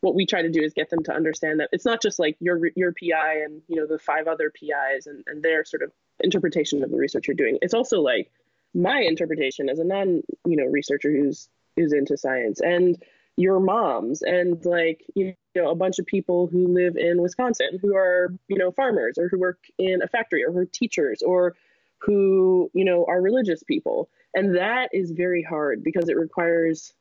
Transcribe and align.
what 0.00 0.14
we 0.14 0.26
try 0.26 0.42
to 0.42 0.50
do 0.50 0.62
is 0.62 0.72
get 0.72 0.90
them 0.90 1.02
to 1.04 1.12
understand 1.12 1.60
that 1.60 1.68
it's 1.72 1.84
not 1.84 2.00
just 2.00 2.18
like 2.18 2.36
your 2.40 2.58
your 2.74 2.92
PI 2.92 3.42
and 3.44 3.62
you 3.68 3.76
know 3.76 3.86
the 3.86 3.98
five 3.98 4.26
other 4.26 4.50
PIs 4.50 5.06
and, 5.06 5.24
and 5.26 5.42
their 5.42 5.64
sort 5.64 5.82
of 5.82 5.92
interpretation 6.20 6.82
of 6.82 6.90
the 6.90 6.96
research 6.96 7.28
you're 7.28 7.34
doing. 7.34 7.58
It's 7.62 7.74
also 7.74 8.00
like 8.00 8.30
my 8.74 9.00
interpretation 9.00 9.68
as 9.68 9.78
a 9.78 9.84
non 9.84 10.22
you 10.46 10.56
know 10.56 10.64
researcher 10.64 11.10
who's 11.10 11.48
who's 11.76 11.92
into 11.92 12.16
science 12.16 12.60
and 12.60 13.02
your 13.36 13.60
moms 13.60 14.22
and 14.22 14.64
like 14.64 15.04
you 15.14 15.34
know 15.54 15.70
a 15.70 15.74
bunch 15.74 15.98
of 15.98 16.06
people 16.06 16.46
who 16.46 16.68
live 16.68 16.96
in 16.96 17.20
Wisconsin 17.20 17.78
who 17.80 17.94
are 17.94 18.34
you 18.48 18.58
know 18.58 18.70
farmers 18.70 19.18
or 19.18 19.28
who 19.28 19.38
work 19.38 19.58
in 19.78 20.02
a 20.02 20.08
factory 20.08 20.44
or 20.44 20.52
who 20.52 20.58
are 20.58 20.66
teachers 20.66 21.22
or 21.22 21.54
who 21.98 22.70
you 22.74 22.84
know 22.84 23.04
are 23.06 23.20
religious 23.20 23.62
people 23.62 24.08
and 24.34 24.56
that 24.56 24.88
is 24.92 25.10
very 25.10 25.42
hard 25.42 25.82
because 25.82 26.08
it 26.08 26.16
requires 26.16 26.92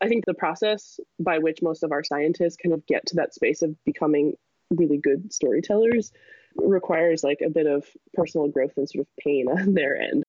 I 0.00 0.08
think 0.08 0.24
the 0.24 0.34
process 0.34 0.98
by 1.20 1.38
which 1.38 1.60
most 1.62 1.82
of 1.82 1.92
our 1.92 2.02
scientists 2.02 2.56
kind 2.56 2.72
of 2.72 2.86
get 2.86 3.06
to 3.06 3.16
that 3.16 3.34
space 3.34 3.62
of 3.62 3.76
becoming 3.84 4.34
really 4.70 4.98
good 4.98 5.32
storytellers 5.32 6.12
requires 6.56 7.22
like 7.22 7.40
a 7.44 7.50
bit 7.50 7.66
of 7.66 7.84
personal 8.14 8.48
growth 8.48 8.72
and 8.76 8.88
sort 8.88 9.02
of 9.02 9.08
pain 9.22 9.48
on 9.50 9.74
their 9.74 9.96
end. 9.96 10.24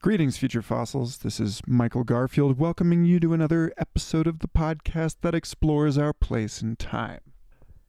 Greetings, 0.00 0.36
future 0.36 0.62
fossils. 0.62 1.18
This 1.18 1.40
is 1.40 1.62
Michael 1.66 2.04
Garfield 2.04 2.58
welcoming 2.58 3.06
you 3.06 3.18
to 3.20 3.32
another 3.32 3.72
episode 3.78 4.26
of 4.26 4.40
the 4.40 4.48
podcast 4.48 5.16
that 5.22 5.34
explores 5.34 5.96
our 5.96 6.12
place 6.12 6.60
in 6.60 6.76
time. 6.76 7.20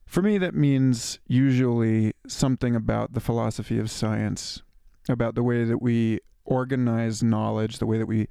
For 0.05 0.21
me, 0.21 0.37
that 0.37 0.53
means 0.53 1.19
usually 1.27 2.13
something 2.25 2.73
about 2.73 3.13
the 3.13 3.19
philosophy 3.19 3.79
of 3.79 3.91
science, 3.91 4.63
about 5.09 5.35
the 5.35 5.43
way 5.43 5.65
that 5.65 5.81
we 5.81 6.19
organize 6.45 7.21
knowledge, 7.21 7.79
the 7.79 7.85
way 7.85 7.97
that 7.97 8.05
we 8.05 8.29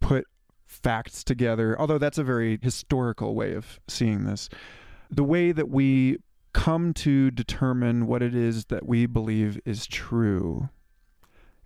put 0.00 0.26
facts 0.66 1.24
together, 1.24 1.78
although 1.78 1.98
that's 1.98 2.18
a 2.18 2.24
very 2.24 2.58
historical 2.62 3.34
way 3.34 3.54
of 3.54 3.80
seeing 3.88 4.24
this. 4.24 4.48
The 5.10 5.24
way 5.24 5.52
that 5.52 5.68
we 5.68 6.18
come 6.52 6.92
to 6.94 7.30
determine 7.30 8.06
what 8.06 8.22
it 8.22 8.34
is 8.34 8.66
that 8.66 8.86
we 8.86 9.06
believe 9.06 9.60
is 9.64 9.86
true. 9.86 10.68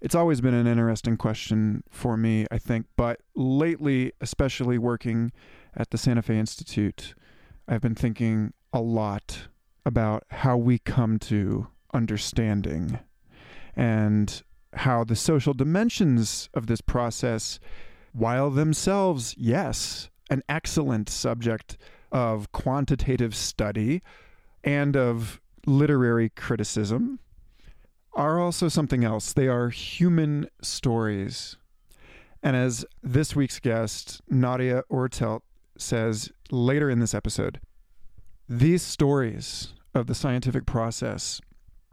It's 0.00 0.14
always 0.14 0.40
been 0.40 0.54
an 0.54 0.66
interesting 0.66 1.16
question 1.16 1.84
for 1.90 2.16
me, 2.16 2.46
I 2.50 2.58
think, 2.58 2.86
but 2.96 3.20
lately, 3.34 4.12
especially 4.20 4.78
working 4.78 5.30
at 5.76 5.90
the 5.90 5.98
Santa 5.98 6.22
Fe 6.22 6.38
Institute, 6.38 7.14
I've 7.68 7.82
been 7.82 7.94
thinking 7.94 8.52
a 8.72 8.80
lot 8.80 9.48
about 9.84 10.24
how 10.30 10.56
we 10.56 10.78
come 10.78 11.18
to 11.18 11.68
understanding 11.92 12.98
and 13.76 14.42
how 14.74 15.04
the 15.04 15.16
social 15.16 15.54
dimensions 15.54 16.48
of 16.54 16.66
this 16.66 16.80
process 16.80 17.60
while 18.12 18.50
themselves, 18.50 19.34
yes, 19.36 20.10
an 20.30 20.42
excellent 20.48 21.08
subject 21.08 21.76
of 22.12 22.50
quantitative 22.52 23.34
study 23.34 24.02
and 24.64 24.96
of 24.96 25.40
literary 25.66 26.28
criticism, 26.30 27.18
are 28.14 28.40
also 28.40 28.68
something 28.68 29.04
else. 29.04 29.32
They 29.32 29.48
are 29.48 29.68
human 29.68 30.48
stories. 30.60 31.56
And 32.42 32.56
as 32.56 32.84
this 33.02 33.36
week's 33.36 33.60
guest, 33.60 34.20
Nadja 34.30 34.82
Oertelt, 34.90 35.42
says 35.76 36.30
later 36.50 36.90
in 36.90 36.98
this 37.00 37.14
episode, 37.14 37.60
these 38.48 38.82
stories 38.82 39.74
of 39.94 40.06
the 40.06 40.14
scientific 40.14 40.66
process 40.66 41.40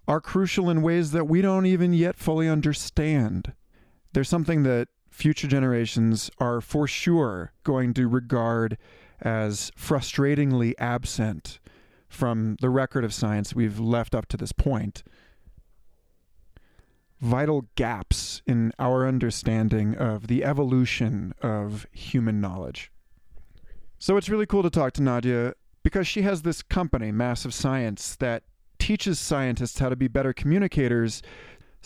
are 0.07 0.21
crucial 0.21 0.69
in 0.69 0.81
ways 0.81 1.11
that 1.11 1.27
we 1.27 1.41
don't 1.41 1.65
even 1.65 1.93
yet 1.93 2.17
fully 2.17 2.47
understand. 2.47 3.53
There's 4.13 4.29
something 4.29 4.63
that 4.63 4.87
future 5.17 5.47
generations 5.47 6.29
are 6.37 6.61
for 6.61 6.87
sure 6.87 7.51
going 7.63 7.91
to 7.91 8.07
regard 8.07 8.77
as 9.19 9.71
frustratingly 9.71 10.73
absent 10.77 11.59
from 12.07 12.55
the 12.61 12.69
record 12.69 13.03
of 13.03 13.11
science 13.11 13.55
we've 13.55 13.79
left 13.79 14.13
up 14.13 14.27
to 14.27 14.37
this 14.37 14.51
point. 14.51 15.03
Vital 17.19 17.65
gaps 17.73 18.43
in 18.45 18.71
our 18.77 19.07
understanding 19.07 19.95
of 19.95 20.27
the 20.27 20.43
evolution 20.43 21.33
of 21.41 21.87
human 21.91 22.39
knowledge. 22.39 22.91
So 23.97 24.17
it's 24.17 24.29
really 24.29 24.45
cool 24.45 24.61
to 24.61 24.69
talk 24.69 24.93
to 24.93 25.01
Nadja 25.01 25.53
because 25.81 26.07
she 26.07 26.21
has 26.21 26.43
this 26.43 26.61
company, 26.61 27.11
Massive 27.11 27.55
Science, 27.55 28.15
that 28.17 28.43
teaches 28.77 29.17
scientists 29.17 29.79
how 29.79 29.89
to 29.89 29.95
be 29.95 30.07
better 30.07 30.31
communicators 30.31 31.23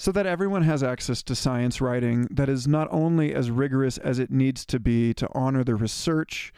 so 0.01 0.11
that 0.11 0.25
everyone 0.25 0.63
has 0.63 0.81
access 0.81 1.21
to 1.21 1.35
science 1.35 1.79
writing 1.79 2.27
that 2.31 2.49
is 2.49 2.67
not 2.67 2.87
only 2.89 3.35
as 3.35 3.51
rigorous 3.51 3.99
as 3.99 4.17
it 4.17 4.31
needs 4.31 4.65
to 4.65 4.79
be 4.79 5.13
to 5.13 5.29
honor 5.35 5.63
the 5.63 5.75
research, 5.75 6.51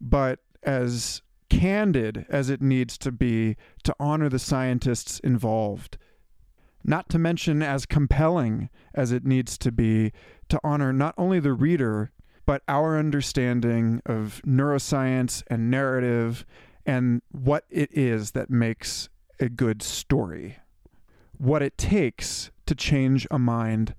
but 0.00 0.40
as 0.64 1.22
candid 1.48 2.26
as 2.28 2.50
it 2.50 2.60
needs 2.60 2.98
to 2.98 3.12
be 3.12 3.56
to 3.84 3.94
honor 4.00 4.28
the 4.28 4.40
scientists 4.40 5.20
involved. 5.20 5.98
Not 6.82 7.08
to 7.10 7.18
mention 7.20 7.62
as 7.62 7.86
compelling 7.86 8.70
as 8.92 9.12
it 9.12 9.24
needs 9.24 9.56
to 9.58 9.70
be 9.70 10.10
to 10.48 10.58
honor 10.64 10.92
not 10.92 11.14
only 11.16 11.38
the 11.38 11.52
reader, 11.52 12.10
but 12.44 12.64
our 12.66 12.98
understanding 12.98 14.02
of 14.04 14.42
neuroscience 14.44 15.44
and 15.46 15.70
narrative 15.70 16.44
and 16.84 17.22
what 17.30 17.66
it 17.70 17.96
is 17.96 18.32
that 18.32 18.50
makes 18.50 19.08
a 19.38 19.48
good 19.48 19.80
story. 19.80 20.58
What 21.38 21.62
it 21.62 21.78
takes 21.78 22.50
to 22.70 22.74
change 22.76 23.26
a 23.32 23.38
mind 23.38 23.96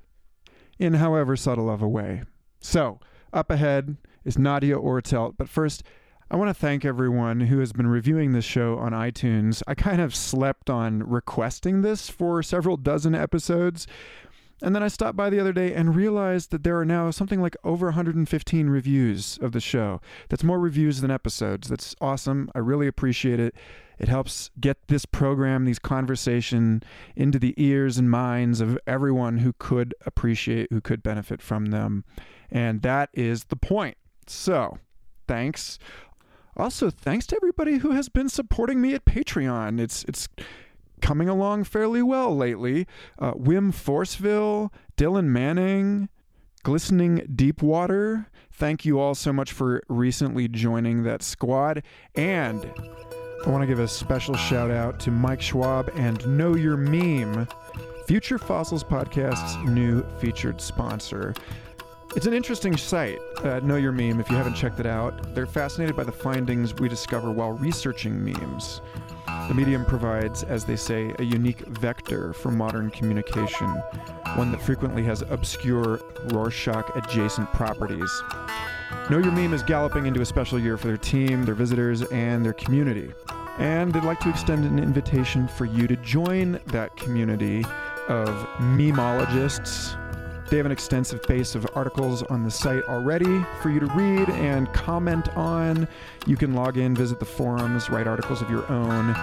in 0.80 0.94
however 0.94 1.36
subtle 1.36 1.70
of 1.70 1.82
a 1.82 1.90
way. 1.90 2.24
So, 2.62 3.02
up 3.34 3.52
ahead 3.52 3.98
is 4.24 4.38
Nadja 4.38 4.82
Oertelt, 4.82 5.34
but 5.38 5.50
first, 5.50 5.84
I 6.30 6.38
want 6.38 6.48
to 6.48 6.54
thank 6.54 6.86
everyone 6.86 7.42
who 7.42 7.60
has 7.60 7.74
been 7.74 7.88
reviewing 7.88 8.32
this 8.32 8.46
show 8.46 8.78
on 8.78 8.94
iTunes. 8.94 9.62
I 9.68 9.76
kind 9.76 10.00
of 10.00 10.16
slept 10.16 10.70
on 10.70 11.04
requesting 11.04 11.82
this 11.82 12.10
for 12.10 12.42
several 12.42 12.78
dozen 12.78 13.14
episodes. 13.14 13.88
And 14.62 14.74
then 14.74 14.84
I 14.84 14.88
stopped 14.88 15.18
by 15.18 15.30
the 15.30 15.42
other 15.42 15.52
day 15.52 15.74
and 15.74 15.94
realized 15.94 16.52
that 16.52 16.64
there 16.64 16.80
are 16.80 16.86
now 16.86 17.12
something 17.12 17.42
like 17.42 17.58
over 17.66 17.88
115 17.88 18.70
reviews 18.70 19.38
of 19.42 19.52
the 19.52 19.60
show. 19.60 20.00
That's 20.30 20.46
more 20.46 20.60
reviews 20.60 21.02
than 21.02 21.12
episodes. 21.12 21.68
That's 21.68 21.94
awesome. 22.00 22.50
I 22.56 22.60
really 22.60 22.88
appreciate 22.88 23.42
it. 23.42 23.54
It 24.02 24.10
helps 24.10 24.50
get 24.60 24.88
this 24.88 25.06
program, 25.06 25.66
these 25.66 25.78
conversation 25.78 26.82
into 27.16 27.38
the 27.38 27.54
ears 27.56 28.00
and 28.00 28.10
minds 28.10 28.60
of 28.60 28.80
everyone 28.88 29.38
who 29.38 29.54
could 29.60 29.94
appreciate, 30.08 30.72
who 30.72 30.82
could 30.82 31.04
benefit 31.04 31.40
from 31.40 31.68
them. 31.68 32.04
And 32.50 32.82
that 32.82 33.12
is 33.14 33.44
the 33.46 33.56
point. 33.56 33.98
So, 34.26 34.80
thanks. 35.28 35.78
Also, 36.58 36.90
thanks 36.90 37.28
to 37.28 37.36
everybody 37.36 37.78
who 37.78 37.92
has 37.92 38.10
been 38.10 38.28
supporting 38.28 38.82
me 38.82 38.96
at 38.96 39.06
Patreon. 39.06 39.80
It's 39.80 40.04
it's 40.06 40.28
coming 41.00 41.30
along 41.30 41.66
fairly 41.66 42.02
well 42.02 42.36
lately. 42.36 42.88
Uh, 43.20 43.34
Wim 43.34 43.72
Forceville, 43.72 44.72
Dylan 44.98 45.26
Manning, 45.26 46.10
Glistening 46.64 47.28
Deepwater. 47.36 48.32
Thank 48.52 48.84
you 48.84 49.00
all 49.00 49.14
so 49.14 49.32
much 49.32 49.52
for 49.52 49.84
recently 49.88 50.48
joining 50.48 51.04
that 51.04 51.22
squad. 51.22 51.84
And 52.16 52.66
I 53.44 53.50
want 53.50 53.64
to 53.64 53.68
give 53.68 53.80
a 53.80 53.88
special 53.88 54.36
shout 54.36 54.70
out 54.70 55.00
to 55.00 55.10
Mike 55.10 55.42
Schwab 55.42 55.90
and 55.96 56.38
Know 56.38 56.56
Your 56.56 56.78
Meme, 56.78 57.48
Future 58.06 58.38
Fossils 58.38 58.84
Podcast's 58.84 59.58
new 59.68 60.04
featured 60.20 60.62
sponsor. 60.62 61.34
It's 62.16 62.28
an 62.28 62.34
interesting 62.34 62.78
site, 62.78 63.18
uh, 63.44 63.60
Know 63.62 63.78
Your 63.78 63.94
Meme, 63.94 64.20
if 64.20 64.30
you 64.30 64.36
haven't 64.36 64.54
checked 64.54 64.80
it 64.80 64.86
out. 64.86 65.34
They're 65.34 65.48
fascinated 65.48 65.96
by 65.96 66.04
the 66.04 66.12
findings 66.12 66.76
we 66.76 66.88
discover 66.88 67.32
while 67.32 67.54
researching 67.54 68.24
memes. 68.24 68.82
The 69.48 69.54
medium 69.54 69.86
provides, 69.86 70.44
as 70.44 70.64
they 70.66 70.76
say, 70.76 71.14
a 71.20 71.24
unique 71.24 71.60
vector 71.68 72.34
for 72.34 72.52
modern 72.52 72.90
communication, 72.90 73.68
one 74.36 74.52
that 74.52 74.62
frequently 74.62 75.04
has 75.04 75.24
obscure 75.24 76.00
Rorschach 76.32 76.90
adjacent 76.96 77.52
properties. 77.52 78.10
Know 79.10 79.18
Your 79.18 79.32
Meme 79.32 79.54
is 79.54 79.64
galloping 79.64 80.06
into 80.06 80.22
a 80.22 80.26
special 80.26 80.58
year 80.58 80.78
for 80.78 80.88
their 80.88 80.98
team, 80.98 81.44
their 81.44 81.56
visitors, 81.56 82.04
and 82.04 82.46
their 82.46 82.54
community. 82.54 83.12
And 83.58 83.92
they'd 83.92 84.04
like 84.04 84.20
to 84.22 84.30
extend 84.30 84.64
an 84.64 84.80
invitation 84.80 85.48
for 85.48 85.66
you 85.66 85.86
to 85.88 85.98
join 85.98 86.60
that 86.68 86.96
community 86.96 87.66
of 88.08 88.30
memologists. 88.60 89.98
They 90.52 90.58
have 90.58 90.66
an 90.66 90.74
extensive 90.74 91.22
base 91.30 91.56
of 91.56 91.66
articles 91.76 92.24
on 92.24 92.44
the 92.44 92.52
site 92.52 92.84
already 92.84 93.42
for 93.62 93.70
you 93.70 93.80
to 93.80 93.86
read 93.86 94.30
and 94.32 94.72
comment 94.74 95.30
on. 95.38 95.88
You 96.28 96.36
can 96.36 96.54
log 96.54 96.78
in, 96.78 96.94
visit 96.94 97.20
the 97.20 97.26
forums, 97.26 97.90
write 97.90 98.06
articles 98.06 98.42
of 98.42 98.50
your 98.50 98.70
own, 98.70 99.16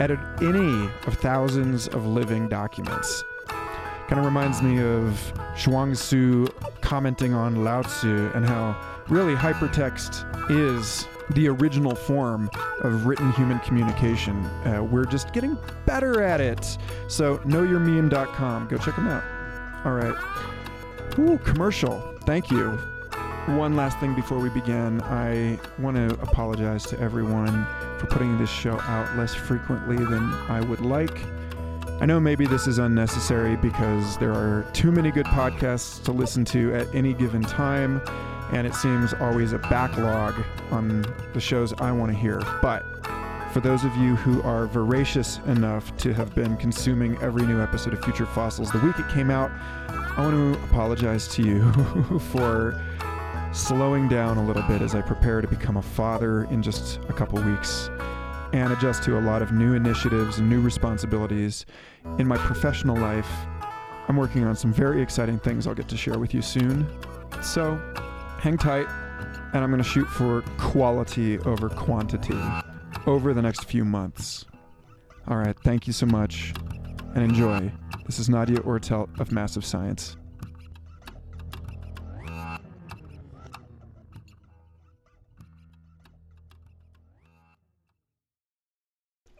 edit 0.00 0.18
any 0.40 0.88
of 1.06 1.18
thousands 1.18 1.86
of 1.88 2.06
living 2.06 2.48
documents. 2.48 3.22
Kind 3.46 4.20
of 4.20 4.24
reminds 4.24 4.62
me 4.62 4.80
of 4.80 5.34
Zhuangzi 5.54 6.50
commenting 6.80 7.34
on 7.34 7.62
Lao 7.62 7.82
Tzu 7.82 8.30
and 8.34 8.46
how 8.46 8.74
really 9.10 9.34
hypertext 9.34 10.24
is 10.50 11.06
the 11.34 11.46
original 11.48 11.94
form 11.94 12.48
of 12.80 13.04
written 13.04 13.30
human 13.32 13.58
communication. 13.58 14.42
Uh, 14.64 14.82
we're 14.82 15.04
just 15.04 15.34
getting 15.34 15.58
better 15.84 16.22
at 16.22 16.40
it. 16.40 16.78
So, 17.08 17.36
knowyourmeme.com. 17.40 18.68
Go 18.68 18.78
check 18.78 18.96
them 18.96 19.08
out. 19.08 19.22
All 19.84 19.92
right. 19.92 20.16
Ooh, 21.18 21.38
commercial. 21.38 22.00
Thank 22.24 22.50
you. 22.50 22.78
One 23.46 23.74
last 23.74 23.98
thing 23.98 24.14
before 24.14 24.38
we 24.38 24.48
begin. 24.50 25.00
I 25.02 25.58
want 25.78 25.96
to 25.96 26.14
apologize 26.22 26.84
to 26.86 27.00
everyone 27.00 27.66
for 27.98 28.06
putting 28.06 28.38
this 28.38 28.50
show 28.50 28.78
out 28.80 29.16
less 29.16 29.34
frequently 29.34 29.96
than 29.96 30.32
I 30.48 30.60
would 30.60 30.80
like. 30.80 31.18
I 32.00 32.06
know 32.06 32.20
maybe 32.20 32.46
this 32.46 32.66
is 32.66 32.78
unnecessary 32.78 33.56
because 33.56 34.16
there 34.18 34.32
are 34.32 34.64
too 34.72 34.92
many 34.92 35.10
good 35.10 35.26
podcasts 35.26 36.02
to 36.04 36.12
listen 36.12 36.44
to 36.46 36.74
at 36.74 36.94
any 36.94 37.12
given 37.12 37.42
time, 37.42 38.00
and 38.52 38.66
it 38.66 38.74
seems 38.74 39.12
always 39.14 39.52
a 39.52 39.58
backlog 39.58 40.34
on 40.70 41.04
the 41.34 41.40
shows 41.40 41.74
I 41.74 41.92
want 41.92 42.12
to 42.12 42.16
hear. 42.16 42.40
But 42.62 42.84
for 43.52 43.60
those 43.60 43.84
of 43.84 43.94
you 43.96 44.14
who 44.16 44.40
are 44.42 44.66
voracious 44.66 45.40
enough 45.46 45.94
to 45.98 46.14
have 46.14 46.34
been 46.34 46.56
consuming 46.56 47.20
every 47.20 47.44
new 47.46 47.60
episode 47.60 47.92
of 47.94 48.04
Future 48.04 48.26
Fossils 48.26 48.70
the 48.70 48.78
week 48.78 48.98
it 48.98 49.08
came 49.08 49.30
out, 49.30 49.50
I 50.20 50.22
want 50.22 50.36
to 50.54 50.64
apologize 50.64 51.26
to 51.28 51.42
you 51.42 51.72
for 52.30 52.78
slowing 53.54 54.06
down 54.06 54.36
a 54.36 54.44
little 54.44 54.62
bit 54.64 54.82
as 54.82 54.94
I 54.94 55.00
prepare 55.00 55.40
to 55.40 55.48
become 55.48 55.78
a 55.78 55.82
father 55.82 56.44
in 56.50 56.62
just 56.62 57.00
a 57.08 57.14
couple 57.14 57.42
weeks 57.42 57.88
and 58.52 58.70
adjust 58.70 59.02
to 59.04 59.18
a 59.18 59.22
lot 59.22 59.40
of 59.40 59.52
new 59.52 59.72
initiatives 59.72 60.38
and 60.38 60.50
new 60.50 60.60
responsibilities 60.60 61.64
in 62.18 62.28
my 62.28 62.36
professional 62.36 62.98
life. 62.98 63.30
I'm 64.08 64.16
working 64.18 64.44
on 64.44 64.54
some 64.56 64.74
very 64.74 65.00
exciting 65.00 65.38
things 65.38 65.66
I'll 65.66 65.74
get 65.74 65.88
to 65.88 65.96
share 65.96 66.18
with 66.18 66.34
you 66.34 66.42
soon. 66.42 66.86
So 67.40 67.76
hang 68.40 68.58
tight, 68.58 68.88
and 69.54 69.64
I'm 69.64 69.70
going 69.70 69.82
to 69.82 69.88
shoot 69.88 70.06
for 70.06 70.42
quality 70.58 71.38
over 71.38 71.70
quantity 71.70 72.38
over 73.06 73.32
the 73.32 73.40
next 73.40 73.64
few 73.64 73.86
months. 73.86 74.44
All 75.28 75.38
right, 75.38 75.56
thank 75.64 75.86
you 75.86 75.94
so 75.94 76.04
much, 76.04 76.52
and 77.14 77.24
enjoy. 77.24 77.70
This 78.06 78.18
is 78.18 78.28
Nadja 78.28 78.58
Oertelt 78.58 79.20
of 79.20 79.32
Massive 79.32 79.64
Science. 79.64 80.16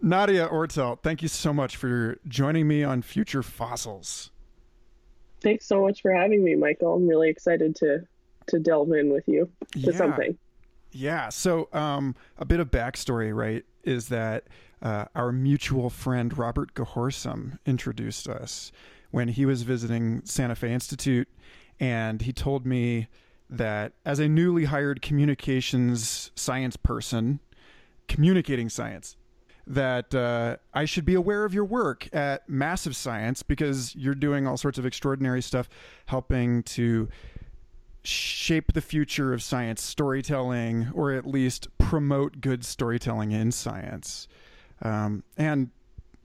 Nadja 0.03 0.51
Oertelt, 0.51 1.03
thank 1.03 1.23
you 1.23 1.29
so 1.29 1.53
much 1.53 1.77
for 1.77 2.19
joining 2.27 2.67
me 2.67 2.83
on 2.83 3.03
Future 3.03 3.43
Fossils. 3.43 4.31
Thanks 5.43 5.67
so 5.67 5.83
much 5.83 6.03
for 6.03 6.13
having 6.13 6.43
me, 6.43 6.55
Michael. 6.55 6.95
I'm 6.95 7.07
really 7.07 7.29
excited 7.29 7.77
to 7.77 8.01
to 8.47 8.59
delve 8.59 8.93
in 8.93 9.11
with 9.13 9.25
you 9.29 9.49
to 9.73 9.79
yeah. 9.79 9.93
something. 9.93 10.39
Yeah. 10.91 11.29
So, 11.29 11.69
um, 11.73 12.17
a 12.39 12.45
bit 12.45 12.61
of 12.61 12.71
backstory, 12.71 13.35
right, 13.35 13.65
is 13.85 14.09
that 14.09 14.45
uh, 14.83 15.07
our 15.15 15.33
mutual 15.33 15.91
friend 15.91 16.37
Robert 16.37 16.75
Gehorsam 16.75 17.59
introduced 17.67 18.29
us 18.29 18.73
when 19.11 19.29
he 19.29 19.45
was 19.45 19.63
visiting 19.63 20.23
Santa 20.25 20.55
Fe 20.55 20.73
Institute, 20.73 21.29
and 21.79 22.23
he 22.23 22.33
told 22.33 22.67
me 22.67 23.09
that 23.49 23.93
as 24.05 24.19
a 24.19 24.29
newly 24.29 24.67
hired 24.67 25.03
communications 25.03 26.31
science 26.35 26.77
person, 26.77 27.41
communicating 28.07 28.69
science, 28.69 29.17
that 29.67 30.15
uh, 30.15 30.57
I 30.73 30.85
should 30.85 31.05
be 31.05 31.15
aware 31.15 31.45
of 31.45 31.53
your 31.53 31.65
work 31.65 32.09
at 32.15 32.49
Massive 32.49 32.97
Science 32.97 33.43
because 33.43 33.95
you're 33.95 34.15
doing 34.15 34.47
all 34.47 34.57
sorts 34.57 34.79
of 34.79 34.87
extraordinary 34.87 35.43
stuff, 35.43 35.69
helping 36.07 36.63
to 36.65 37.09
shape 38.03 38.73
the 38.73 38.81
future 38.81 39.33
of 39.33 39.43
science 39.43 39.83
storytelling, 39.83 40.91
or 40.95 41.13
at 41.13 41.27
least 41.27 41.69
promote 41.79 42.41
good 42.41 42.65
storytelling 42.65 43.33
in 43.33 43.53
science. 43.53 44.27
Um, 44.83 45.25
and 45.37 45.71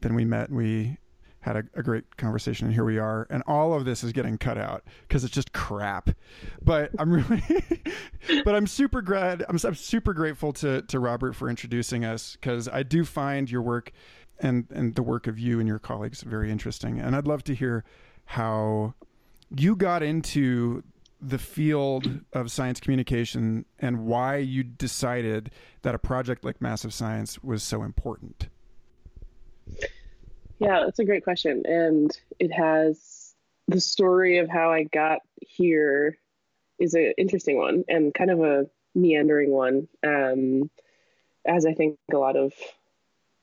then 0.01 0.15
we 0.15 0.25
met. 0.25 0.51
We 0.51 0.97
had 1.41 1.57
a, 1.57 1.63
a, 1.75 1.83
great 1.83 2.17
conversation, 2.17 2.65
and 2.65 2.73
here 2.73 2.85
we 2.85 2.97
are. 2.97 3.27
And 3.29 3.43
all 3.45 3.73
of 3.73 3.85
this 3.85 4.03
is 4.03 4.11
getting 4.11 4.37
cut 4.37 4.57
out 4.57 4.83
because 5.07 5.23
it's 5.23 5.33
just 5.33 5.53
crap. 5.53 6.09
But 6.61 6.91
I'm 6.97 7.11
really, 7.11 7.43
but 8.43 8.55
I'm 8.55 8.65
super 8.65 9.01
glad. 9.01 9.43
I'm, 9.47 9.57
I'm 9.63 9.75
super 9.75 10.13
grateful 10.13 10.53
to 10.53 10.81
to 10.83 10.99
Robert 10.99 11.33
for 11.33 11.49
introducing 11.49 12.03
us 12.03 12.35
because 12.39 12.67
I 12.67 12.83
do 12.83 13.05
find 13.05 13.49
your 13.49 13.61
work 13.61 13.91
and 14.39 14.65
and 14.71 14.95
the 14.95 15.03
work 15.03 15.27
of 15.27 15.37
you 15.37 15.59
and 15.59 15.67
your 15.67 15.79
colleagues 15.79 16.23
very 16.23 16.51
interesting. 16.51 16.99
And 16.99 17.15
I'd 17.15 17.27
love 17.27 17.43
to 17.45 17.55
hear 17.55 17.83
how 18.25 18.95
you 19.55 19.75
got 19.75 20.01
into 20.01 20.83
the 21.21 21.37
field 21.37 22.21
of 22.33 22.51
science 22.51 22.79
communication 22.79 23.65
and 23.79 24.05
why 24.05 24.37
you 24.37 24.63
decided 24.63 25.51
that 25.81 25.95
a 25.95 25.99
project 25.99 26.43
like 26.43 26.61
Massive 26.61 26.93
Science 26.93 27.41
was 27.43 27.63
so 27.63 27.83
important. 27.83 28.49
Yeah, 30.59 30.81
that's 30.85 30.99
a 30.99 31.05
great 31.05 31.23
question. 31.23 31.63
And 31.65 32.11
it 32.39 32.51
has 32.51 33.33
the 33.67 33.81
story 33.81 34.37
of 34.37 34.49
how 34.49 34.71
I 34.71 34.83
got 34.83 35.19
here 35.41 36.17
is 36.79 36.93
an 36.93 37.13
interesting 37.17 37.57
one 37.57 37.83
and 37.87 38.13
kind 38.13 38.31
of 38.31 38.41
a 38.41 38.65
meandering 38.93 39.51
one. 39.51 39.87
Um, 40.05 40.69
as 41.45 41.65
I 41.65 41.73
think 41.73 41.97
a 42.13 42.17
lot 42.17 42.35
of 42.35 42.53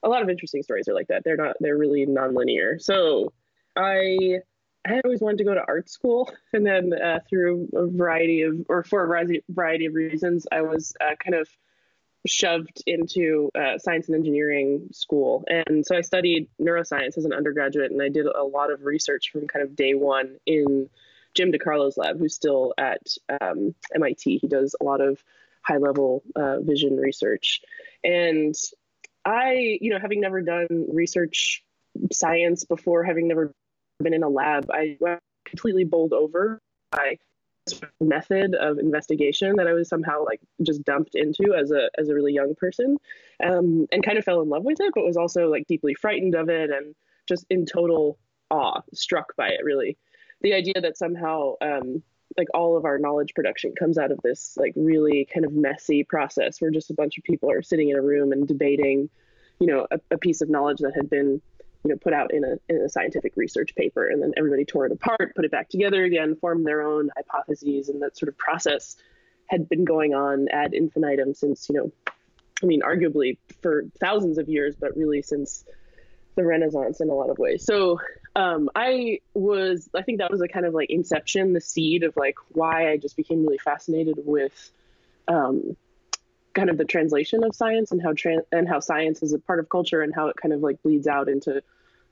a 0.02 0.08
lot 0.08 0.22
of 0.22 0.28
interesting 0.28 0.62
stories 0.62 0.88
are 0.88 0.94
like 0.94 1.08
that. 1.08 1.22
They're 1.24 1.36
not 1.36 1.56
they're 1.60 1.76
really 1.76 2.06
nonlinear. 2.06 2.80
So 2.80 3.32
I 3.76 4.40
I 4.84 5.00
always 5.04 5.20
wanted 5.20 5.38
to 5.38 5.44
go 5.44 5.54
to 5.54 5.64
art 5.66 5.88
school, 5.88 6.32
and 6.52 6.66
then 6.66 6.92
uh, 6.92 7.20
through 7.28 7.68
a 7.74 7.86
variety 7.86 8.42
of, 8.42 8.66
or 8.68 8.82
for 8.82 9.04
a 9.04 9.26
variety, 9.48 9.86
of 9.86 9.94
reasons, 9.94 10.46
I 10.50 10.62
was 10.62 10.94
uh, 11.00 11.14
kind 11.22 11.34
of 11.34 11.48
shoved 12.26 12.82
into 12.86 13.50
uh, 13.54 13.78
science 13.78 14.08
and 14.08 14.16
engineering 14.16 14.88
school. 14.92 15.44
And 15.48 15.84
so 15.84 15.96
I 15.96 16.02
studied 16.02 16.48
neuroscience 16.60 17.18
as 17.18 17.24
an 17.24 17.32
undergraduate, 17.32 17.90
and 17.90 18.02
I 18.02 18.08
did 18.08 18.26
a 18.26 18.44
lot 18.44 18.72
of 18.72 18.84
research 18.84 19.30
from 19.32 19.48
kind 19.48 19.64
of 19.64 19.74
day 19.74 19.94
one 19.94 20.36
in 20.46 20.88
Jim 21.34 21.52
DiCarlo's 21.52 21.96
lab, 21.96 22.18
who's 22.18 22.34
still 22.34 22.74
at 22.78 23.02
um, 23.40 23.74
MIT. 23.94 24.38
He 24.38 24.48
does 24.48 24.76
a 24.80 24.84
lot 24.84 25.00
of 25.00 25.22
high 25.62 25.78
level 25.78 26.22
uh, 26.36 26.60
vision 26.60 26.96
research. 26.96 27.62
And 28.04 28.54
I, 29.24 29.78
you 29.80 29.90
know, 29.90 29.98
having 30.00 30.20
never 30.20 30.42
done 30.42 30.86
research 30.92 31.64
science 32.12 32.64
before, 32.64 33.04
having 33.04 33.28
never 33.28 33.54
been 34.02 34.14
in 34.14 34.22
a 34.22 34.28
lab, 34.28 34.70
I 34.70 34.96
was 35.00 35.18
completely 35.44 35.84
bowled 35.84 36.12
over 36.12 36.60
by 36.90 37.18
this 37.66 37.80
method 38.00 38.54
of 38.54 38.78
investigation 38.78 39.56
that 39.56 39.66
I 39.66 39.72
was 39.72 39.88
somehow 39.88 40.24
like 40.24 40.40
just 40.62 40.82
dumped 40.84 41.14
into 41.14 41.54
as 41.54 41.70
a 41.70 41.88
as 41.98 42.08
a 42.08 42.14
really 42.14 42.32
young 42.32 42.54
person, 42.54 42.98
um, 43.42 43.86
and 43.92 44.04
kind 44.04 44.18
of 44.18 44.24
fell 44.24 44.42
in 44.42 44.48
love 44.48 44.64
with 44.64 44.80
it, 44.80 44.92
but 44.94 45.04
was 45.04 45.16
also 45.16 45.48
like 45.48 45.66
deeply 45.66 45.94
frightened 45.94 46.34
of 46.34 46.48
it 46.48 46.70
and 46.70 46.94
just 47.28 47.46
in 47.50 47.66
total 47.66 48.18
awe, 48.50 48.80
struck 48.92 49.34
by 49.36 49.48
it. 49.48 49.64
Really, 49.64 49.96
the 50.40 50.54
idea 50.54 50.80
that 50.80 50.98
somehow 50.98 51.54
um, 51.60 52.02
like 52.36 52.48
all 52.54 52.76
of 52.76 52.84
our 52.84 52.98
knowledge 52.98 53.34
production 53.34 53.74
comes 53.78 53.98
out 53.98 54.10
of 54.10 54.20
this 54.22 54.56
like 54.56 54.72
really 54.76 55.28
kind 55.32 55.44
of 55.44 55.52
messy 55.52 56.04
process 56.04 56.60
where 56.60 56.70
just 56.70 56.90
a 56.90 56.94
bunch 56.94 57.18
of 57.18 57.24
people 57.24 57.50
are 57.50 57.62
sitting 57.62 57.90
in 57.90 57.96
a 57.96 58.02
room 58.02 58.32
and 58.32 58.48
debating, 58.48 59.08
you 59.60 59.66
know, 59.66 59.86
a, 59.90 60.00
a 60.10 60.18
piece 60.18 60.40
of 60.40 60.48
knowledge 60.48 60.78
that 60.78 60.94
had 60.96 61.10
been 61.10 61.40
you 61.84 61.90
know 61.90 61.96
put 61.96 62.12
out 62.12 62.32
in 62.32 62.44
a, 62.44 62.56
in 62.68 62.80
a 62.80 62.88
scientific 62.88 63.32
research 63.36 63.74
paper 63.74 64.06
and 64.06 64.22
then 64.22 64.32
everybody 64.36 64.64
tore 64.64 64.86
it 64.86 64.92
apart 64.92 65.34
put 65.34 65.44
it 65.44 65.50
back 65.50 65.68
together 65.68 66.04
again 66.04 66.36
formed 66.36 66.66
their 66.66 66.82
own 66.82 67.10
hypotheses 67.16 67.88
and 67.88 68.02
that 68.02 68.16
sort 68.16 68.28
of 68.28 68.36
process 68.38 68.96
had 69.46 69.68
been 69.68 69.84
going 69.84 70.14
on 70.14 70.48
ad 70.50 70.74
infinitum 70.74 71.34
since 71.34 71.68
you 71.68 71.74
know 71.74 71.92
i 72.62 72.66
mean 72.66 72.82
arguably 72.82 73.38
for 73.60 73.84
thousands 74.00 74.38
of 74.38 74.48
years 74.48 74.74
but 74.78 74.96
really 74.96 75.22
since 75.22 75.64
the 76.34 76.44
renaissance 76.44 77.00
in 77.00 77.10
a 77.10 77.14
lot 77.14 77.28
of 77.28 77.38
ways. 77.38 77.64
So 77.64 78.00
um, 78.34 78.70
i 78.74 79.18
was 79.34 79.90
i 79.94 80.00
think 80.00 80.18
that 80.18 80.30
was 80.30 80.40
a 80.40 80.48
kind 80.48 80.64
of 80.64 80.72
like 80.72 80.88
inception 80.88 81.52
the 81.52 81.60
seed 81.60 82.02
of 82.02 82.16
like 82.16 82.36
why 82.52 82.90
i 82.90 82.96
just 82.96 83.14
became 83.14 83.42
really 83.42 83.58
fascinated 83.58 84.16
with 84.24 84.70
um, 85.28 85.76
kind 86.54 86.70
of 86.70 86.78
the 86.78 86.84
translation 86.84 87.44
of 87.44 87.54
science 87.54 87.92
and 87.92 88.02
how 88.02 88.12
trans 88.12 88.42
and 88.52 88.68
how 88.68 88.80
science 88.80 89.22
is 89.22 89.32
a 89.32 89.38
part 89.38 89.58
of 89.58 89.68
culture 89.68 90.02
and 90.02 90.14
how 90.14 90.28
it 90.28 90.36
kind 90.36 90.52
of 90.52 90.60
like 90.60 90.82
bleeds 90.82 91.06
out 91.06 91.28
into 91.28 91.62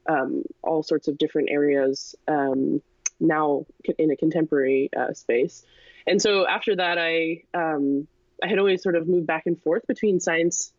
um, 0.09 0.43
all 0.63 0.83
sorts 0.83 1.09
of 1.09 1.19
different 1.19 1.51
areas 1.51 2.15
um, 2.27 2.83
now 3.19 3.67
in 3.99 4.11
a 4.11 4.17
contemporary 4.17 4.91
uh, 4.97 5.13
space. 5.13 5.65
And 6.07 6.21
so 6.21 6.47
after 6.47 6.77
that, 6.77 6.99
I 6.99 7.43
um, 7.55 8.09
I 8.43 8.49
had 8.49 8.59
always 8.59 8.83
sort 8.83 8.97
of 8.97 9.07
moved 9.07 9.27
back 9.27 9.45
and 9.47 9.61
forth 9.63 9.87
between 9.87 10.21
science 10.21 10.73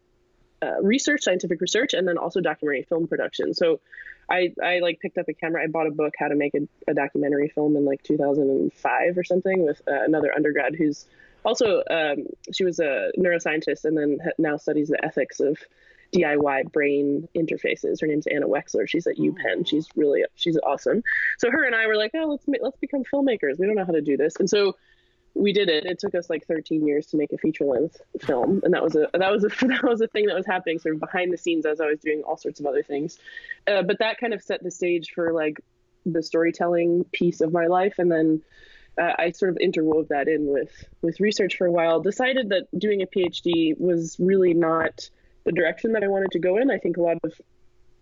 uh, 0.64 0.82
research, 0.82 1.24
scientific 1.24 1.62
research, 1.62 1.94
and 1.94 2.08
then 2.08 2.18
also 2.18 2.40
documentary 2.40 2.84
film 2.84 3.08
production. 3.08 3.54
So 3.54 3.80
I, 4.30 4.54
I 4.64 4.80
like 4.80 5.00
picked 5.00 5.18
up 5.18 5.28
a 5.28 5.34
camera. 5.34 5.64
I 5.64 5.68
bought 5.68 5.88
a 5.88 5.92
book 5.92 6.14
how 6.18 6.28
to 6.28 6.36
make 6.36 6.54
a, 6.54 6.68
a 6.90 6.94
documentary 6.94 7.50
film 7.50 7.76
in 7.76 7.86
like 7.86 8.04
2005 8.04 9.18
or 9.18 9.24
something 9.24 9.66
with 9.66 9.82
uh, 9.88 10.04
another 10.04 10.32
undergrad 10.36 10.76
who's 10.76 11.06
also 11.44 11.84
um, 11.90 12.26
she 12.54 12.64
was 12.64 12.80
a 12.80 13.12
neuroscientist 13.18 13.86
and 13.86 13.98
then 13.98 14.20
now 14.38 14.58
studies 14.58 14.90
the 14.90 15.04
ethics 15.04 15.40
of 15.40 15.58
DIY 16.14 16.72
brain 16.72 17.28
interfaces. 17.36 18.02
Her 18.02 18.08
name's 18.08 18.28
Anna 18.28 18.48
Wexler. 18.48 18.88
She's 18.88 19.08
at 19.08 19.18
UPenn. 19.18 19.68
She's 19.68 19.88
really 19.96 20.24
she's 20.36 20.58
awesome. 20.64 21.04
So 21.38 21.50
her 21.50 21.64
and 21.64 21.76
I 21.76 21.88
were 21.88 21.96
like, 21.96 22.12
oh, 22.16 22.26
let's 22.26 22.46
let's 22.62 22.78
become 22.78 23.04
filmmakers. 23.04 23.60
We 23.60 23.66
don't 23.66 23.76
know 23.76 23.86
how 23.86 23.94
to 23.94 24.02
do 24.02 24.18
this, 24.18 24.36
and 24.38 24.50
so 24.50 24.76
we 25.34 25.54
did 25.54 25.70
it. 25.70 25.86
It 25.86 26.00
took 26.00 26.14
us 26.16 26.30
like 26.30 26.46
13 26.46 26.86
years 26.86 27.08
to 27.08 27.18
make 27.18 27.32
a 27.32 27.38
feature 27.38 27.64
length 27.64 28.02
film, 28.20 28.62
and 28.64 28.74
that 28.74 28.84
was 28.84 28.96
a 28.96 29.10
that 29.14 29.32
was 29.32 29.44
a 29.44 29.48
that 29.68 29.84
was 29.84 30.02
a 30.02 30.08
thing 30.08 30.26
that 30.28 30.36
was 30.36 30.46
happening 30.46 30.80
sort 30.80 30.96
of 30.96 31.02
behind 31.02 31.32
the 31.32 31.38
scenes 31.38 31.66
as 31.66 31.80
I 31.80 31.86
was 31.86 32.00
doing 32.00 32.24
all 32.24 32.38
sorts 32.38 32.60
of 32.60 32.66
other 32.66 32.84
things. 32.84 33.18
Uh, 33.68 33.84
but 33.84 34.00
that 34.00 34.18
kind 34.20 34.34
of 34.34 34.42
set 34.42 34.64
the 34.64 34.72
stage 34.72 35.12
for 35.14 35.34
like 35.34 35.62
the 36.06 36.24
storytelling 36.24 37.06
piece 37.12 37.42
of 37.42 37.54
my 37.54 37.68
life, 37.68 37.96
and 38.00 38.12
then 38.12 38.42
uh, 39.00 39.14
I 39.18 39.32
sort 39.32 39.52
of 39.52 39.58
interwove 39.58 40.10
that 40.10 40.28
in 40.28 40.48
with 40.48 40.72
with 41.02 41.20
research 41.20 41.58
for 41.58 41.68
a 41.68 41.72
while. 41.72 42.02
Decided 42.02 42.50
that 42.50 42.68
doing 42.78 43.02
a 43.02 43.08
PhD 43.08 43.80
was 43.80 44.18
really 44.20 44.54
not 44.54 45.10
the 45.44 45.52
direction 45.52 45.94
that 45.94 46.04
I 46.04 46.08
wanted 46.08 46.32
to 46.32 46.40
go 46.40 46.58
in. 46.58 46.70
I 46.70 46.78
think 46.78 46.98
a 46.98 47.02
lot 47.02 47.18
of 47.24 47.34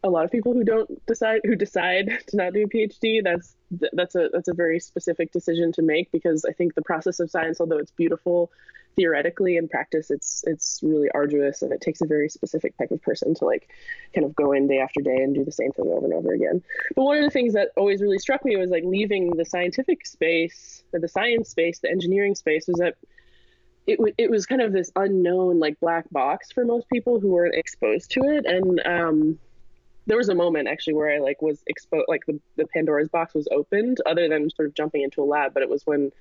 a 0.04 0.10
lot 0.10 0.26
of 0.26 0.32
people 0.32 0.54
who 0.54 0.64
don't 0.64 1.06
decide 1.06 1.42
who 1.44 1.56
decide 1.56 2.10
to 2.28 2.38
not 2.38 2.54
do 2.54 2.64
a 2.64 2.68
PhD, 2.68 3.24
that's 3.24 3.56
that's 3.94 4.16
a 4.16 4.30
that's 4.32 4.48
a 4.48 4.54
very 4.54 4.80
specific 4.80 5.32
decision 5.32 5.72
to 5.74 5.82
make 5.82 6.12
because 6.12 6.46
I 6.46 6.54
think 6.54 6.76
the 6.76 6.82
process 6.82 7.20
of 7.20 7.30
science, 7.30 7.60
although 7.60 7.78
it's 7.78 7.92
beautiful 7.92 8.52
theoretically 9.00 9.56
in 9.56 9.70
practice, 9.70 10.12
it's 10.12 10.44
it's 10.46 10.82
really 10.84 11.10
arduous 11.16 11.62
and 11.62 11.72
it 11.72 11.80
takes 11.80 12.02
a 12.02 12.06
very 12.06 12.28
specific 12.28 12.78
type 12.78 12.92
of 12.92 13.02
person 13.02 13.34
to 13.36 13.46
like 13.46 13.70
kind 14.14 14.26
of 14.26 14.36
go 14.36 14.52
in 14.52 14.68
day 14.68 14.80
after 14.80 15.00
day 15.02 15.16
and 15.16 15.34
do 15.34 15.46
the 15.46 15.52
same 15.52 15.72
thing 15.72 15.88
over 15.88 16.06
and 16.06 16.14
over 16.14 16.34
again. 16.34 16.62
But 16.96 17.04
one 17.04 17.18
of 17.18 17.24
the 17.24 17.30
things 17.30 17.54
that 17.54 17.70
always 17.78 18.02
really 18.02 18.20
struck 18.20 18.44
me 18.44 18.58
was 18.58 18.70
like 18.70 18.84
leaving 18.84 19.32
the 19.32 19.46
scientific 19.46 20.06
space, 20.06 20.84
the 20.92 21.08
science 21.08 21.50
space, 21.50 21.80
the 21.80 21.90
engineering 21.90 22.36
space, 22.36 22.68
was 22.68 22.78
that 22.78 22.96
it, 23.88 23.98
w- 23.98 24.14
it 24.18 24.30
was 24.30 24.46
kind 24.46 24.62
of 24.62 24.74
this 24.74 24.92
unknown 24.98 25.60
like 25.60 25.80
black 25.80 26.10
box 26.12 26.52
for 26.52 26.66
most 26.66 26.90
people 26.90 27.22
who 27.22 27.30
weren't 27.30 27.56
exposed 27.56 28.12
to 28.12 28.22
it 28.24 28.46
and 28.46 28.82
um, 28.86 29.40
there 30.10 30.18
was 30.18 30.28
a 30.28 30.36
moment 30.36 30.68
actually 30.68 30.96
where 30.96 31.12
I 31.16 31.20
like 31.20 31.42
was 31.42 31.64
exposed, 31.68 32.06
like 32.08 32.26
the, 32.26 32.40
the 32.58 32.66
Pandora's 32.66 33.10
box 33.10 33.36
was 33.36 33.48
opened, 33.52 34.00
other 34.08 34.28
than 34.28 34.50
sort 34.50 34.68
of 34.68 34.74
jumping 34.74 35.04
into 35.04 35.22
a 35.22 35.24
lab. 35.24 35.54
But 35.54 35.62
it 35.62 35.70
was 35.70 35.86
when 35.86 36.12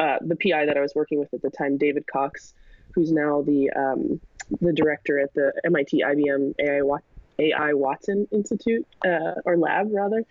uh, 0.00 0.18
the 0.20 0.36
PI 0.36 0.66
that 0.66 0.76
I 0.76 0.80
was 0.80 0.94
working 0.94 1.18
with 1.18 1.32
at 1.34 1.42
the 1.42 1.50
time, 1.50 1.76
David 1.76 2.06
Cox, 2.06 2.54
who's 2.94 3.12
now 3.12 3.42
the 3.42 3.70
um, 3.70 4.20
the 4.60 4.72
director 4.72 5.18
at 5.18 5.32
the 5.34 5.52
MIT 5.64 6.02
IBM 6.02 6.54
AI, 6.58 6.98
AI 7.38 7.72
Watson 7.72 8.28
Institute 8.30 8.86
uh, 9.04 9.40
or 9.44 9.56
lab 9.56 9.88
rather. 9.92 10.24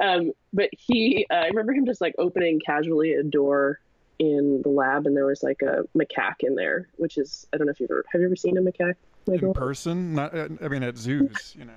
Um, 0.00 0.32
but 0.52 0.70
he, 0.72 1.26
uh, 1.30 1.34
I 1.34 1.46
remember 1.46 1.72
him 1.72 1.86
just 1.86 2.00
like 2.00 2.14
opening 2.18 2.60
casually 2.64 3.12
a 3.12 3.22
door 3.22 3.80
in 4.18 4.60
the 4.62 4.68
lab, 4.68 5.06
and 5.06 5.16
there 5.16 5.26
was 5.26 5.42
like 5.42 5.62
a 5.62 5.84
macaque 5.96 6.40
in 6.40 6.54
there, 6.54 6.88
which 6.96 7.16
is 7.16 7.46
I 7.52 7.56
don't 7.56 7.66
know 7.66 7.72
if 7.72 7.80
you've 7.80 7.90
ever 7.90 8.04
have 8.12 8.20
you 8.20 8.26
ever 8.26 8.36
seen 8.36 8.56
a 8.56 8.60
macaque? 8.60 8.96
Michael? 9.26 9.48
In 9.48 9.54
person? 9.54 10.14
Not, 10.14 10.34
I 10.34 10.68
mean, 10.68 10.82
at 10.82 10.96
zoos, 10.96 11.54
you 11.58 11.64
know 11.64 11.72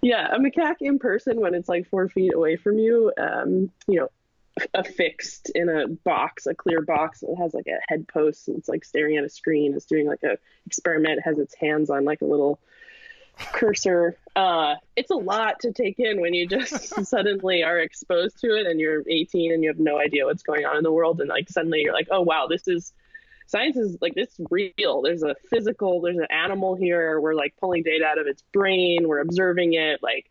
yeah, 0.00 0.28
a 0.32 0.38
macaque 0.38 0.80
in 0.80 0.98
person 0.98 1.40
when 1.40 1.54
it's 1.54 1.68
like 1.68 1.88
four 1.88 2.08
feet 2.08 2.34
away 2.34 2.56
from 2.56 2.78
you, 2.78 3.12
um, 3.18 3.70
you 3.88 3.98
know, 3.98 4.08
affixed 4.74 5.50
in 5.54 5.68
a 5.68 5.88
box, 5.88 6.46
a 6.46 6.54
clear 6.54 6.80
box 6.80 7.20
that 7.20 7.34
has 7.38 7.54
like 7.54 7.66
a 7.66 7.78
head 7.88 8.06
post 8.08 8.48
and 8.48 8.58
it's 8.58 8.68
like 8.68 8.84
staring 8.84 9.16
at 9.16 9.24
a 9.24 9.28
screen. 9.28 9.74
It's 9.74 9.86
doing 9.86 10.06
like 10.06 10.22
a 10.22 10.38
experiment, 10.66 11.18
it 11.18 11.22
has 11.24 11.38
its 11.38 11.54
hands 11.54 11.90
on 11.90 12.04
like 12.04 12.20
a 12.20 12.26
little 12.26 12.58
cursor. 13.36 14.16
Uh, 14.34 14.74
it's 14.96 15.10
a 15.10 15.16
lot 15.16 15.60
to 15.60 15.72
take 15.72 15.98
in 15.98 16.20
when 16.20 16.34
you 16.34 16.46
just 16.46 16.94
suddenly 17.06 17.62
are 17.62 17.78
exposed 17.78 18.40
to 18.40 18.48
it 18.56 18.66
and 18.66 18.80
you're 18.80 19.02
18 19.08 19.52
and 19.52 19.62
you 19.62 19.70
have 19.70 19.78
no 19.78 19.98
idea 19.98 20.24
what's 20.24 20.42
going 20.42 20.64
on 20.64 20.76
in 20.76 20.82
the 20.82 20.92
world 20.92 21.20
and 21.20 21.28
like 21.28 21.48
suddenly 21.48 21.80
you're 21.82 21.94
like, 21.94 22.08
oh 22.10 22.22
wow, 22.22 22.46
this 22.48 22.66
is 22.68 22.92
science 23.46 23.76
is 23.76 23.96
like 24.00 24.14
this 24.14 24.38
real. 24.50 25.02
There's 25.02 25.22
a 25.22 25.34
physical, 25.50 26.00
there's 26.00 26.18
an 26.18 26.26
animal 26.30 26.74
here. 26.74 27.20
We're 27.20 27.34
like 27.34 27.54
pulling 27.58 27.82
data 27.82 28.04
out 28.04 28.18
of 28.18 28.26
its 28.26 28.42
brain. 28.52 29.08
We're 29.08 29.20
observing 29.20 29.74
it. 29.74 30.00
Like, 30.02 30.26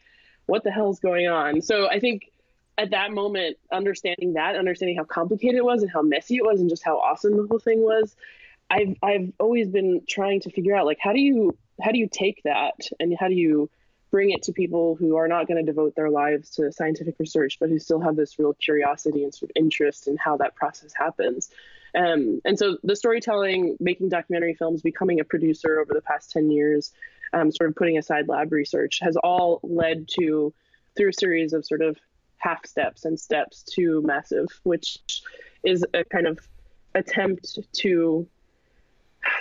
what 0.45 0.63
the 0.63 0.71
hell's 0.71 0.99
going 0.99 1.27
on? 1.27 1.61
So 1.61 1.89
I 1.89 1.99
think 1.99 2.31
at 2.77 2.91
that 2.91 3.11
moment, 3.11 3.57
understanding 3.71 4.33
that, 4.33 4.55
understanding 4.55 4.97
how 4.97 5.03
complicated 5.03 5.55
it 5.55 5.65
was 5.65 5.81
and 5.81 5.91
how 5.91 6.01
messy 6.01 6.35
it 6.35 6.45
was 6.45 6.59
and 6.59 6.69
just 6.69 6.83
how 6.83 6.97
awesome 6.97 7.35
the 7.35 7.47
whole 7.47 7.59
thing 7.59 7.81
was, 7.81 8.15
I've 8.69 8.95
I've 9.01 9.31
always 9.39 9.69
been 9.69 10.01
trying 10.07 10.41
to 10.41 10.51
figure 10.51 10.75
out 10.75 10.85
like 10.85 10.99
how 11.01 11.13
do 11.13 11.19
you 11.19 11.57
how 11.81 11.91
do 11.91 11.99
you 11.99 12.09
take 12.11 12.41
that 12.43 12.87
and 12.99 13.15
how 13.17 13.27
do 13.27 13.33
you 13.33 13.69
bring 14.11 14.31
it 14.31 14.43
to 14.43 14.53
people 14.53 14.95
who 14.95 15.15
are 15.17 15.27
not 15.27 15.47
going 15.47 15.57
to 15.57 15.69
devote 15.69 15.95
their 15.95 16.09
lives 16.09 16.51
to 16.51 16.71
scientific 16.71 17.15
research, 17.19 17.57
but 17.59 17.69
who 17.69 17.77
still 17.77 17.99
have 17.99 18.15
this 18.15 18.39
real 18.39 18.53
curiosity 18.53 19.23
and 19.23 19.33
sort 19.33 19.51
of 19.51 19.53
interest 19.55 20.07
in 20.07 20.15
how 20.17 20.37
that 20.37 20.55
process 20.55 20.93
happens. 20.95 21.49
Um, 21.93 22.41
and 22.45 22.57
so 22.57 22.77
the 22.83 22.95
storytelling, 22.95 23.75
making 23.79 24.09
documentary 24.09 24.53
films, 24.53 24.81
becoming 24.81 25.19
a 25.19 25.25
producer 25.25 25.79
over 25.81 25.93
the 25.93 26.01
past 26.01 26.31
10 26.31 26.51
years, 26.51 26.93
um, 27.33 27.51
sort 27.51 27.69
of 27.69 27.75
putting 27.75 27.97
aside 27.97 28.27
lab 28.29 28.51
research, 28.51 28.99
has 29.01 29.17
all 29.17 29.59
led 29.63 30.07
to, 30.19 30.53
through 30.95 31.09
a 31.09 31.13
series 31.13 31.53
of 31.53 31.65
sort 31.65 31.81
of 31.81 31.97
half 32.37 32.65
steps 32.65 33.05
and 33.05 33.19
steps 33.19 33.63
to 33.63 34.01
massive, 34.03 34.47
which 34.63 34.99
is 35.63 35.85
a 35.93 36.03
kind 36.05 36.27
of 36.27 36.39
attempt 36.95 37.59
to 37.73 38.27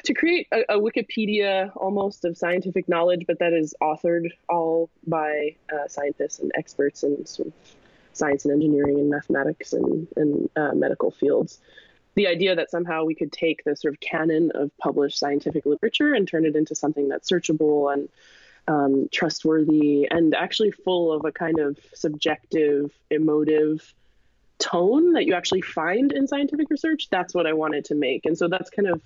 to 0.04 0.14
create 0.14 0.48
a, 0.52 0.62
a, 0.70 0.80
Wikipedia 0.80 1.70
almost 1.76 2.24
of 2.24 2.36
scientific 2.36 2.88
knowledge, 2.88 3.24
but 3.26 3.38
that 3.38 3.52
is 3.52 3.74
authored 3.80 4.30
all 4.48 4.90
by 5.06 5.54
uh, 5.72 5.86
scientists 5.86 6.40
and 6.40 6.50
experts 6.56 7.04
in 7.04 7.24
sort 7.24 7.48
of 7.48 7.54
science 8.12 8.44
and 8.44 8.54
engineering 8.54 8.98
and 8.98 9.10
mathematics 9.10 9.72
and, 9.72 10.08
and 10.16 10.50
uh, 10.56 10.72
medical 10.74 11.10
fields. 11.10 11.60
The 12.14 12.26
idea 12.26 12.56
that 12.56 12.70
somehow 12.70 13.04
we 13.04 13.14
could 13.14 13.30
take 13.30 13.62
the 13.64 13.76
sort 13.76 13.94
of 13.94 14.00
canon 14.00 14.50
of 14.54 14.76
published 14.78 15.18
scientific 15.18 15.66
literature 15.66 16.14
and 16.14 16.26
turn 16.26 16.46
it 16.46 16.56
into 16.56 16.74
something 16.74 17.08
that's 17.08 17.30
searchable 17.30 17.92
and 17.92 18.08
um, 18.68 19.08
trustworthy 19.12 20.08
and 20.10 20.34
actually 20.34 20.70
full 20.70 21.12
of 21.12 21.24
a 21.24 21.32
kind 21.32 21.58
of 21.58 21.78
subjective, 21.94 22.92
emotive 23.10 23.94
tone 24.58 25.12
that 25.12 25.26
you 25.26 25.34
actually 25.34 25.60
find 25.60 26.12
in 26.12 26.26
scientific 26.26 26.68
research. 26.70 27.08
That's 27.10 27.34
what 27.34 27.46
I 27.46 27.52
wanted 27.52 27.84
to 27.86 27.94
make. 27.94 28.26
And 28.26 28.36
so 28.36 28.48
that's 28.48 28.70
kind 28.70 28.88
of 28.88 29.00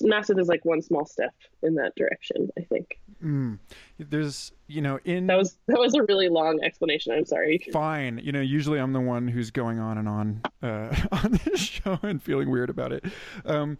massive 0.00 0.38
is 0.38 0.48
like 0.48 0.64
one 0.64 0.82
small 0.82 1.04
step 1.04 1.34
in 1.62 1.74
that 1.74 1.94
direction 1.94 2.50
i 2.58 2.62
think 2.62 2.98
mm. 3.22 3.58
there's 3.98 4.52
you 4.66 4.80
know 4.80 4.98
in 5.04 5.26
that 5.26 5.36
was 5.36 5.56
that 5.66 5.78
was 5.78 5.94
a 5.94 6.02
really 6.04 6.28
long 6.28 6.60
explanation 6.62 7.12
i'm 7.12 7.24
sorry 7.24 7.60
fine 7.72 8.20
you 8.22 8.32
know 8.32 8.40
usually 8.40 8.78
i'm 8.78 8.92
the 8.92 9.00
one 9.00 9.28
who's 9.28 9.50
going 9.50 9.78
on 9.78 9.98
and 9.98 10.08
on 10.08 10.40
uh, 10.62 10.94
on 11.12 11.38
this 11.44 11.60
show 11.60 11.98
and 12.02 12.22
feeling 12.22 12.50
weird 12.50 12.70
about 12.70 12.92
it 12.92 13.04
um, 13.44 13.76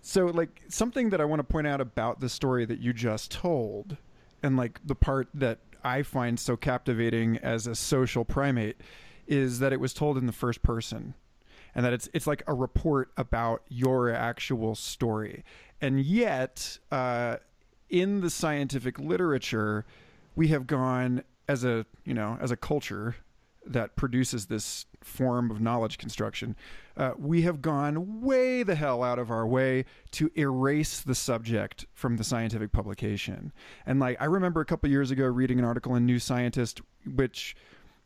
so 0.00 0.26
like 0.26 0.62
something 0.68 1.10
that 1.10 1.20
i 1.20 1.24
want 1.24 1.40
to 1.40 1.44
point 1.44 1.66
out 1.66 1.80
about 1.80 2.20
the 2.20 2.28
story 2.28 2.64
that 2.64 2.78
you 2.78 2.92
just 2.92 3.30
told 3.30 3.96
and 4.42 4.56
like 4.56 4.80
the 4.84 4.94
part 4.94 5.28
that 5.34 5.58
i 5.84 6.02
find 6.02 6.38
so 6.38 6.56
captivating 6.56 7.36
as 7.38 7.66
a 7.66 7.74
social 7.74 8.24
primate 8.24 8.80
is 9.26 9.60
that 9.60 9.72
it 9.72 9.80
was 9.80 9.94
told 9.94 10.18
in 10.18 10.26
the 10.26 10.32
first 10.32 10.62
person 10.62 11.14
and 11.74 11.84
that 11.84 11.92
it's 11.92 12.08
it's 12.12 12.26
like 12.26 12.42
a 12.46 12.54
report 12.54 13.10
about 13.16 13.62
your 13.68 14.10
actual 14.10 14.74
story. 14.74 15.44
And 15.80 16.00
yet, 16.00 16.78
uh, 16.90 17.36
in 17.88 18.20
the 18.20 18.30
scientific 18.30 18.98
literature, 18.98 19.86
we 20.36 20.48
have 20.48 20.66
gone 20.66 21.22
as 21.48 21.64
a 21.64 21.86
you 22.04 22.14
know 22.14 22.38
as 22.40 22.50
a 22.50 22.56
culture 22.56 23.16
that 23.66 23.96
produces 23.96 24.46
this 24.46 24.86
form 25.02 25.50
of 25.50 25.60
knowledge 25.60 25.98
construction, 25.98 26.56
uh, 26.96 27.12
we 27.18 27.42
have 27.42 27.62
gone 27.62 28.20
way 28.20 28.62
the 28.62 28.74
hell 28.74 29.02
out 29.02 29.18
of 29.18 29.30
our 29.30 29.46
way 29.46 29.84
to 30.12 30.30
erase 30.36 31.00
the 31.00 31.14
subject 31.14 31.86
from 31.94 32.16
the 32.16 32.24
scientific 32.24 32.72
publication. 32.72 33.52
And 33.86 34.00
like 34.00 34.20
I 34.20 34.26
remember 34.26 34.60
a 34.60 34.66
couple 34.66 34.90
years 34.90 35.10
ago 35.10 35.24
reading 35.24 35.58
an 35.58 35.64
article 35.64 35.94
in 35.94 36.06
New 36.06 36.18
Scientist, 36.18 36.80
which 37.14 37.56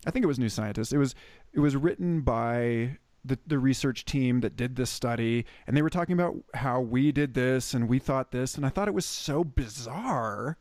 I 0.06 0.10
think 0.10 0.24
it 0.24 0.28
was 0.28 0.38
New 0.38 0.48
Scientist. 0.48 0.92
It 0.92 0.98
was 0.98 1.14
it 1.52 1.60
was 1.60 1.76
written 1.76 2.20
by 2.20 2.98
the, 3.24 3.38
the 3.46 3.58
research 3.58 4.04
team 4.04 4.40
that 4.40 4.56
did 4.56 4.76
this 4.76 4.90
study 4.90 5.46
and 5.66 5.76
they 5.76 5.82
were 5.82 5.90
talking 5.90 6.12
about 6.12 6.36
how 6.54 6.80
we 6.80 7.10
did 7.10 7.34
this 7.34 7.72
and 7.72 7.88
we 7.88 7.98
thought 7.98 8.30
this 8.32 8.54
and 8.54 8.66
i 8.66 8.68
thought 8.68 8.86
it 8.86 8.94
was 8.94 9.06
so 9.06 9.42
bizarre 9.42 10.58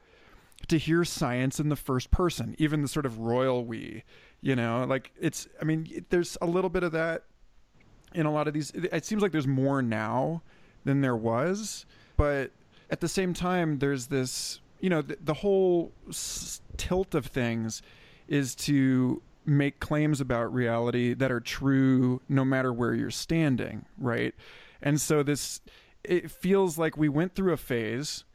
to 0.67 0.77
hear 0.77 1.03
science 1.03 1.59
in 1.59 1.67
the 1.67 1.75
first 1.75 2.09
person 2.09 2.55
even 2.57 2.81
the 2.81 2.87
sort 2.87 3.05
of 3.05 3.19
royal 3.19 3.65
we 3.65 4.03
you 4.43 4.55
know 4.55 4.85
like 4.87 5.11
it's 5.19 5.47
i 5.59 5.63
mean 5.63 6.05
there's 6.09 6.37
a 6.41 6.45
little 6.45 6.69
bit 6.69 6.83
of 6.83 6.91
that 6.91 7.23
in 8.13 8.27
a 8.27 8.31
lot 8.31 8.47
of 8.47 8.53
these 8.53 8.69
it 8.71 9.03
seems 9.03 9.23
like 9.23 9.31
there's 9.31 9.47
more 9.47 9.81
now 9.81 10.43
than 10.83 11.01
there 11.01 11.15
was 11.15 11.87
but 12.17 12.51
at 12.91 12.99
the 12.99 13.07
same 13.07 13.33
time 13.33 13.79
there's 13.79 14.07
this 14.07 14.59
you 14.79 14.89
know 14.89 15.01
the, 15.01 15.17
the 15.23 15.33
whole 15.33 15.91
s- 16.09 16.61
tilt 16.77 17.15
of 17.15 17.25
things 17.25 17.81
is 18.27 18.53
to 18.53 19.21
make 19.45 19.79
claims 19.79 20.21
about 20.21 20.53
reality 20.53 21.13
that 21.13 21.31
are 21.31 21.39
true 21.39 22.21
no 22.29 22.45
matter 22.45 22.71
where 22.71 22.93
you're 22.93 23.11
standing, 23.11 23.85
right? 23.97 24.33
And 24.81 24.99
so 24.99 25.23
this 25.23 25.61
it 26.03 26.29
feels 26.29 26.77
like 26.77 26.97
we 26.97 27.09
went 27.09 27.35
through 27.35 27.53
a 27.53 27.57
phase 27.57 28.25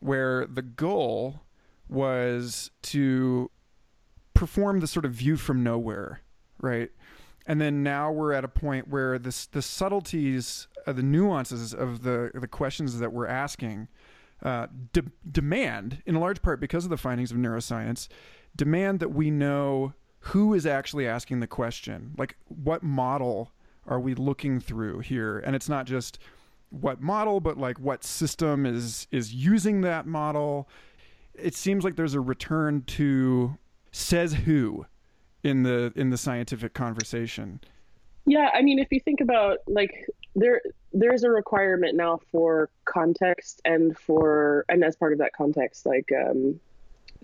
where 0.00 0.46
the 0.46 0.62
goal 0.62 1.42
was 1.88 2.70
to 2.82 3.50
perform 4.38 4.78
the 4.78 4.86
sort 4.86 5.04
of 5.04 5.10
view 5.10 5.36
from 5.36 5.64
nowhere, 5.64 6.20
right? 6.60 6.90
And 7.44 7.60
then 7.60 7.82
now 7.82 8.12
we're 8.12 8.32
at 8.32 8.44
a 8.44 8.48
point 8.48 8.86
where 8.86 9.18
this 9.18 9.46
the 9.46 9.62
subtleties, 9.62 10.68
uh, 10.86 10.92
the 10.92 11.02
nuances 11.02 11.74
of 11.74 12.02
the 12.04 12.30
the 12.34 12.46
questions 12.46 13.00
that 13.00 13.12
we're 13.12 13.26
asking 13.26 13.88
uh, 14.44 14.68
de- 14.92 15.10
demand, 15.28 16.02
in 16.06 16.14
a 16.14 16.20
large 16.20 16.40
part 16.40 16.60
because 16.60 16.84
of 16.84 16.90
the 16.90 16.96
findings 16.96 17.32
of 17.32 17.36
neuroscience, 17.36 18.06
demand 18.54 19.00
that 19.00 19.08
we 19.08 19.28
know 19.28 19.92
who 20.20 20.54
is 20.54 20.66
actually 20.66 21.08
asking 21.08 21.40
the 21.40 21.46
question? 21.48 22.14
Like, 22.16 22.36
what 22.46 22.84
model 22.84 23.50
are 23.88 23.98
we 23.98 24.14
looking 24.14 24.60
through 24.60 25.00
here? 25.00 25.40
And 25.40 25.56
it's 25.56 25.68
not 25.68 25.84
just 25.86 26.20
what 26.70 27.00
model, 27.00 27.40
but 27.40 27.58
like 27.58 27.80
what 27.80 28.04
system 28.04 28.64
is 28.66 29.08
is 29.10 29.34
using 29.34 29.80
that 29.80 30.06
model. 30.06 30.68
It 31.34 31.56
seems 31.56 31.82
like 31.82 31.96
there's 31.96 32.14
a 32.14 32.20
return 32.20 32.82
to 32.82 33.58
says 33.98 34.32
who 34.32 34.86
in 35.42 35.62
the 35.62 35.92
in 35.96 36.10
the 36.10 36.16
scientific 36.16 36.74
conversation. 36.74 37.60
Yeah, 38.26 38.50
I 38.54 38.62
mean, 38.62 38.78
if 38.78 38.88
you 38.90 39.00
think 39.00 39.20
about 39.20 39.58
like 39.66 40.06
there, 40.34 40.60
there 40.92 41.12
is 41.12 41.24
a 41.24 41.30
requirement 41.30 41.96
now 41.96 42.20
for 42.30 42.70
context 42.84 43.60
and 43.64 43.96
for 43.98 44.64
and 44.68 44.84
as 44.84 44.96
part 44.96 45.12
of 45.12 45.18
that 45.18 45.32
context 45.32 45.84
like 45.84 46.08
um 46.12 46.60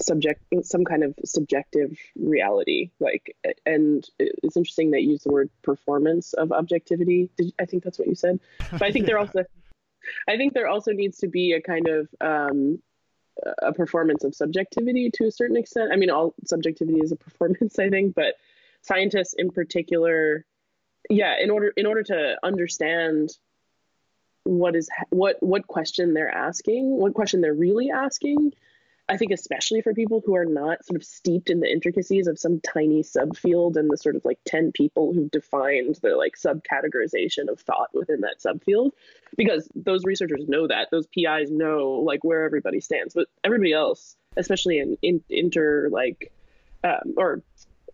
subject 0.00 0.42
some 0.62 0.84
kind 0.84 1.04
of 1.04 1.14
subjective 1.24 1.96
reality 2.16 2.90
like 2.98 3.36
and 3.64 4.08
it's 4.18 4.56
interesting 4.56 4.90
that 4.90 5.02
you 5.02 5.10
use 5.10 5.22
the 5.22 5.30
word 5.30 5.48
performance 5.62 6.32
of 6.32 6.50
objectivity 6.50 7.30
i 7.60 7.64
think 7.64 7.84
that's 7.84 7.98
what 7.98 8.08
you 8.08 8.14
said 8.16 8.40
but 8.72 8.82
i 8.82 8.90
think 8.90 9.04
yeah. 9.04 9.12
there 9.12 9.18
also 9.20 9.44
i 10.28 10.36
think 10.36 10.52
there 10.52 10.66
also 10.66 10.90
needs 10.90 11.18
to 11.18 11.28
be 11.28 11.52
a 11.52 11.60
kind 11.60 11.86
of 11.86 12.08
um 12.20 12.80
a 13.62 13.72
performance 13.72 14.24
of 14.24 14.34
subjectivity 14.34 15.10
to 15.10 15.26
a 15.26 15.30
certain 15.30 15.56
extent. 15.56 15.90
I 15.92 15.96
mean 15.96 16.10
all 16.10 16.34
subjectivity 16.44 16.98
is 17.00 17.12
a 17.12 17.16
performance 17.24 17.78
i 17.78 17.88
think 17.88 18.14
but 18.14 18.34
scientists 18.82 19.34
in 19.36 19.50
particular 19.50 20.44
yeah 21.10 21.36
in 21.40 21.50
order 21.50 21.72
in 21.76 21.86
order 21.86 22.02
to 22.02 22.36
understand 22.42 23.30
what 24.44 24.76
is 24.76 24.88
what 25.10 25.36
what 25.40 25.66
question 25.66 26.14
they're 26.14 26.34
asking 26.34 26.96
what 26.98 27.14
question 27.14 27.40
they're 27.40 27.54
really 27.54 27.90
asking 27.90 28.52
I 29.08 29.18
think 29.18 29.32
especially 29.32 29.82
for 29.82 29.92
people 29.92 30.22
who 30.24 30.34
are 30.34 30.46
not 30.46 30.84
sort 30.84 30.96
of 30.96 31.04
steeped 31.04 31.50
in 31.50 31.60
the 31.60 31.70
intricacies 31.70 32.26
of 32.26 32.38
some 32.38 32.60
tiny 32.60 33.02
subfield 33.02 33.76
and 33.76 33.90
the 33.90 33.98
sort 33.98 34.16
of 34.16 34.24
like 34.24 34.38
10 34.46 34.72
people 34.72 35.12
who've 35.12 35.30
defined 35.30 35.98
the 36.02 36.16
like 36.16 36.36
subcategorization 36.36 37.48
of 37.48 37.60
thought 37.60 37.90
within 37.92 38.22
that 38.22 38.40
subfield, 38.40 38.92
because 39.36 39.68
those 39.74 40.04
researchers 40.04 40.48
know 40.48 40.66
that, 40.68 40.88
those 40.90 41.06
PIs 41.08 41.50
know 41.50 42.02
like 42.04 42.24
where 42.24 42.44
everybody 42.44 42.80
stands. 42.80 43.12
But 43.12 43.28
everybody 43.42 43.74
else, 43.74 44.16
especially 44.38 44.78
in, 44.78 44.96
in 45.02 45.22
inter 45.28 45.90
like 45.90 46.32
um, 46.82 47.14
or 47.18 47.42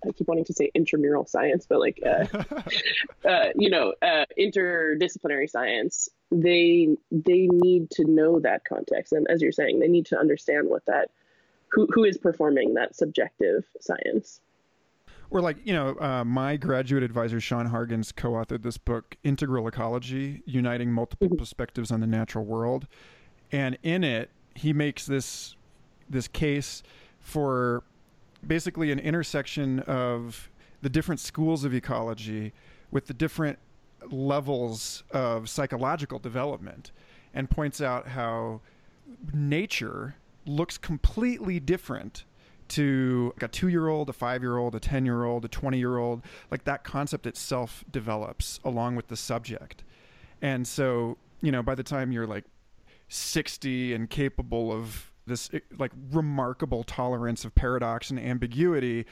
I 0.07 0.13
keep 0.13 0.29
wanting 0.29 0.45
to 0.47 0.53
say 0.53 0.71
intramural 0.75 1.27
science, 1.27 1.67
but 1.69 1.81
like, 1.81 2.01
uh, 2.05 2.27
uh, 3.29 3.49
you 3.55 3.71
know, 3.71 3.95
uh, 4.03 4.25
interdisciplinary 4.39 5.49
science, 5.49 6.09
they 6.31 6.97
they 7.11 7.49
need 7.51 7.91
to 7.93 8.05
know 8.05 8.41
that 8.41 8.63
context, 8.65 9.13
and 9.13 9.27
as 9.29 9.43
you're 9.43 9.53
saying, 9.53 9.81
they 9.81 9.89
need 9.89 10.07
to 10.07 10.19
understand 10.19 10.69
what 10.69 10.85
that 10.87 11.11
who 11.69 11.87
who 11.93 12.05
is 12.05 12.19
performing 12.19 12.75
that 12.75 12.97
subjective 12.97 13.65
science. 13.81 14.41
Or 15.31 15.41
like 15.41 15.59
you 15.65 15.73
know, 15.73 15.97
uh, 16.01 16.25
my 16.25 16.57
graduate 16.57 17.03
advisor 17.03 17.41
Sean 17.41 17.69
Hargens 17.69 18.15
co-authored 18.15 18.63
this 18.63 18.79
book, 18.79 19.17
Integral 19.23 19.69
Ecology: 19.69 20.43
Uniting 20.47 20.91
Multiple 20.91 21.29
mm-hmm. 21.29 21.37
Perspectives 21.37 21.91
on 21.91 22.01
the 22.01 22.07
Natural 22.07 22.45
World, 22.45 22.87
and 23.53 23.79
in 23.83 24.03
it 24.03 24.31
he 24.55 24.73
makes 24.73 25.07
this 25.07 25.57
this 26.09 26.27
case 26.27 26.83
for 27.21 27.85
basically 28.47 28.91
an 28.91 28.99
intersection 28.99 29.81
of 29.81 30.51
the 30.83 30.89
different 30.89 31.21
schools 31.21 31.65
of 31.65 31.75
ecology 31.75 32.53
with 32.91 33.07
the 33.07 33.15
different 33.15 33.59
levels 34.11 35.03
of 35.11 35.49
psychological 35.49 36.19
development 36.19 36.91
and 37.35 37.51
points 37.51 37.81
out 37.81 38.09
how 38.09 38.61
nature 39.33 40.17
looks 40.47 40.79
completely 40.79 41.61
different 41.61 42.25
to 42.69 43.33
like 43.37 43.43
a 43.43 43.49
two 43.49 43.69
year 43.69 43.89
old, 43.89 44.09
a 44.09 44.13
five 44.13 44.43
year 44.43 44.57
old, 44.57 44.75
a 44.75 44.81
10 44.81 45.05
year 45.05 45.25
old, 45.25 45.45
a 45.45 45.49
20 45.49 45.79
year 45.79 45.99
old. 45.99 46.23
Like 46.51 46.65
that 46.65 46.85
concept 46.85 47.27
itself 47.27 47.85
develops 47.91 48.61
along 48.65 48.97
with 48.97 49.09
the 49.09 49.17
subject. 49.17 49.85
And 50.41 50.67
so, 50.67 51.19
you 51.43 51.53
know, 51.53 51.63
by 51.63 51.75
the 51.75 51.83
time 51.83 52.13
you're 52.13 52.27
like 52.27 52.45
60 53.09 53.93
and 53.93 54.09
capable 54.09 54.73
of 54.73 55.10
this 55.31 55.51
eh, 55.53 55.61
like 55.79 55.93
remarkable 56.13 56.85
tolerance 56.85 57.45
of 57.45 57.55
paradox 57.55 58.11
and 58.11 58.21
ambiguity 58.21 59.07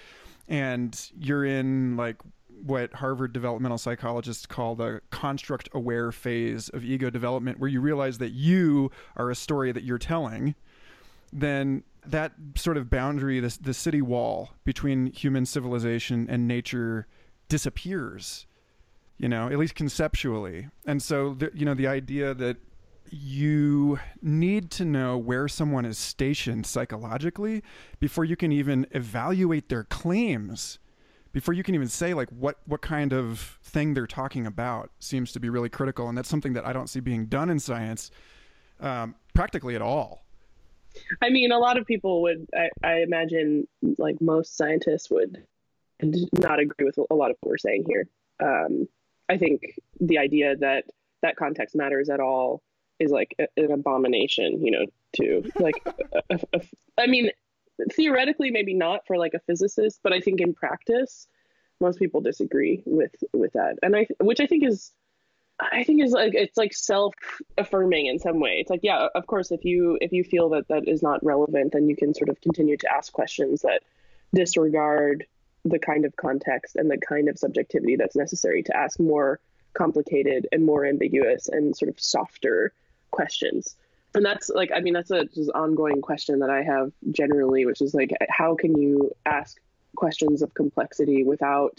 and 0.48 1.10
you're 1.18 1.44
in 1.44 1.96
like 1.96 2.16
what 2.62 2.92
Harvard 2.94 3.32
developmental 3.32 3.78
psychologists 3.78 4.44
call 4.44 4.74
the 4.74 5.00
construct 5.10 5.68
aware 5.72 6.10
phase 6.10 6.68
of 6.70 6.84
ego 6.84 7.08
development 7.08 7.58
where 7.58 7.70
you 7.70 7.80
realize 7.80 8.18
that 8.18 8.32
you 8.32 8.90
are 9.16 9.30
a 9.30 9.34
story 9.34 9.72
that 9.72 9.84
you're 9.84 9.98
telling 9.98 10.54
then 11.32 11.82
that 12.06 12.32
sort 12.56 12.76
of 12.76 12.90
boundary 12.90 13.40
this 13.40 13.56
the 13.56 13.74
city 13.74 14.02
wall 14.02 14.50
between 14.64 15.06
human 15.06 15.46
civilization 15.46 16.26
and 16.28 16.48
nature 16.48 17.06
disappears 17.48 18.46
you 19.18 19.28
know 19.28 19.48
at 19.48 19.58
least 19.58 19.74
conceptually. 19.74 20.68
And 20.86 21.02
so 21.02 21.34
the, 21.34 21.50
you 21.52 21.66
know 21.66 21.74
the 21.74 21.86
idea 21.86 22.32
that 22.34 22.56
you 23.12 23.98
need 24.22 24.70
to 24.72 24.84
know 24.84 25.16
where 25.16 25.48
someone 25.48 25.84
is 25.84 25.98
stationed 25.98 26.66
psychologically 26.66 27.62
before 28.00 28.24
you 28.24 28.36
can 28.36 28.52
even 28.52 28.86
evaluate 28.92 29.68
their 29.68 29.84
claims. 29.84 30.78
Before 31.32 31.54
you 31.54 31.62
can 31.62 31.74
even 31.74 31.88
say 31.88 32.14
like 32.14 32.28
what 32.30 32.58
what 32.66 32.80
kind 32.80 33.12
of 33.12 33.58
thing 33.62 33.94
they're 33.94 34.06
talking 34.06 34.46
about 34.46 34.90
seems 34.98 35.32
to 35.32 35.40
be 35.40 35.48
really 35.48 35.68
critical 35.68 36.08
and 36.08 36.16
that's 36.16 36.28
something 36.28 36.54
that 36.54 36.66
i 36.66 36.72
don't 36.72 36.88
see 36.88 37.00
being 37.00 37.26
done 37.26 37.50
in 37.50 37.60
science 37.60 38.10
um, 38.80 39.14
practically 39.34 39.74
at 39.74 39.82
all. 39.82 40.24
I 41.20 41.28
mean 41.28 41.52
a 41.52 41.58
lot 41.58 41.76
of 41.76 41.86
people 41.86 42.22
would 42.22 42.46
I, 42.54 42.70
I 42.82 43.02
imagine 43.02 43.68
like 43.98 44.20
most 44.20 44.56
scientists 44.56 45.10
would 45.10 45.44
not 46.02 46.60
agree 46.60 46.86
with 46.86 46.98
a 47.10 47.14
lot 47.14 47.30
of 47.30 47.36
what 47.40 47.50
we're 47.50 47.58
saying 47.58 47.84
here. 47.88 48.08
Um, 48.40 48.88
i 49.28 49.36
think 49.36 49.62
the 50.00 50.18
idea 50.18 50.56
that 50.56 50.84
that 51.22 51.36
context 51.36 51.76
matters 51.76 52.08
at 52.08 52.20
all 52.20 52.62
is 52.98 53.10
like 53.10 53.34
a, 53.38 53.46
an 53.56 53.72
abomination, 53.72 54.64
you 54.64 54.70
know, 54.70 54.86
to 55.16 55.50
like, 55.58 55.86
I 56.98 57.06
mean, 57.06 57.30
theoretically, 57.92 58.50
maybe 58.50 58.74
not 58.74 59.06
for 59.06 59.16
like 59.16 59.34
a 59.34 59.40
physicist, 59.40 60.00
but 60.02 60.12
I 60.12 60.20
think 60.20 60.40
in 60.40 60.54
practice, 60.54 61.26
most 61.80 61.98
people 61.98 62.20
disagree 62.20 62.82
with 62.86 63.12
with 63.32 63.52
that, 63.52 63.78
and 63.82 63.96
I, 63.96 64.06
which 64.20 64.40
I 64.40 64.46
think 64.46 64.64
is, 64.64 64.92
I 65.60 65.84
think 65.84 66.02
is 66.02 66.12
like 66.12 66.34
it's 66.34 66.56
like 66.56 66.74
self 66.74 67.14
affirming 67.56 68.06
in 68.06 68.18
some 68.18 68.40
way. 68.40 68.58
It's 68.60 68.70
like, 68.70 68.80
yeah, 68.82 69.08
of 69.14 69.26
course, 69.26 69.52
if 69.52 69.64
you 69.64 69.96
if 70.00 70.12
you 70.12 70.24
feel 70.24 70.48
that 70.50 70.68
that 70.68 70.88
is 70.88 71.02
not 71.02 71.24
relevant, 71.24 71.72
then 71.72 71.88
you 71.88 71.96
can 71.96 72.14
sort 72.14 72.30
of 72.30 72.40
continue 72.40 72.76
to 72.78 72.92
ask 72.92 73.12
questions 73.12 73.62
that 73.62 73.82
disregard 74.34 75.26
the 75.64 75.78
kind 75.78 76.04
of 76.04 76.16
context 76.16 76.76
and 76.76 76.90
the 76.90 76.98
kind 76.98 77.28
of 77.28 77.38
subjectivity 77.38 77.96
that's 77.96 78.16
necessary 78.16 78.62
to 78.62 78.76
ask 78.76 78.98
more 78.98 79.40
complicated 79.74 80.48
and 80.50 80.64
more 80.64 80.84
ambiguous 80.84 81.48
and 81.48 81.76
sort 81.76 81.88
of 81.88 82.00
softer 82.00 82.72
questions. 83.10 83.76
And 84.14 84.24
that's 84.24 84.48
like 84.48 84.70
i 84.74 84.80
mean 84.80 84.94
that's 84.94 85.10
a 85.10 85.26
just 85.26 85.50
ongoing 85.50 86.00
question 86.00 86.38
that 86.40 86.50
i 86.50 86.62
have 86.62 86.90
generally 87.10 87.66
which 87.66 87.82
is 87.82 87.94
like 87.94 88.10
how 88.28 88.56
can 88.56 88.76
you 88.76 89.14
ask 89.26 89.60
questions 89.94 90.40
of 90.40 90.54
complexity 90.54 91.24
without 91.24 91.78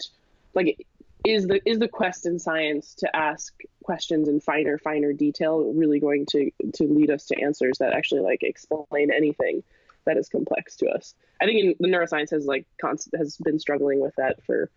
like 0.54 0.86
is 1.24 1.46
the 1.46 1.60
is 1.68 1.78
the 1.78 1.88
quest 1.88 2.26
in 2.26 2.38
science 2.38 2.94
to 2.94 3.14
ask 3.14 3.52
questions 3.82 4.28
in 4.28 4.40
finer 4.40 4.78
finer 4.78 5.12
detail 5.12 5.72
really 5.74 6.00
going 6.00 6.24
to 6.26 6.50
to 6.72 6.84
lead 6.84 7.10
us 7.10 7.26
to 7.26 7.40
answers 7.40 7.78
that 7.78 7.92
actually 7.92 8.20
like 8.20 8.42
explain 8.42 9.10
anything 9.12 9.62
that 10.04 10.16
is 10.16 10.28
complex 10.28 10.76
to 10.76 10.88
us? 10.88 11.14
I 11.40 11.46
think 11.46 11.60
in, 11.60 11.74
the 11.78 11.88
neuroscience 11.88 12.30
has 12.30 12.46
like 12.46 12.66
const- 12.80 13.14
has 13.16 13.36
been 13.36 13.58
struggling 13.58 14.00
with 14.00 14.14
that 14.16 14.42
for 14.44 14.70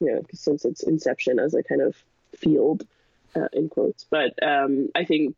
you 0.00 0.12
know 0.12 0.22
since 0.32 0.64
its 0.64 0.82
inception 0.82 1.38
as 1.38 1.54
a 1.54 1.62
kind 1.62 1.82
of 1.82 1.96
field 2.36 2.86
uh, 3.34 3.48
in 3.52 3.68
quotes. 3.68 4.06
But 4.08 4.40
um, 4.42 4.88
i 4.94 5.04
think 5.04 5.36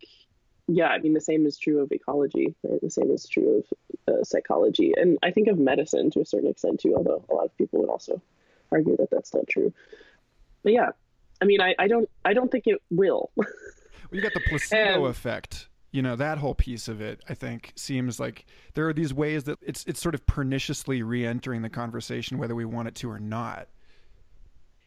yeah, 0.76 0.88
I 0.88 0.98
mean, 0.98 1.14
the 1.14 1.20
same 1.20 1.46
is 1.46 1.58
true 1.58 1.80
of 1.80 1.90
ecology. 1.92 2.54
Right? 2.62 2.80
The 2.80 2.90
same 2.90 3.10
is 3.10 3.28
true 3.28 3.62
of 4.06 4.14
uh, 4.14 4.24
psychology, 4.24 4.92
and 4.96 5.18
I 5.22 5.30
think 5.30 5.48
of 5.48 5.58
medicine 5.58 6.10
to 6.12 6.20
a 6.20 6.26
certain 6.26 6.48
extent 6.48 6.80
too. 6.80 6.94
Although 6.96 7.24
a 7.30 7.34
lot 7.34 7.46
of 7.46 7.56
people 7.56 7.80
would 7.80 7.90
also 7.90 8.20
argue 8.72 8.96
that 8.96 9.10
that's 9.10 9.34
not 9.34 9.48
true. 9.48 9.72
But 10.62 10.72
yeah, 10.72 10.90
I 11.40 11.44
mean, 11.44 11.60
I, 11.60 11.74
I 11.78 11.88
don't 11.88 12.08
I 12.24 12.34
don't 12.34 12.50
think 12.50 12.66
it 12.66 12.78
will. 12.90 13.30
well, 13.36 13.46
you 14.12 14.20
got 14.20 14.34
the 14.34 14.40
placebo 14.40 15.04
and, 15.04 15.06
effect. 15.06 15.68
You 15.92 16.02
know 16.02 16.16
that 16.16 16.38
whole 16.38 16.54
piece 16.54 16.88
of 16.88 17.00
it. 17.00 17.20
I 17.28 17.34
think 17.34 17.72
seems 17.76 18.20
like 18.20 18.46
there 18.74 18.88
are 18.88 18.92
these 18.92 19.12
ways 19.12 19.44
that 19.44 19.58
it's 19.62 19.84
it's 19.84 20.00
sort 20.00 20.14
of 20.14 20.24
perniciously 20.26 21.02
re-entering 21.02 21.62
the 21.62 21.70
conversation, 21.70 22.38
whether 22.38 22.54
we 22.54 22.64
want 22.64 22.88
it 22.88 22.94
to 22.96 23.10
or 23.10 23.18
not. 23.18 23.68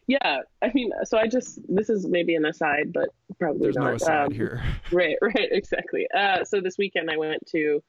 Yeah, 0.08 0.40
I 0.62 0.72
mean, 0.74 0.92
so 1.06 1.18
I 1.18 1.28
just 1.28 1.60
this 1.68 1.90
is 1.90 2.06
maybe 2.08 2.36
an 2.36 2.46
aside, 2.46 2.92
but 2.94 3.10
probably 3.40 3.62
there's 3.62 3.76
not. 3.76 3.86
no 3.86 3.96
aside 3.96 4.26
um, 4.26 4.32
here. 4.34 4.62
right, 4.92 5.16
right, 5.22 5.50
exactly. 5.52 6.08
Uh, 6.16 6.44
so 6.44 6.60
this 6.60 6.78
weekend 6.78 7.10
I 7.10 7.18
went 7.18 7.46
to 7.48 7.82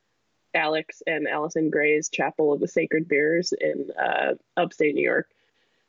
Alex 0.54 1.02
and 1.06 1.26
Allyson 1.26 1.70
Grey's 1.70 2.08
Chapel 2.08 2.52
of 2.52 2.60
the 2.60 2.68
Sacred 2.68 3.06
Mirrors 3.10 3.52
in 3.60 3.90
uh, 4.00 4.34
upstate 4.56 4.94
New 4.94 5.02
York, 5.02 5.28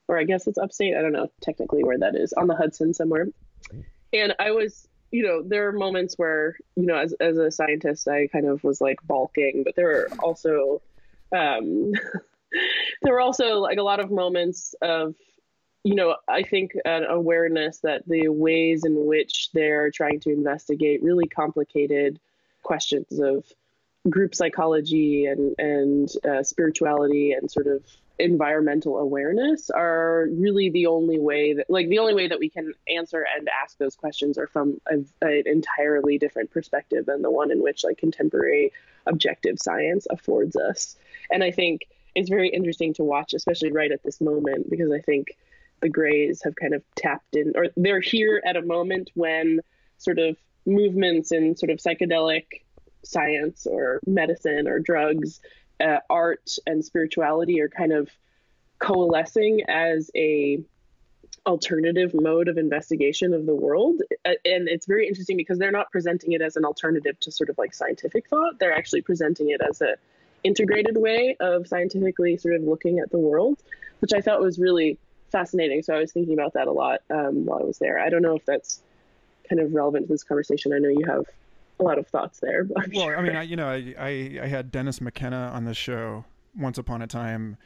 or 0.08 0.18
I 0.18 0.24
guess 0.24 0.48
it's 0.48 0.58
upstate. 0.58 0.96
I 0.96 1.02
don't 1.02 1.14
know 1.14 1.30
technically 1.42 1.84
where 1.84 2.00
that 2.00 2.16
is 2.16 2.34
on 2.34 2.48
the 2.48 2.56
Hudson 2.56 2.94
somewhere. 2.94 3.28
And 4.12 4.34
I 4.40 4.52
was, 4.52 4.88
you 5.12 5.24
know, 5.24 5.44
there 5.44 5.68
are 5.68 5.74
moments 5.74 6.16
where, 6.18 6.58
you 6.76 6.88
know, 6.88 6.98
as 6.98 7.14
as 7.20 7.38
a 7.38 7.52
scientist, 7.52 8.08
I 8.08 8.28
kind 8.28 8.48
of 8.48 8.64
was 8.64 8.82
like 8.82 8.98
balking, 9.04 9.64
but 9.64 9.76
there 9.76 9.92
are 9.92 10.08
also, 10.24 10.82
um, 11.32 11.92
there 13.04 13.14
were 13.14 13.22
also 13.22 13.60
like 13.60 13.78
a 13.78 13.84
lot 13.84 14.00
of 14.00 14.10
moments 14.10 14.74
of 14.82 15.14
you 15.86 15.94
know, 15.94 16.16
I 16.28 16.42
think 16.42 16.72
an 16.84 17.06
awareness 17.06 17.78
that 17.82 18.08
the 18.08 18.30
ways 18.30 18.84
in 18.86 19.06
which 19.06 19.52
they're 19.54 19.92
trying 19.92 20.20
to 20.22 20.32
investigate 20.32 21.04
really 21.04 21.28
complicated 21.28 22.20
questions 22.64 23.20
of 23.20 23.46
group 24.10 24.34
psychology 24.34 25.26
and 25.28 25.54
and 25.60 26.12
uh, 26.28 26.42
spirituality 26.42 27.34
and 27.34 27.52
sort 27.52 27.68
of 27.68 27.84
environmental 28.18 28.98
awareness 28.98 29.70
are 29.70 30.28
really 30.32 30.72
the 30.72 30.88
only 30.88 31.20
way 31.20 31.54
that 31.54 31.70
like 31.70 31.88
the 31.90 32.00
only 32.00 32.16
way 32.16 32.28
that 32.30 32.40
we 32.40 32.50
can 32.50 32.74
answer 32.90 33.24
and 33.38 33.48
ask 33.50 33.78
those 33.78 33.96
questions 33.96 34.40
are 34.40 34.48
from 34.48 34.82
an 34.88 35.06
entirely 35.22 36.18
different 36.18 36.50
perspective 36.50 37.06
than 37.06 37.22
the 37.22 37.30
one 37.30 37.52
in 37.52 37.62
which 37.62 37.84
like 37.84 38.00
contemporary 38.00 38.72
objective 39.06 39.60
science 39.60 40.08
affords 40.10 40.56
us. 40.56 40.96
And 41.30 41.44
i 41.44 41.52
think 41.52 41.88
it's 42.16 42.30
very 42.30 42.50
interesting 42.50 42.94
to 42.96 43.04
watch 43.04 43.36
especially 43.36 43.72
right 43.72 43.92
at 43.92 44.02
this 44.02 44.20
moment 44.20 44.68
because 44.68 44.92
i 44.92 45.00
think 45.00 45.36
the 45.82 45.90
Greys 45.90 46.42
have 46.44 46.56
kind 46.56 46.74
of 46.74 46.84
tapped 46.96 47.36
in 47.36 47.54
or 47.56 47.68
they're 47.76 48.02
here 48.02 48.42
at 48.46 48.56
a 48.56 48.62
moment 48.62 49.12
when 49.14 49.60
sort 49.98 50.20
of 50.20 50.38
movements 50.66 51.32
in 51.32 51.56
sort 51.56 51.70
of 51.70 51.80
psychedelic 51.80 52.46
science 53.04 53.68
or 53.68 54.00
medicine 54.06 54.68
or 54.68 54.80
drugs, 54.80 55.40
uh, 55.80 56.00
art 56.10 56.58
and 56.66 56.84
spirituality 56.84 57.62
are 57.62 57.70
kind 57.70 57.94
of 57.94 58.10
coalescing 58.80 59.62
as 59.68 60.10
a 60.16 60.60
alternative 61.46 62.12
mode 62.16 62.48
of 62.48 62.58
investigation 62.58 63.34
of 63.34 63.46
the 63.46 63.54
world. 63.54 64.02
Uh, 64.26 64.32
and 64.46 64.68
it's 64.68 64.88
very 64.88 65.08
interesting 65.08 65.38
because 65.38 65.60
they're 65.60 65.72
not 65.72 65.92
presenting 65.92 66.32
it 66.32 66.42
as 66.42 66.56
an 66.56 66.66
alternative 66.66 67.20
to 67.20 67.32
sort 67.32 67.50
of 67.50 67.58
like 67.58 67.74
scientific 67.74 68.28
thought. 68.28 68.58
They're 68.60 68.76
actually 68.76 69.02
presenting 69.02 69.52
it 69.52 69.62
as 69.62 69.82
a 69.82 69.96
integrated 70.44 70.96
way 70.98 71.36
of 71.40 71.68
scientifically 71.68 72.38
sort 72.38 72.56
of 72.56 72.62
looking 72.64 73.00
at 73.00 73.10
the 73.10 73.18
world 73.18 73.58
which 74.00 74.14
i 74.14 74.22
thought 74.22 74.40
was 74.40 74.60
really 74.60 75.00
fascinating 75.32 75.82
so 75.82 75.94
i 75.94 76.00
was 76.00 76.12
thinking 76.12 76.34
about 76.34 76.54
that 76.54 76.68
a 76.68 76.72
lot 76.72 77.02
um, 77.10 77.46
while 77.46 77.60
i 77.60 77.64
was 77.64 77.78
there 77.80 78.00
i 78.00 78.10
don't 78.10 78.22
know 78.22 78.36
if 78.36 78.46
that's 78.46 78.82
kind 79.50 79.62
of 79.62 79.74
relevant 79.74 80.08
to 80.08 80.14
this 80.14 80.24
conversation 80.24 80.74
i 80.74 80.78
know 80.78 80.90
you 80.90 81.06
have 81.06 81.26
a 81.80 81.84
lot 81.84 81.98
of 81.98 82.08
thoughts 82.08 82.40
there. 82.40 82.68
well, 82.94 83.06
sure. 83.08 83.18
I 83.18 83.22
mean, 83.22 83.36
I, 83.36 83.44
you 83.44 83.56
know, 83.56 83.68
I, 83.68 83.94
I, 83.98 84.40
I 84.44 84.48
had 84.48 84.72
Dennis 84.72 85.02
McKenna 85.02 85.52
on 85.54 85.66
the 85.66 85.74
show 85.74 86.26
once 86.58 86.78
upon 86.78 87.02
a 87.02 87.08
time, 87.08 87.58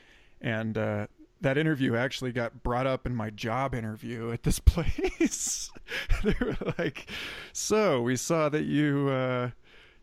and 0.41 0.77
uh, 0.77 1.07
that 1.41 1.57
interview 1.57 1.95
actually 1.95 2.31
got 2.31 2.63
brought 2.63 2.87
up 2.87 3.05
in 3.05 3.15
my 3.15 3.29
job 3.29 3.75
interview 3.75 4.31
at 4.31 4.43
this 4.43 4.59
place. 4.65 5.71
they 6.23 6.35
were 6.39 6.57
like, 6.77 7.09
"So 7.53 8.01
we 8.01 8.15
saw 8.15 8.49
that 8.49 8.63
you." 8.63 9.09
Uh, 9.09 9.49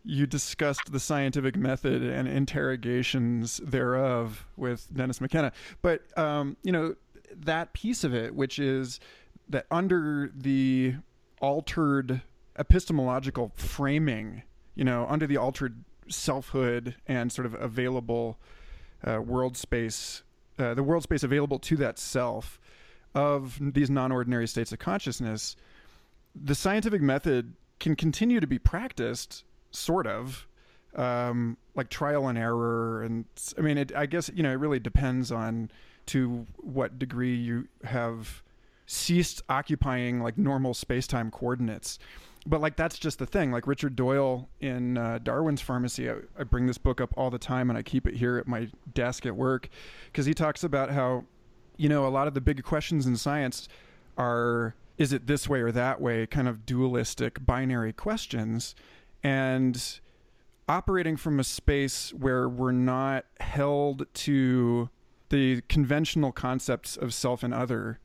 you 0.08 0.24
discussed 0.24 0.92
the 0.92 1.00
scientific 1.00 1.56
method 1.56 2.00
and 2.00 2.28
interrogations 2.28 3.56
thereof 3.56 4.46
with 4.56 4.86
Dennis 4.94 5.20
McKenna. 5.20 5.50
But, 5.82 6.16
um, 6.16 6.56
you 6.62 6.70
know, 6.70 6.94
that 7.34 7.72
piece 7.72 8.04
of 8.04 8.14
it, 8.14 8.34
which 8.34 8.58
is 8.58 9.00
that 9.48 9.66
under 9.70 10.30
the 10.34 10.94
altered 11.40 12.22
epistemological 12.58 13.52
framing, 13.54 14.42
you 14.74 14.84
know, 14.84 15.06
under 15.08 15.26
the 15.26 15.36
altered 15.36 15.84
selfhood 16.08 16.94
and 17.06 17.30
sort 17.32 17.46
of 17.46 17.54
available 17.54 18.38
uh, 19.06 19.20
world 19.20 19.56
space, 19.56 20.22
uh, 20.58 20.74
the 20.74 20.82
world 20.82 21.02
space 21.02 21.22
available 21.22 21.58
to 21.58 21.76
that 21.76 21.98
self 21.98 22.60
of 23.14 23.58
these 23.60 23.90
non 23.90 24.12
ordinary 24.12 24.46
states 24.46 24.72
of 24.72 24.78
consciousness, 24.78 25.56
the 26.34 26.54
scientific 26.54 27.00
method 27.00 27.54
can 27.80 27.96
continue 27.96 28.40
to 28.40 28.46
be 28.46 28.58
practiced, 28.58 29.44
sort 29.70 30.06
of, 30.06 30.46
um, 30.94 31.56
like 31.74 31.88
trial 31.88 32.28
and 32.28 32.38
error. 32.38 33.02
And 33.02 33.24
I 33.56 33.60
mean, 33.60 33.78
it, 33.78 33.94
I 33.94 34.06
guess, 34.06 34.30
you 34.34 34.42
know, 34.42 34.50
it 34.50 34.56
really 34.56 34.80
depends 34.80 35.30
on 35.30 35.70
to 36.06 36.46
what 36.56 36.98
degree 36.98 37.34
you 37.34 37.68
have 37.84 38.42
ceased 38.86 39.42
occupying 39.48 40.20
like 40.20 40.38
normal 40.38 40.72
space 40.72 41.06
time 41.06 41.30
coordinates 41.30 41.98
but 42.46 42.60
like 42.60 42.76
that's 42.76 42.98
just 42.98 43.18
the 43.18 43.26
thing. 43.26 43.50
Like 43.50 43.66
Richard 43.66 43.96
Doyle 43.96 44.48
in 44.60 44.96
uh, 44.96 45.18
Darwin's 45.22 45.60
Pharmacy, 45.60 46.08
I, 46.08 46.14
I, 46.38 46.44
bring 46.44 46.66
this 46.66 46.78
book 46.78 47.00
up 47.00 47.12
all 47.16 47.28
the 47.28 47.38
time, 47.38 47.68
and 47.70 47.78
I 47.78 47.82
keep 47.82 48.06
it 48.06 48.14
here 48.14 48.38
at 48.38 48.46
my 48.46 48.68
desk 48.94 49.26
at 49.26 49.34
work 49.34 49.68
because 50.06 50.26
he 50.26 50.32
talks 50.34 50.62
about 50.62 50.90
how, 50.90 51.24
you 51.76 51.88
know, 51.88 52.06
a 52.06 52.08
lot 52.08 52.28
of 52.28 52.34
the 52.34 52.40
big 52.40 52.62
questions 52.62 53.06
in 53.06 53.16
science 53.16 53.68
are 54.16 54.74
is 54.96 55.12
it 55.12 55.26
this 55.26 55.48
way 55.48 55.60
or 55.60 55.72
that 55.72 56.00
way, 56.00 56.26
kind 56.26 56.48
of 56.48 56.64
dualistic 56.64 57.44
binary 57.44 57.92
questions, 57.92 58.74
and 59.22 60.00
operating 60.68 61.16
from 61.16 61.38
a 61.38 61.44
space 61.44 62.14
where 62.14 62.48
we're 62.48 62.72
not 62.72 63.26
held 63.40 64.06
to 64.14 64.88
the 65.28 65.62
conventional 65.68 66.32
concepts 66.32 66.96
of 66.96 67.12
self 67.12 67.42
and 67.42 67.52
other, 67.52 67.98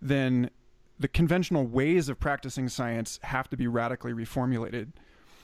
then 0.00 0.50
the 0.98 1.08
conventional 1.08 1.66
ways 1.66 2.08
of 2.08 2.20
practicing 2.20 2.68
science 2.68 3.18
have 3.22 3.48
to 3.48 3.56
be 3.56 3.66
radically 3.66 4.12
reformulated. 4.12 4.92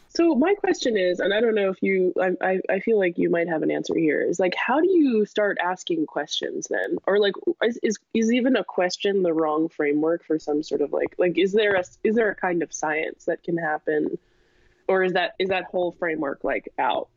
So 0.08 0.34
my 0.34 0.54
question 0.54 0.96
is, 0.96 1.18
and 1.18 1.34
I 1.34 1.40
don't 1.40 1.54
know 1.54 1.68
if 1.68 1.82
you, 1.82 2.14
I, 2.40 2.60
I 2.70 2.80
feel 2.80 2.98
like 2.98 3.18
you 3.18 3.28
might 3.28 3.48
have 3.48 3.62
an 3.62 3.70
answer 3.70 3.94
here. 3.94 4.22
Is 4.22 4.38
like, 4.38 4.54
how 4.54 4.80
do 4.80 4.88
you 4.88 5.26
start 5.26 5.58
asking 5.62 6.06
questions 6.06 6.68
then, 6.70 6.96
or 7.06 7.18
like, 7.18 7.34
is, 7.62 7.78
is 7.82 7.98
is 8.14 8.32
even 8.32 8.56
a 8.56 8.64
question 8.64 9.22
the 9.22 9.32
wrong 9.32 9.68
framework 9.68 10.24
for 10.24 10.38
some 10.38 10.62
sort 10.62 10.80
of 10.80 10.92
like, 10.92 11.14
like, 11.18 11.36
is 11.38 11.52
there 11.52 11.74
a 11.74 11.84
is 12.04 12.14
there 12.14 12.30
a 12.30 12.34
kind 12.34 12.62
of 12.62 12.72
science 12.72 13.24
that 13.24 13.42
can 13.42 13.58
happen, 13.58 14.16
or 14.88 15.02
is 15.02 15.12
that 15.14 15.32
is 15.38 15.48
that 15.48 15.64
whole 15.64 15.92
framework 15.92 16.44
like 16.44 16.72
out? 16.78 17.10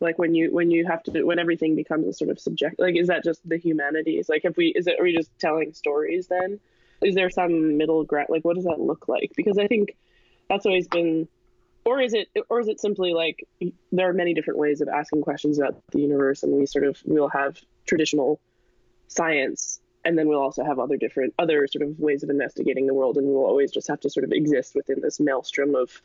Like 0.00 0.18
when 0.18 0.34
you 0.34 0.52
when 0.52 0.70
you 0.70 0.86
have 0.86 1.02
to 1.04 1.22
when 1.22 1.38
everything 1.38 1.74
becomes 1.74 2.06
a 2.06 2.12
sort 2.12 2.30
of 2.30 2.38
subject, 2.38 2.78
like, 2.78 2.96
is 2.96 3.08
that 3.08 3.24
just 3.24 3.46
the 3.48 3.56
humanities? 3.56 4.28
Like, 4.28 4.44
if 4.44 4.56
we 4.56 4.68
is 4.68 4.86
it 4.86 5.00
are 5.00 5.04
we 5.04 5.16
just 5.16 5.30
telling 5.38 5.72
stories 5.72 6.26
then? 6.28 6.60
is 7.02 7.14
there 7.14 7.30
some 7.30 7.76
middle 7.76 8.04
ground 8.04 8.28
like 8.30 8.44
what 8.44 8.56
does 8.56 8.64
that 8.64 8.80
look 8.80 9.08
like 9.08 9.32
because 9.36 9.58
i 9.58 9.66
think 9.66 9.96
that's 10.48 10.66
always 10.66 10.88
been 10.88 11.28
or 11.84 12.00
is 12.00 12.14
it 12.14 12.28
or 12.48 12.60
is 12.60 12.68
it 12.68 12.80
simply 12.80 13.12
like 13.12 13.46
there 13.92 14.08
are 14.08 14.12
many 14.12 14.34
different 14.34 14.58
ways 14.58 14.80
of 14.80 14.88
asking 14.88 15.22
questions 15.22 15.58
about 15.58 15.82
the 15.92 16.00
universe 16.00 16.42
and 16.42 16.52
we 16.52 16.66
sort 16.66 16.84
of 16.84 17.00
we'll 17.04 17.28
have 17.28 17.58
traditional 17.86 18.40
science 19.08 19.80
and 20.04 20.18
then 20.18 20.28
we'll 20.28 20.40
also 20.40 20.64
have 20.64 20.78
other 20.78 20.96
different 20.96 21.34
other 21.38 21.66
sort 21.66 21.86
of 21.86 21.98
ways 21.98 22.22
of 22.22 22.30
investigating 22.30 22.86
the 22.86 22.94
world 22.94 23.16
and 23.16 23.26
we'll 23.26 23.46
always 23.46 23.70
just 23.70 23.88
have 23.88 24.00
to 24.00 24.10
sort 24.10 24.24
of 24.24 24.32
exist 24.32 24.74
within 24.74 25.00
this 25.00 25.20
maelstrom 25.20 25.74
of 25.74 26.02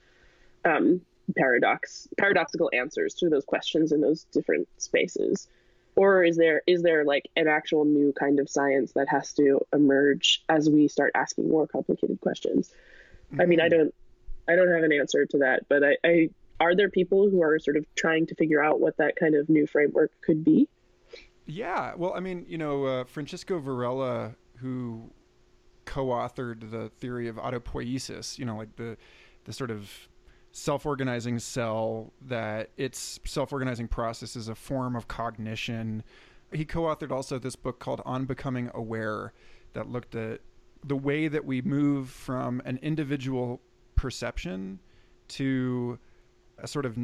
um, 0.66 1.02
paradox 1.36 2.08
paradoxical 2.18 2.70
answers 2.74 3.14
to 3.14 3.30
those 3.30 3.46
questions 3.46 3.92
in 3.92 4.02
those 4.02 4.26
different 4.32 4.68
spaces 4.78 5.48
or 5.96 6.24
is 6.24 6.38
there 6.38 6.62
is 6.68 6.82
there 6.84 7.04
like 7.04 7.30
an 7.36 7.48
actual 7.48 7.86
new 7.86 8.14
kind 8.14 8.40
of 8.40 8.50
science 8.50 8.94
that 8.94 9.08
has 9.10 9.34
to 9.34 9.60
emerge 9.74 10.44
as 10.50 10.70
we 10.70 10.88
start 10.88 11.12
asking 11.16 11.50
more 11.50 11.68
complicated 11.68 12.20
questions 12.22 12.74
mm-hmm. 13.32 13.42
i 13.42 13.46
mean 13.46 13.60
i 13.60 13.68
mm-hmm. 13.68 13.78
don't 13.78 13.96
i 14.48 14.56
don't 14.56 14.72
have 14.72 14.84
an 14.84 14.94
answer 14.94 15.26
to 15.26 15.40
that 15.40 15.68
but 15.70 15.84
I, 15.84 15.98
I 16.04 16.30
are 16.60 16.76
there 16.76 16.90
people 16.90 17.30
who 17.30 17.42
are 17.42 17.58
sort 17.60 17.78
of 17.78 17.86
trying 17.96 18.28
to 18.28 18.36
figure 18.36 18.64
out 18.64 18.80
what 18.80 18.98
that 18.98 19.16
kind 19.16 19.36
of 19.36 19.50
new 19.50 19.68
framework 19.68 20.12
could 20.22 20.44
be 20.44 20.68
yeah 21.46 21.94
well 21.96 22.14
i 22.16 22.20
mean 22.20 22.46
you 22.48 22.58
know 22.58 22.86
uh, 22.86 23.04
francisco 23.04 23.60
varela 23.60 24.36
who 24.58 25.12
co-authored 25.86 26.72
the 26.72 26.90
theory 27.00 27.28
of 27.28 27.36
autopoiesis 27.36 28.38
you 28.38 28.46
know 28.46 28.56
like 28.56 28.76
the 28.76 28.96
the 29.46 29.54
sort 29.54 29.72
of 29.72 30.08
self-organizing 30.52 31.40
cell 31.40 32.12
that 32.22 32.70
its 32.78 33.20
self-organizing 33.26 33.88
process 33.88 34.36
is 34.36 34.48
a 34.48 34.56
form 34.56 34.96
of 34.96 35.08
cognition. 35.08 36.04
He 36.52 36.66
co-authored 36.66 37.12
also 37.12 37.40
this 37.40 37.56
book 37.56 37.80
called 37.80 38.02
on 38.06 38.26
becoming 38.26 38.70
aware 38.74 39.34
that 39.74 39.90
looked 39.90 40.16
at 40.16 40.42
the 40.86 40.96
way 40.96 41.28
that 41.28 41.46
we 41.46 41.62
move 41.62 42.10
from 42.10 42.62
an 42.66 42.80
individual 42.82 43.62
perception 43.96 44.80
to 45.28 45.98
a 46.58 46.68
sort 46.68 46.86
of 46.86 46.98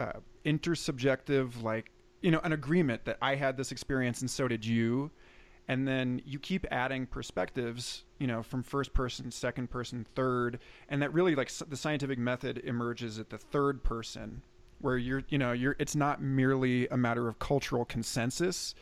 uh, 0.00 0.12
intersubjective 0.44 1.62
like 1.62 1.90
you 2.22 2.30
know 2.30 2.40
an 2.40 2.52
agreement 2.52 3.04
that 3.04 3.18
i 3.20 3.34
had 3.34 3.56
this 3.56 3.70
experience 3.70 4.20
and 4.20 4.30
so 4.30 4.48
did 4.48 4.64
you 4.64 5.10
and 5.68 5.86
then 5.86 6.20
you 6.24 6.38
keep 6.38 6.66
adding 6.70 7.06
perspectives 7.06 8.04
you 8.18 8.26
know 8.26 8.42
from 8.42 8.62
first 8.62 8.92
person 8.94 9.30
second 9.30 9.70
person 9.70 10.06
third 10.14 10.58
and 10.88 11.00
that 11.02 11.12
really 11.12 11.34
like 11.34 11.50
the 11.68 11.76
scientific 11.76 12.18
method 12.18 12.58
emerges 12.64 13.18
at 13.18 13.30
the 13.30 13.38
third 13.38 13.82
person 13.84 14.42
where 14.80 14.96
you're 14.96 15.22
you 15.28 15.38
know 15.38 15.52
you're 15.52 15.76
it's 15.78 15.94
not 15.94 16.22
merely 16.22 16.88
a 16.88 16.96
matter 16.96 17.28
of 17.28 17.38
cultural 17.38 17.84
consensus 17.84 18.74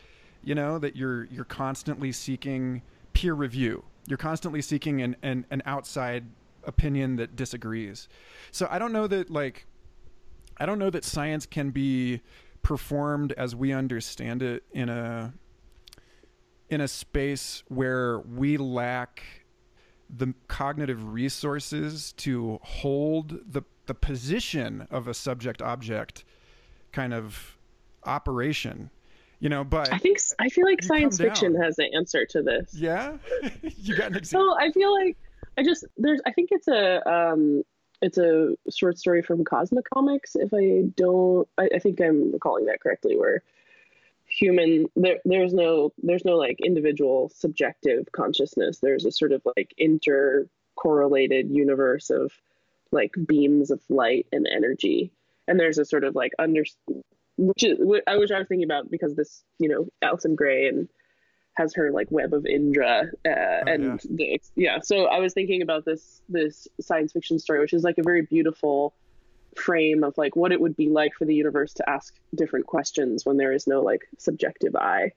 you 0.43 0.55
know 0.55 0.79
that 0.79 0.95
you're 0.95 1.25
you're 1.25 1.45
constantly 1.45 2.11
seeking 2.11 2.81
peer 3.13 3.33
review. 3.33 3.83
You're 4.07 4.17
constantly 4.17 4.61
seeking 4.61 5.01
an, 5.01 5.15
an, 5.23 5.45
an 5.49 5.63
outside 5.65 6.25
opinion 6.63 7.15
that 7.15 7.35
disagrees. 7.35 8.07
So 8.51 8.67
i 8.69 8.79
don't 8.79 8.93
know 8.93 9.07
that 9.07 9.29
like 9.29 9.65
i 10.57 10.65
don't 10.65 10.79
know 10.79 10.89
that 10.89 11.03
science 11.03 11.45
can 11.45 11.71
be 11.71 12.21
performed 12.61 13.31
as 13.33 13.55
we 13.55 13.71
understand 13.71 14.41
it 14.41 14.63
in 14.71 14.89
a 14.89 15.33
in 16.69 16.81
a 16.81 16.87
space 16.87 17.63
where 17.67 18.19
we 18.19 18.57
lack 18.57 19.23
the 20.09 20.33
cognitive 20.47 21.13
resources 21.13 22.13
to 22.13 22.59
hold 22.63 23.39
the 23.51 23.63
the 23.87 23.93
position 23.93 24.85
of 24.91 25.07
a 25.07 25.13
subject 25.13 25.61
object 25.61 26.23
kind 26.91 27.13
of 27.13 27.57
operation 28.05 28.89
you 29.39 29.49
know 29.49 29.63
but 29.63 29.91
i 29.93 29.97
think 29.97 30.17
i 30.39 30.49
feel 30.49 30.65
like 30.65 30.81
science 30.81 31.17
fiction 31.17 31.55
has 31.55 31.75
the 31.75 31.93
answer 31.93 32.25
to 32.25 32.41
this 32.41 32.73
yeah 32.73 33.17
you 33.61 33.95
got 33.95 34.11
an 34.11 34.17
example 34.17 34.55
so 34.57 34.65
i 34.65 34.71
feel 34.71 34.93
like 34.93 35.17
i 35.57 35.63
just 35.63 35.85
there's 35.97 36.21
i 36.25 36.31
think 36.31 36.49
it's 36.51 36.67
a 36.67 37.09
um 37.09 37.63
it's 38.01 38.17
a 38.17 38.55
short 38.71 38.97
story 38.97 39.21
from 39.21 39.43
Cosmicomics. 39.43 40.35
If 40.35 40.53
I 40.53 40.89
don't, 40.95 41.47
I, 41.57 41.69
I 41.75 41.79
think 41.79 41.99
I'm 41.99 42.31
recalling 42.31 42.65
that 42.65 42.79
correctly. 42.79 43.17
Where 43.17 43.43
human 44.27 44.87
there 44.95 45.19
there's 45.25 45.53
no 45.53 45.93
there's 46.03 46.25
no 46.25 46.35
like 46.35 46.59
individual 46.63 47.31
subjective 47.35 48.07
consciousness. 48.11 48.79
There's 48.79 49.05
a 49.05 49.11
sort 49.11 49.31
of 49.31 49.41
like 49.55 49.73
intercorrelated 49.79 51.53
universe 51.53 52.09
of 52.09 52.31
like 52.91 53.13
beams 53.25 53.71
of 53.71 53.81
light 53.89 54.27
and 54.31 54.47
energy, 54.47 55.11
and 55.47 55.59
there's 55.59 55.77
a 55.77 55.85
sort 55.85 56.03
of 56.03 56.15
like 56.15 56.33
under 56.39 56.63
which 57.37 57.63
is 57.63 57.79
I 58.07 58.17
was 58.17 58.31
I 58.31 58.39
was 58.39 58.47
thinking 58.47 58.65
about 58.65 58.91
because 58.91 59.15
this 59.15 59.43
you 59.59 59.69
know 59.69 59.87
Allyson 60.01 60.35
Grey 60.35 60.67
and 60.67 60.89
has 61.53 61.73
her 61.73 61.91
like 61.91 62.07
web 62.11 62.33
of 62.33 62.45
Indra, 62.45 63.09
uh, 63.25 63.29
oh, 63.29 63.61
and 63.65 63.83
yeah. 63.83 63.97
The, 64.09 64.41
yeah. 64.55 64.79
So 64.79 65.05
I 65.05 65.19
was 65.19 65.33
thinking 65.33 65.61
about 65.61 65.85
this 65.85 66.21
this 66.29 66.67
science 66.79 67.13
fiction 67.13 67.39
story, 67.39 67.59
which 67.59 67.73
is 67.73 67.83
like 67.83 67.97
a 67.97 68.03
very 68.03 68.21
beautiful 68.21 68.93
frame 69.55 70.03
of 70.03 70.17
like 70.17 70.35
what 70.35 70.51
it 70.51 70.61
would 70.61 70.75
be 70.75 70.89
like 70.89 71.13
for 71.13 71.25
the 71.25 71.35
universe 71.35 71.73
to 71.75 71.89
ask 71.89 72.15
different 72.35 72.67
questions 72.67 73.25
when 73.25 73.37
there 73.37 73.53
is 73.53 73.67
no 73.67 73.81
like 73.81 74.01
subjective 74.17 74.75
eye, 74.75 75.11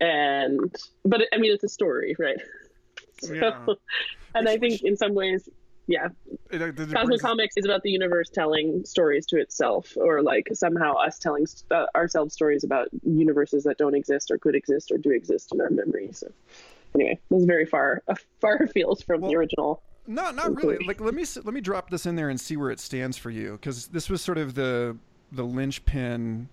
and 0.00 0.74
but 1.04 1.22
I 1.32 1.38
mean 1.38 1.52
it's 1.52 1.64
a 1.64 1.68
story, 1.68 2.16
right? 2.18 2.38
So, 3.22 3.32
yeah. 3.32 3.64
and 4.34 4.44
which, 4.44 4.48
I 4.48 4.58
think 4.58 4.72
which, 4.72 4.82
in 4.82 4.96
some 4.96 5.14
ways 5.14 5.48
yeah. 5.86 6.08
It, 6.50 6.62
it, 6.62 6.80
it 6.80 6.92
Cosmicomics 6.92 7.56
is 7.56 7.64
about 7.64 7.82
the 7.82 7.90
universe 7.90 8.30
telling 8.30 8.84
stories 8.84 9.26
to 9.26 9.38
itself, 9.38 9.96
or 9.96 10.22
like 10.22 10.48
somehow 10.52 10.94
us 10.94 11.18
telling 11.18 11.46
uh, 11.70 11.86
ourselves 11.94 12.34
stories 12.34 12.64
about 12.64 12.88
universes 13.02 13.64
that 13.64 13.78
don't 13.78 13.94
exist 13.94 14.30
or 14.30 14.38
could 14.38 14.54
exist 14.54 14.90
or 14.90 14.98
do 14.98 15.10
exist 15.10 15.52
in 15.52 15.60
our 15.60 15.70
memory. 15.70 16.10
So, 16.12 16.28
anyway, 16.94 17.18
this 17.30 17.40
is 17.40 17.46
very 17.46 17.66
far 17.66 18.02
uh, 18.08 18.14
far 18.40 18.56
afield 18.62 19.04
from 19.04 19.20
well, 19.20 19.30
the 19.30 19.36
original. 19.36 19.82
No, 20.06 20.30
not 20.30 20.54
really. 20.54 20.84
Like 20.84 21.00
let 21.00 21.14
me 21.14 21.24
let 21.44 21.54
me 21.54 21.60
drop 21.60 21.90
this 21.90 22.06
in 22.06 22.16
there 22.16 22.28
and 22.28 22.40
see 22.40 22.56
where 22.56 22.70
it 22.70 22.80
stands 22.80 23.16
for 23.16 23.30
you, 23.30 23.52
because 23.52 23.86
this 23.88 24.10
was 24.10 24.20
sort 24.20 24.38
of 24.38 24.54
the 24.54 24.96
the 25.32 25.44
linchpin 25.44 26.48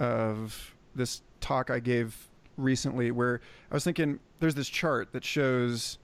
of 0.00 0.74
this 0.94 1.22
talk 1.40 1.70
I 1.70 1.78
gave 1.78 2.28
recently, 2.56 3.10
where 3.10 3.40
I 3.70 3.74
was 3.74 3.84
thinking 3.84 4.18
there's 4.40 4.54
this 4.54 4.68
chart 4.68 5.12
that 5.12 5.24
shows 5.24 5.98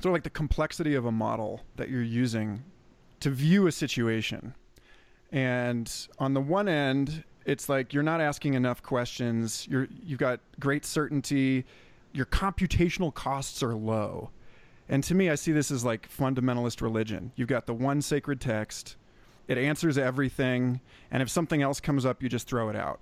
sort 0.00 0.10
of 0.10 0.12
like 0.12 0.24
the 0.24 0.30
complexity 0.30 0.94
of 0.94 1.06
a 1.06 1.12
model 1.12 1.62
that 1.76 1.88
you're 1.88 2.02
using 2.02 2.62
to 3.20 3.30
view 3.30 3.66
a 3.66 3.72
situation. 3.72 4.54
And 5.32 5.90
on 6.18 6.34
the 6.34 6.40
one 6.40 6.68
end, 6.68 7.24
it's 7.46 7.68
like 7.68 7.94
you're 7.94 8.02
not 8.02 8.20
asking 8.20 8.54
enough 8.54 8.82
questions. 8.82 9.66
You're 9.68 9.88
you've 10.04 10.18
got 10.18 10.40
great 10.60 10.84
certainty. 10.84 11.64
Your 12.12 12.26
computational 12.26 13.12
costs 13.12 13.62
are 13.62 13.74
low. 13.74 14.30
And 14.88 15.02
to 15.04 15.14
me, 15.14 15.30
I 15.30 15.34
see 15.34 15.52
this 15.52 15.70
as 15.70 15.84
like 15.84 16.08
fundamentalist 16.10 16.82
religion. 16.82 17.32
You've 17.36 17.48
got 17.48 17.66
the 17.66 17.74
one 17.74 18.02
sacred 18.02 18.40
text. 18.40 18.96
It 19.48 19.58
answers 19.58 19.98
everything, 19.98 20.80
and 21.10 21.22
if 21.22 21.28
something 21.28 21.60
else 21.60 21.78
comes 21.78 22.06
up, 22.06 22.22
you 22.22 22.28
just 22.30 22.46
throw 22.48 22.70
it 22.70 22.76
out. 22.76 23.00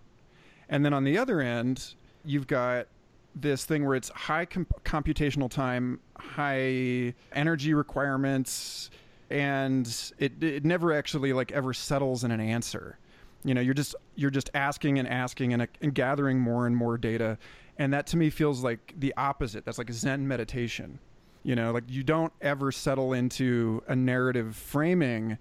And 0.68 0.85
then 0.85 0.92
on 0.92 1.05
the 1.05 1.16
other 1.16 1.40
end, 1.40 1.95
you've 2.25 2.49
got 2.49 2.88
this 3.35 3.64
thing 3.64 3.87
where 3.87 3.95
it's 3.95 4.09
high 4.11 4.45
comp- 4.45 4.83
computational 4.85 5.51
time, 5.51 6.01
high 6.16 7.14
energy 7.33 7.75
requirements, 7.75 8.90
and 9.31 10.12
it 10.18 10.42
it 10.42 10.64
never 10.64 10.92
actually 10.92 11.33
like 11.33 11.53
ever 11.53 11.73
settles 11.73 12.25
in 12.25 12.31
an 12.31 12.40
answer. 12.40 12.99
You 13.45 13.55
know, 13.55 13.61
you're 13.61 13.75
just 13.75 13.95
you're 14.14 14.31
just 14.31 14.51
asking 14.55 14.99
and 14.99 15.09
asking 15.09 15.53
and, 15.53 15.66
and 15.81 15.95
gathering 15.95 16.38
more 16.38 16.66
and 16.66 16.77
more 16.77 16.99
data, 16.99 17.38
and 17.79 17.92
that 17.92 18.07
to 18.09 18.16
me 18.16 18.31
feels 18.31 18.62
like 18.62 18.95
the 18.99 19.14
opposite. 19.16 19.64
That's 19.64 19.79
like 19.79 19.90
Zen 19.92 20.27
meditation. 20.27 20.99
You 21.43 21.57
know, 21.57 21.73
like 21.73 21.85
you 21.89 22.03
don't 22.03 22.33
ever 22.41 22.71
settle 22.71 23.13
into 23.13 23.83
a 23.89 23.97
narrative 23.97 24.55
framing 24.55 25.39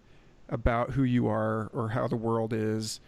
about 0.50 0.92
who 0.92 1.04
you 1.04 1.28
are 1.28 1.70
or 1.74 1.90
how 1.90 2.08
the 2.08 2.16
world 2.16 2.54
is, 2.54 3.00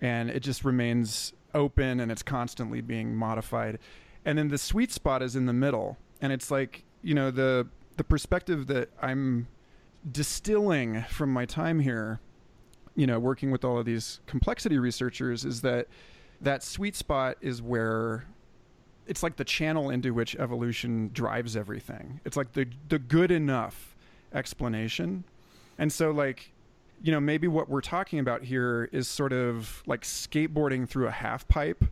and 0.00 0.30
it 0.30 0.40
just 0.40 0.64
remains 0.64 1.32
open 1.54 2.00
and 2.00 2.12
it's 2.12 2.22
constantly 2.22 2.80
being 2.80 3.16
modified. 3.16 3.78
And 4.24 4.38
then 4.38 4.48
the 4.48 4.58
sweet 4.58 4.92
spot 4.92 5.22
is 5.22 5.34
in 5.36 5.46
the 5.46 5.52
middle 5.52 5.96
and 6.20 6.32
it's 6.32 6.50
like 6.50 6.84
you 7.02 7.14
know 7.14 7.30
the 7.30 7.66
the 7.96 8.04
perspective 8.04 8.66
that 8.66 8.90
i'm 9.02 9.46
distilling 10.10 11.02
from 11.08 11.32
my 11.32 11.44
time 11.44 11.80
here 11.80 12.20
you 12.94 13.06
know 13.06 13.18
working 13.18 13.50
with 13.50 13.64
all 13.64 13.78
of 13.78 13.84
these 13.84 14.20
complexity 14.26 14.78
researchers 14.78 15.44
is 15.44 15.60
that 15.62 15.86
that 16.40 16.62
sweet 16.62 16.94
spot 16.94 17.36
is 17.40 17.62
where 17.62 18.24
it's 19.06 19.22
like 19.22 19.36
the 19.36 19.44
channel 19.44 19.90
into 19.90 20.12
which 20.12 20.36
evolution 20.36 21.10
drives 21.12 21.56
everything. 21.56 22.20
It's 22.24 22.36
like 22.36 22.52
the 22.52 22.66
the 22.88 22.98
good 22.98 23.30
enough 23.30 23.96
explanation. 24.32 25.24
And 25.78 25.92
so 25.92 26.10
like 26.10 26.52
you 27.02 27.12
know 27.12 27.20
maybe 27.20 27.48
what 27.48 27.68
we're 27.68 27.80
talking 27.80 28.18
about 28.18 28.42
here 28.42 28.88
is 28.92 29.08
sort 29.08 29.32
of 29.32 29.82
like 29.86 30.02
skateboarding 30.02 30.88
through 30.88 31.06
a 31.06 31.12
half 31.12 31.46
pipe 31.48 31.84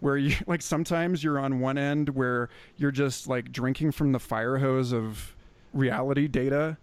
where 0.00 0.16
you 0.16 0.36
like 0.46 0.62
sometimes 0.62 1.24
you're 1.24 1.38
on 1.38 1.60
one 1.60 1.78
end 1.78 2.10
where 2.10 2.48
you're 2.76 2.90
just 2.90 3.26
like 3.26 3.52
drinking 3.52 3.92
from 3.92 4.12
the 4.12 4.20
fire 4.20 4.58
hose 4.58 4.92
of 4.92 5.34
reality 5.72 6.28
data 6.28 6.76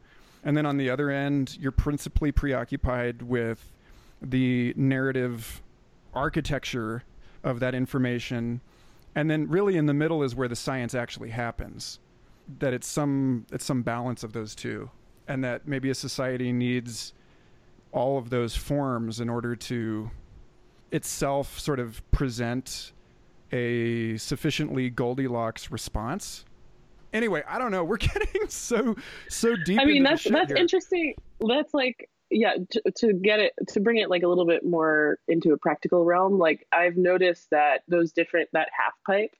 and 0.44 0.58
then 0.58 0.66
on 0.66 0.78
the 0.78 0.90
other 0.90 1.10
end 1.10 1.58
you're 1.60 1.72
principally 1.72 2.32
preoccupied 2.32 3.22
with 3.22 3.72
the 4.22 4.74
narrative 4.76 5.62
architecture 6.14 7.04
of 7.44 7.60
that 7.60 7.74
information 7.74 8.60
and 9.16 9.30
then 9.30 9.48
really 9.48 9.78
in 9.78 9.86
the 9.86 9.94
middle 9.94 10.24
is 10.24 10.36
where 10.36 10.48
the 10.48 10.56
science 10.56 10.96
actually 10.96 11.30
happens 11.30 12.00
that 12.60 12.74
it's 12.74 12.88
some 12.88 13.46
it's 13.52 13.66
some 13.66 13.82
balance 13.82 14.24
of 14.24 14.34
those 14.34 14.56
two 14.56 14.90
and 15.28 15.44
that 15.44 15.68
maybe 15.68 15.90
a 15.90 15.96
society 15.96 16.52
needs 16.52 17.14
all 17.92 18.18
of 18.18 18.30
those 18.30 18.56
forms 18.56 19.20
in 19.20 19.30
order 19.30 19.56
to 19.56 20.10
itself 20.92 21.60
sort 21.60 21.80
of 21.80 22.02
present 22.12 22.94
a 23.52 24.18
sufficiently 24.18 24.90
Goldilocks 24.90 25.72
response. 25.72 26.46
Anyway, 27.14 27.44
I 27.48 27.60
don't 27.60 27.72
know. 27.72 27.84
We're 27.84 27.98
getting 27.98 28.48
so 28.48 28.96
so 29.30 29.56
deep. 29.66 29.80
I 29.80 29.86
mean, 29.86 30.04
that's 30.04 30.24
that's 30.24 30.48
here. 30.48 30.58
interesting. 30.58 31.16
That's 31.46 31.74
like 31.74 32.10
yeah 32.32 32.54
to, 32.70 32.82
to 32.98 33.14
get 33.14 33.40
it 33.40 33.54
to 33.68 33.80
bring 33.80 33.98
it 33.98 34.10
like 34.10 34.24
a 34.24 34.28
little 34.28 34.46
bit 34.46 34.66
more 34.66 35.20
into 35.28 35.54
a 35.54 35.58
practical 35.58 36.06
realm. 36.06 36.40
Like 36.40 36.66
I've 36.72 36.98
noticed 36.98 37.50
that 37.52 37.84
those 37.88 38.12
different 38.12 38.50
that 38.54 38.70
half 38.72 38.94
pipe, 39.06 39.36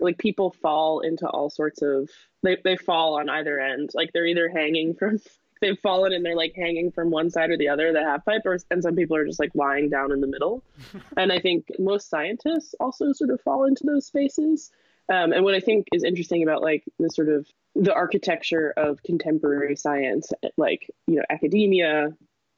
like 0.00 0.18
people 0.18 0.50
fall 0.50 1.00
into 1.00 1.26
all 1.28 1.50
sorts 1.50 1.82
of 1.82 2.10
they 2.42 2.56
they 2.62 2.76
fall 2.76 3.18
on 3.18 3.28
either 3.28 3.58
end. 3.58 3.90
Like 3.94 4.12
they're 4.12 4.26
either 4.26 4.48
hanging 4.48 4.94
from 4.94 5.18
they've 5.60 5.78
fallen 5.78 6.12
and 6.12 6.24
they're 6.24 6.36
like 6.36 6.54
hanging 6.54 6.90
from 6.92 7.10
one 7.10 7.30
side 7.30 7.50
or 7.50 7.56
the 7.56 7.68
other 7.68 7.92
the 7.92 8.02
half 8.02 8.24
pipe 8.24 8.42
or 8.44 8.58
and 8.70 8.82
some 8.82 8.94
people 8.94 9.16
are 9.16 9.26
just 9.26 9.40
like 9.40 9.54
lying 9.54 9.88
down 9.88 10.12
in 10.12 10.20
the 10.20 10.26
middle 10.26 10.62
and 11.16 11.32
i 11.32 11.38
think 11.40 11.66
most 11.78 12.10
scientists 12.10 12.74
also 12.78 13.10
sort 13.12 13.30
of 13.30 13.40
fall 13.40 13.64
into 13.64 13.82
those 13.84 14.04
spaces 14.04 14.70
um, 15.08 15.32
and 15.32 15.44
what 15.44 15.54
i 15.54 15.60
think 15.60 15.86
is 15.92 16.04
interesting 16.04 16.42
about 16.42 16.62
like 16.62 16.84
the 16.98 17.10
sort 17.10 17.28
of 17.28 17.46
the 17.74 17.92
architecture 17.92 18.72
of 18.76 19.02
contemporary 19.02 19.76
science 19.76 20.32
like 20.56 20.90
you 21.06 21.16
know 21.16 21.22
academia 21.30 22.08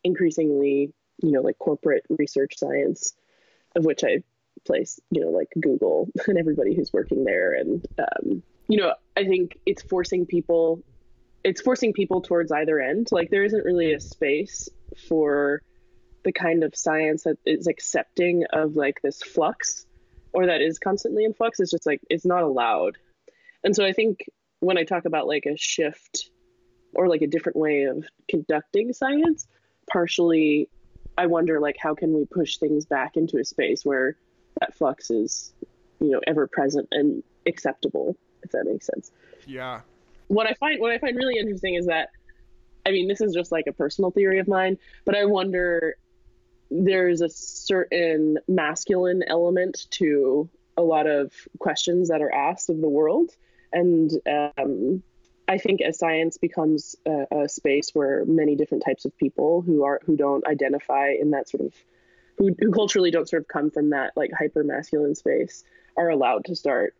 increasingly 0.04 0.92
you 1.22 1.32
know 1.32 1.40
like 1.40 1.58
corporate 1.58 2.04
research 2.18 2.54
science 2.56 3.14
of 3.76 3.84
which 3.84 4.04
i 4.04 4.22
place 4.66 5.00
you 5.10 5.20
know 5.20 5.30
like 5.30 5.48
google 5.60 6.08
and 6.26 6.38
everybody 6.38 6.74
who's 6.74 6.92
working 6.92 7.24
there 7.24 7.54
and 7.54 7.86
um, 7.98 8.42
you 8.68 8.78
know 8.78 8.92
i 9.16 9.24
think 9.24 9.58
it's 9.66 9.82
forcing 9.82 10.26
people 10.26 10.82
it's 11.44 11.60
forcing 11.60 11.92
people 11.92 12.20
towards 12.20 12.52
either 12.52 12.80
end. 12.80 13.08
Like 13.10 13.30
there 13.30 13.44
isn't 13.44 13.64
really 13.64 13.92
a 13.92 14.00
space 14.00 14.68
for 15.08 15.62
the 16.24 16.32
kind 16.32 16.64
of 16.64 16.76
science 16.76 17.24
that 17.24 17.38
is 17.46 17.66
accepting 17.66 18.44
of 18.52 18.76
like 18.76 19.00
this 19.02 19.22
flux 19.22 19.86
or 20.32 20.46
that 20.46 20.60
is 20.60 20.78
constantly 20.78 21.24
in 21.24 21.34
flux. 21.34 21.60
It's 21.60 21.70
just 21.70 21.86
like 21.86 22.00
it's 22.10 22.24
not 22.24 22.42
allowed. 22.42 22.96
And 23.64 23.74
so 23.74 23.84
I 23.84 23.92
think 23.92 24.24
when 24.60 24.78
I 24.78 24.84
talk 24.84 25.04
about 25.04 25.26
like 25.26 25.46
a 25.46 25.56
shift 25.56 26.30
or 26.94 27.08
like 27.08 27.22
a 27.22 27.26
different 27.26 27.56
way 27.56 27.84
of 27.84 28.04
conducting 28.28 28.92
science, 28.92 29.46
partially 29.90 30.68
I 31.16 31.26
wonder 31.26 31.60
like 31.60 31.76
how 31.80 31.94
can 31.94 32.12
we 32.12 32.24
push 32.24 32.58
things 32.58 32.86
back 32.86 33.16
into 33.16 33.38
a 33.38 33.44
space 33.44 33.84
where 33.84 34.16
that 34.60 34.74
flux 34.74 35.10
is, 35.10 35.52
you 36.00 36.10
know, 36.10 36.20
ever 36.26 36.46
present 36.46 36.88
and 36.92 37.22
acceptable, 37.46 38.16
if 38.42 38.50
that 38.52 38.64
makes 38.64 38.86
sense. 38.86 39.10
Yeah, 39.46 39.80
what 40.28 40.46
I 40.46 40.54
find 40.54 40.80
what 40.80 40.92
I 40.92 40.98
find 40.98 41.16
really 41.16 41.38
interesting 41.38 41.74
is 41.74 41.86
that 41.86 42.10
I 42.86 42.90
mean 42.92 43.08
this 43.08 43.20
is 43.20 43.34
just 43.34 43.50
like 43.50 43.66
a 43.66 43.72
personal 43.72 44.10
theory 44.10 44.38
of 44.38 44.46
mine, 44.46 44.78
but 45.04 45.16
I 45.16 45.24
wonder 45.24 45.96
there's 46.70 47.20
a 47.20 47.28
certain 47.28 48.38
masculine 48.46 49.22
element 49.26 49.86
to 49.90 50.48
a 50.76 50.82
lot 50.82 51.06
of 51.06 51.32
questions 51.58 52.08
that 52.08 52.22
are 52.22 52.32
asked 52.32 52.70
of 52.70 52.80
the 52.80 52.88
world. 52.88 53.30
And 53.72 54.10
um, 54.30 55.02
I 55.48 55.58
think 55.58 55.80
as 55.80 55.98
science 55.98 56.36
becomes 56.36 56.94
a, 57.06 57.26
a, 57.32 57.48
space 57.48 57.90
where 57.94 58.24
many 58.26 58.54
different 58.54 58.84
types 58.84 59.04
of 59.04 59.16
people 59.16 59.62
who 59.62 59.84
are 59.84 60.00
who 60.04 60.16
don't 60.16 60.46
identify 60.46 61.12
in 61.18 61.32
that 61.32 61.48
sort 61.48 61.64
of 61.64 61.74
who, 62.36 62.54
who 62.58 62.70
culturally 62.70 63.10
don't 63.10 63.28
sort 63.28 63.42
of 63.42 63.48
come 63.48 63.70
from 63.70 63.90
that 63.90 64.12
like 64.14 64.30
hyper 64.38 64.62
masculine 64.62 65.14
space 65.14 65.64
are 65.96 66.10
allowed 66.10 66.44
to 66.44 66.54
start 66.54 66.94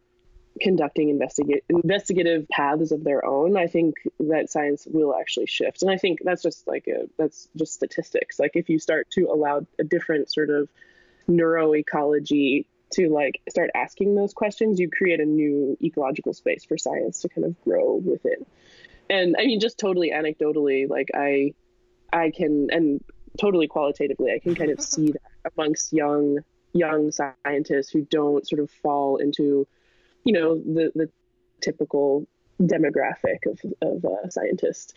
conducting 0.61 1.09
investigate 1.09 1.65
investigative 1.69 2.49
paths 2.49 2.93
of 2.93 3.05
their 3.05 3.25
own, 3.25 3.57
I 3.57 3.67
think 3.67 3.97
that 4.21 4.51
science 4.51 4.87
will 4.89 5.15
actually 5.15 5.47
shift. 5.47 5.83
And 5.83 5.91
I 5.91 5.97
think 5.97 6.21
that's 6.23 6.43
just 6.43 6.67
like 6.67 6.87
a 6.89 7.09
that's 7.17 7.49
just 7.57 7.75
statistics. 7.75 8.39
Like 8.39 8.53
if 8.55 8.69
you 8.69 8.79
start 8.79 9.11
to 9.13 9.27
allow 9.27 9.67
a 9.79 9.85
different 9.85 10.33
sort 10.33 10.51
of 10.51 10.69
neuroecology 11.29 12.67
to 12.93 13.09
like 13.09 13.41
start 13.49 13.71
asking 13.75 14.15
those 14.15 14.33
questions, 14.33 14.81
you 14.81 14.91
create 14.91 15.21
a 15.21 15.25
new 15.25 15.77
ecological 15.83 16.33
space 16.33 16.65
for 16.65 16.79
science 16.79 17.21
to 17.21 17.29
kind 17.29 17.45
of 17.45 17.61
grow 17.63 17.97
within. 17.97 18.47
And 19.11 19.37
I 19.39 19.47
mean, 19.47 19.61
just 19.61 19.79
totally 19.79 20.11
anecdotally, 20.11 20.89
like 20.89 21.09
I, 21.15 21.55
I 22.13 22.31
can, 22.31 22.69
and 22.71 23.03
totally 23.39 23.67
qualitatively, 23.69 24.33
I 24.33 24.39
can 24.39 24.55
kind 24.55 24.71
of 24.71 24.81
see 24.83 25.13
that 25.13 25.53
amongst 25.57 25.93
young 25.93 26.39
young 26.75 27.11
scientists 27.11 27.91
who 27.91 28.03
don't 28.03 28.47
sort 28.47 28.61
of 28.61 28.71
fall 28.71 29.17
into, 29.17 29.67
you 30.29 30.35
know, 30.35 30.57
the 30.57 30.93
the 30.95 31.09
typical 31.63 32.27
demographic 32.61 33.47
of 33.47 33.59
of 33.81 34.05
uh, 34.05 34.29
scientists 34.29 34.93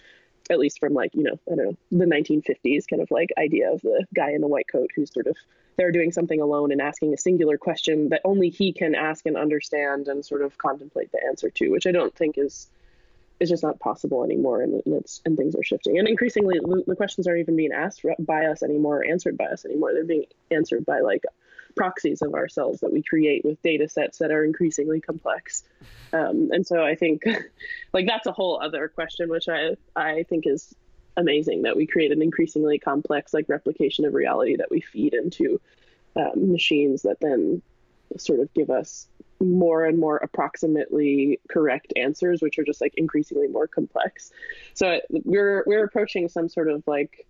at 0.49 0.59
least 0.59 0.79
from 0.79 0.93
like 0.93 1.11
you 1.13 1.23
know 1.23 1.39
i 1.51 1.55
don't 1.55 1.65
know 1.65 1.77
the 1.91 2.05
1950s 2.05 2.85
kind 2.89 3.01
of 3.01 3.09
like 3.11 3.29
idea 3.37 3.71
of 3.71 3.79
the 3.81 4.03
guy 4.15 4.31
in 4.31 4.41
the 4.41 4.47
white 4.47 4.65
coat 4.69 4.89
who's 4.95 5.13
sort 5.13 5.27
of 5.27 5.37
they're 5.77 5.91
doing 5.91 6.11
something 6.11 6.41
alone 6.41 6.71
and 6.71 6.81
asking 6.81 7.13
a 7.13 7.17
singular 7.17 7.57
question 7.59 8.09
that 8.09 8.21
only 8.25 8.49
he 8.49 8.73
can 8.73 8.95
ask 8.95 9.27
and 9.27 9.37
understand 9.37 10.07
and 10.07 10.25
sort 10.25 10.41
of 10.41 10.57
contemplate 10.57 11.11
the 11.11 11.23
answer 11.25 11.51
to 11.51 11.69
which 11.69 11.85
i 11.85 11.91
don't 11.91 12.15
think 12.15 12.37
is 12.39 12.67
is 13.41 13.49
just 13.49 13.63
not 13.63 13.79
possible 13.79 14.23
anymore 14.23 14.61
and, 14.61 14.81
and 14.85 14.95
it's 14.95 15.19
and 15.25 15.35
things 15.35 15.55
are 15.55 15.63
shifting. 15.63 15.97
And 15.97 16.07
increasingly 16.07 16.59
the, 16.59 16.83
the 16.85 16.95
questions 16.95 17.27
aren't 17.27 17.39
even 17.39 17.55
being 17.55 17.71
asked 17.71 18.05
by 18.19 18.45
us 18.45 18.61
anymore 18.61 18.99
or 18.99 19.05
answered 19.05 19.35
by 19.35 19.45
us 19.45 19.65
anymore. 19.65 19.93
They're 19.93 20.05
being 20.05 20.25
answered 20.51 20.85
by 20.85 20.99
like 20.99 21.23
proxies 21.75 22.21
of 22.21 22.34
ourselves 22.34 22.81
that 22.81 22.91
we 22.91 23.03
create 23.03 23.43
with 23.45 23.62
data 23.62 23.88
sets 23.88 24.19
that 24.19 24.31
are 24.31 24.43
increasingly 24.43 25.01
complex. 25.01 25.63
Um, 26.13 26.49
and 26.51 26.65
so 26.65 26.84
I 26.84 26.95
think 26.95 27.23
like 27.93 28.07
that's 28.07 28.27
a 28.27 28.31
whole 28.31 28.62
other 28.62 28.88
question, 28.88 29.29
which 29.29 29.47
I, 29.49 29.75
I 29.95 30.23
think 30.23 30.45
is 30.47 30.73
amazing 31.17 31.63
that 31.63 31.75
we 31.75 31.88
create 31.88 32.12
an 32.12 32.21
increasingly 32.21 32.79
complex 32.79 33.34
like 33.34 33.49
replication 33.49 34.05
of 34.05 34.13
reality 34.13 34.55
that 34.55 34.71
we 34.71 34.81
feed 34.81 35.13
into 35.13 35.60
um, 36.15 36.51
machines 36.51 37.03
that 37.03 37.19
then 37.19 37.62
sort 38.17 38.39
of 38.39 38.53
give 38.53 38.69
us 38.69 39.07
more 39.39 39.86
and 39.86 39.97
more 39.97 40.17
approximately 40.17 41.39
correct 41.49 41.93
answers, 41.95 42.41
which 42.41 42.60
are 42.60 42.63
just 42.63 42.81
like 42.81 42.93
increasingly 42.97 43.47
more 43.47 43.67
complex. 43.67 44.31
So 44.73 44.99
we're 45.10 45.63
we're 45.65 45.84
approaching 45.84 46.29
some 46.29 46.49
sort 46.49 46.69
of 46.69 46.84
like 46.86 47.25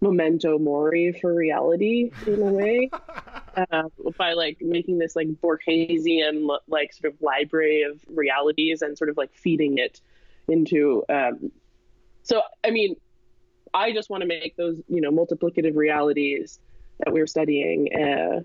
memento 0.00 0.58
mori 0.58 1.12
for 1.12 1.34
reality 1.34 2.10
in 2.26 2.40
a 2.40 2.52
way 2.52 2.90
uh, 3.56 3.82
by 4.18 4.32
like 4.32 4.58
making 4.60 4.98
this 4.98 5.14
like 5.14 5.28
Borgesian 5.28 6.48
like 6.68 6.92
sort 6.92 7.12
of 7.12 7.20
library 7.20 7.82
of 7.82 8.00
realities 8.08 8.82
and 8.82 8.96
sort 8.96 9.10
of 9.10 9.16
like 9.16 9.34
feeding 9.34 9.78
it 9.78 10.00
into. 10.48 11.04
Um, 11.08 11.52
so 12.22 12.42
I 12.64 12.70
mean, 12.70 12.96
I 13.74 13.92
just 13.92 14.10
want 14.10 14.22
to 14.22 14.26
make 14.26 14.56
those 14.56 14.80
you 14.88 15.00
know 15.00 15.10
multiplicative 15.10 15.76
realities 15.76 16.58
that 17.00 17.12
we're 17.12 17.26
studying 17.26 17.88
uh, 17.94 18.40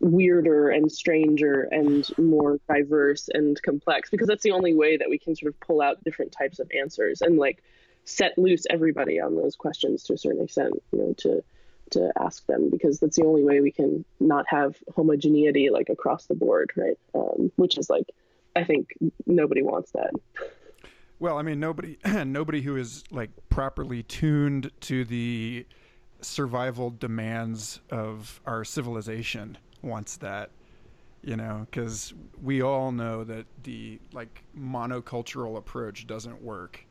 weirder 0.00 0.70
and 0.70 0.90
stranger 0.90 1.68
and 1.70 2.08
more 2.18 2.58
diverse 2.68 3.28
and 3.32 3.60
complex 3.62 4.10
because 4.10 4.26
that's 4.26 4.42
the 4.42 4.52
only 4.52 4.74
way 4.74 4.96
that 4.96 5.08
we 5.10 5.18
can 5.18 5.36
sort 5.36 5.52
of 5.52 5.60
pull 5.60 5.80
out 5.80 6.02
different 6.04 6.32
types 6.32 6.58
of 6.58 6.70
answers 6.76 7.20
and 7.20 7.36
like 7.36 7.62
set 8.04 8.36
loose 8.38 8.64
everybody 8.70 9.20
on 9.20 9.36
those 9.36 9.56
questions 9.56 10.04
to 10.04 10.14
a 10.14 10.18
certain 10.18 10.42
extent, 10.42 10.74
you 10.92 10.98
know, 10.98 11.14
to 11.18 11.42
to 11.90 12.12
ask 12.20 12.46
them 12.46 12.70
because 12.70 13.00
that's 13.00 13.16
the 13.16 13.24
only 13.24 13.42
way 13.42 13.60
we 13.60 13.72
can 13.72 14.04
not 14.20 14.44
have 14.48 14.76
homogeneity 14.94 15.70
like 15.70 15.88
across 15.88 16.26
the 16.26 16.34
board, 16.34 16.70
right? 16.76 16.96
Um, 17.14 17.50
which 17.56 17.78
is 17.78 17.90
like, 17.90 18.04
I 18.54 18.62
think 18.62 18.94
nobody 19.26 19.62
wants 19.62 19.90
that. 19.92 20.12
Well, 21.18 21.36
I 21.36 21.42
mean, 21.42 21.60
nobody 21.60 21.98
nobody 22.24 22.62
who 22.62 22.76
is 22.76 23.04
like 23.10 23.30
properly 23.48 24.02
tuned 24.02 24.70
to 24.82 25.04
the 25.04 25.66
survival 26.20 26.90
demands 26.90 27.80
of 27.90 28.40
our 28.46 28.64
civilization 28.64 29.56
wants 29.82 30.18
that 30.18 30.50
you 31.22 31.34
know 31.34 31.66
because 31.70 32.12
we 32.42 32.62
all 32.62 32.92
know 32.92 33.24
that 33.24 33.46
the 33.62 33.98
like 34.12 34.42
monocultural 34.58 35.56
approach 35.56 36.06
doesn't 36.06 36.42
work 36.42 36.84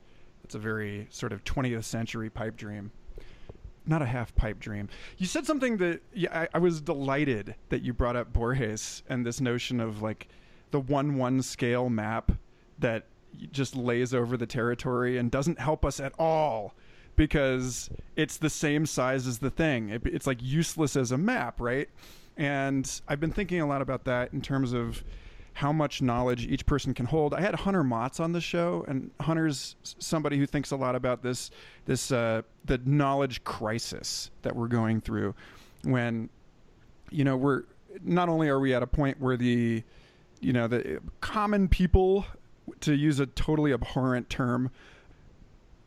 it's 0.49 0.55
a 0.55 0.57
very 0.59 1.05
sort 1.11 1.31
of 1.31 1.43
20th 1.43 1.83
century 1.83 2.27
pipe 2.27 2.57
dream. 2.57 2.89
Not 3.85 4.01
a 4.01 4.05
half 4.07 4.33
pipe 4.33 4.59
dream. 4.59 4.89
You 5.19 5.27
said 5.27 5.45
something 5.45 5.77
that 5.77 6.01
yeah, 6.11 6.39
I, 6.39 6.47
I 6.55 6.57
was 6.57 6.81
delighted 6.81 7.53
that 7.69 7.83
you 7.83 7.93
brought 7.93 8.15
up 8.15 8.33
Borges 8.33 9.03
and 9.07 9.23
this 9.23 9.39
notion 9.39 9.79
of 9.79 10.01
like 10.01 10.27
the 10.71 10.79
one 10.79 11.17
one 11.19 11.43
scale 11.43 11.87
map 11.87 12.31
that 12.79 13.05
just 13.51 13.75
lays 13.75 14.11
over 14.11 14.37
the 14.37 14.47
territory 14.47 15.19
and 15.19 15.29
doesn't 15.29 15.59
help 15.59 15.85
us 15.85 15.99
at 15.99 16.13
all 16.17 16.73
because 17.15 17.91
it's 18.15 18.37
the 18.37 18.49
same 18.49 18.87
size 18.87 19.27
as 19.27 19.37
the 19.37 19.51
thing. 19.51 19.89
It, 19.89 20.01
it's 20.05 20.25
like 20.25 20.39
useless 20.41 20.95
as 20.95 21.11
a 21.11 21.17
map, 21.17 21.61
right? 21.61 21.89
And 22.37 22.89
I've 23.07 23.19
been 23.19 23.33
thinking 23.33 23.61
a 23.61 23.67
lot 23.67 23.83
about 23.83 24.05
that 24.05 24.33
in 24.33 24.41
terms 24.41 24.73
of 24.73 25.03
how 25.59 25.73
much 25.73 26.01
knowledge 26.01 26.47
each 26.47 26.65
person 26.65 26.93
can 26.93 27.05
hold. 27.05 27.33
I 27.33 27.41
had 27.41 27.53
Hunter 27.53 27.83
Maats 27.83 28.21
on 28.21 28.31
the 28.31 28.39
show, 28.39 28.85
and 28.87 29.11
Hunter's 29.19 29.75
somebody 29.83 30.37
who 30.37 30.45
thinks 30.45 30.71
a 30.71 30.77
lot 30.77 30.95
about 30.95 31.21
this 31.21 31.51
this 31.83 32.13
uh, 32.13 32.43
the 32.63 32.79
knowledge 32.85 33.43
crisis 33.43 34.31
that 34.43 34.55
we're 34.55 34.69
going 34.69 35.01
through. 35.01 35.35
When 35.83 36.29
you 37.11 37.25
know 37.25 37.35
we're 37.35 37.63
not 38.01 38.29
only 38.29 38.47
are 38.47 38.61
we 38.61 38.73
at 38.73 38.81
a 38.81 38.87
point 38.87 39.19
where 39.19 39.35
the 39.35 39.83
you 40.39 40.53
know 40.53 40.69
the 40.69 41.01
common 41.19 41.67
people, 41.67 42.25
to 42.79 42.93
use 42.93 43.19
a 43.19 43.25
totally 43.25 43.73
abhorrent 43.73 44.29
term, 44.29 44.71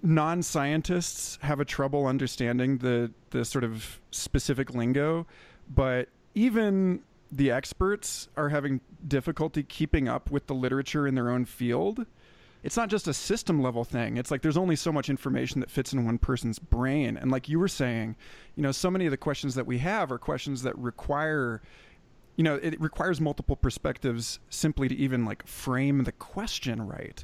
non-scientists 0.02 1.38
have 1.40 1.60
a 1.60 1.64
trouble 1.64 2.06
understanding 2.06 2.76
the 2.76 3.10
the 3.30 3.42
sort 3.42 3.64
of 3.64 4.02
specific 4.10 4.74
lingo, 4.74 5.26
but 5.74 6.10
even 6.34 7.00
the 7.32 7.50
experts 7.50 8.28
are 8.36 8.50
having 8.50 8.80
difficulty 9.08 9.62
keeping 9.62 10.06
up 10.06 10.30
with 10.30 10.46
the 10.46 10.54
literature 10.54 11.06
in 11.06 11.14
their 11.14 11.30
own 11.30 11.46
field. 11.46 12.06
It's 12.62 12.76
not 12.76 12.90
just 12.90 13.08
a 13.08 13.14
system 13.14 13.60
level 13.60 13.82
thing. 13.82 14.18
It's 14.18 14.30
like 14.30 14.42
there's 14.42 14.56
only 14.56 14.76
so 14.76 14.92
much 14.92 15.10
information 15.10 15.60
that 15.60 15.70
fits 15.70 15.92
in 15.92 16.04
one 16.04 16.18
person's 16.18 16.60
brain. 16.60 17.16
And 17.16 17.30
like 17.30 17.48
you 17.48 17.58
were 17.58 17.68
saying, 17.68 18.14
you 18.54 18.62
know, 18.62 18.70
so 18.70 18.90
many 18.90 19.06
of 19.06 19.10
the 19.10 19.16
questions 19.16 19.56
that 19.56 19.66
we 19.66 19.78
have 19.78 20.12
are 20.12 20.18
questions 20.18 20.62
that 20.62 20.78
require 20.78 21.62
you 22.36 22.44
know, 22.44 22.54
it 22.54 22.80
requires 22.80 23.20
multiple 23.20 23.56
perspectives 23.56 24.38
simply 24.48 24.88
to 24.88 24.94
even 24.94 25.26
like 25.26 25.46
frame 25.46 26.04
the 26.04 26.12
question 26.12 26.86
right 26.86 27.22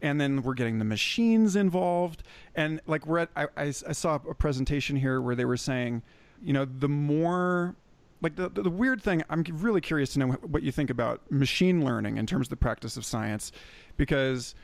and 0.00 0.20
then 0.20 0.42
we're 0.42 0.54
getting 0.54 0.78
the 0.78 0.84
machines 0.84 1.56
involved 1.56 2.22
and 2.54 2.80
like 2.86 3.06
we're 3.06 3.18
at 3.18 3.30
I, 3.36 3.44
I, 3.56 3.66
I, 3.66 3.92
saw 3.92 4.16
a 4.16 4.34
presentation 4.34 4.96
here 4.96 5.20
where 5.20 5.34
they 5.34 5.44
were 5.44 5.56
saying 5.56 6.02
you 6.42 6.52
know 6.52 6.64
the 6.64 6.88
more 6.88 7.76
like 8.20 8.36
the, 8.36 8.48
the, 8.48 8.62
the 8.62 8.70
weird 8.70 9.02
thing 9.02 9.22
i'm 9.30 9.44
really 9.52 9.80
curious 9.80 10.12
to 10.12 10.18
know 10.18 10.26
what 10.26 10.62
you 10.62 10.72
think 10.72 10.90
about 10.90 11.20
machine 11.30 11.84
learning 11.84 12.16
in 12.16 12.26
terms 12.26 12.46
of 12.46 12.50
the 12.50 12.56
practice 12.56 12.96
of 12.96 13.04
science 13.04 13.52
because 13.96 14.54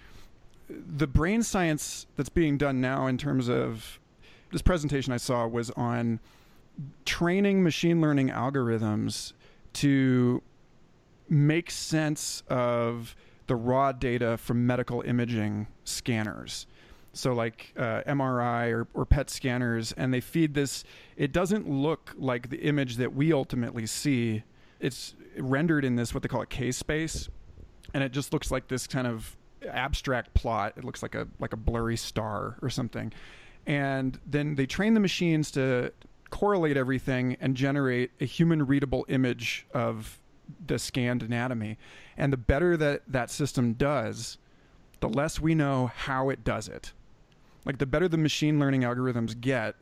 the 0.69 1.07
brain 1.07 1.43
science 1.43 2.07
that's 2.17 2.29
being 2.29 2.57
done 2.57 2.81
now 2.81 3.07
in 3.07 3.19
terms 3.19 3.49
of 3.49 3.99
this 4.53 4.62
presentation 4.62 5.12
i 5.12 5.17
saw 5.17 5.47
was 5.47 5.71
on 5.73 6.21
training 7.05 7.62
machine 7.62 8.01
learning 8.01 8.29
algorithms 8.29 9.33
to 9.73 10.43
make 11.29 11.71
sense 11.71 12.43
of 12.49 13.14
the 13.47 13.57
raw 13.57 13.93
data 13.93 14.37
from 14.37 14.67
medical 14.67 15.03
imaging 15.03 15.67
scanners 15.85 16.67
so 17.14 17.33
like 17.33 17.72
uh, 17.77 18.03
MRI 18.07 18.72
or, 18.72 18.88
or 18.92 19.07
PET 19.07 19.31
scanners, 19.31 19.92
and 19.92 20.12
they 20.12 20.20
feed 20.20 20.55
this. 20.55 20.85
It 21.16 21.33
doesn't 21.33 21.68
look 21.68 22.12
like 22.18 22.50
the 22.50 22.59
image 22.59 22.96
that 22.96 23.14
we 23.14 23.33
ultimately 23.33 23.87
see. 23.87 24.42
It's 24.81 25.14
rendered 25.38 25.85
in 25.85 25.96
this 25.96 26.12
what 26.12 26.22
they 26.22 26.29
call 26.29 26.42
a 26.42 26.46
K 26.46 26.72
space, 26.72 27.29
and 27.94 28.03
it 28.03 28.12
just 28.12 28.33
looks 28.33 28.50
like 28.50 28.68
this 28.68 28.87
kind 28.87 29.07
of 29.07 29.37
abstract 29.66 30.35
plot. 30.35 30.74
It 30.77 30.85
looks 30.85 31.03
like 31.03 31.14
a 31.14 31.27
like 31.38 31.53
a 31.53 31.57
blurry 31.57 31.96
star 31.96 32.59
or 32.61 32.68
something, 32.68 33.12
and 33.66 34.18
then 34.27 34.57
they 34.57 34.66
train 34.66 34.94
the 34.94 35.00
machines 35.00 35.50
to 35.53 35.92
correlate 36.31 36.77
everything 36.77 37.37
and 37.40 37.57
generate 37.57 38.11
a 38.20 38.24
human 38.24 38.66
readable 38.66 39.07
image 39.09 39.66
of 39.72 40.20
the 40.66 40.79
scanned 40.79 41.22
anatomy. 41.22 41.79
And 42.16 42.33
the 42.33 42.37
better 42.37 42.77
that 42.77 43.03
that 43.07 43.31
system 43.31 43.74
does, 43.74 44.37
the 45.00 45.09
less 45.09 45.40
we 45.40 45.55
know 45.55 45.92
how 45.94 46.29
it 46.31 46.42
does 46.42 46.68
it 46.68 46.92
like 47.64 47.79
the 47.79 47.87
better 47.87 48.09
the 48.09 48.18
machine 48.18 48.59
learning 48.59 48.83
algorithms 48.83 49.38
get, 49.40 49.77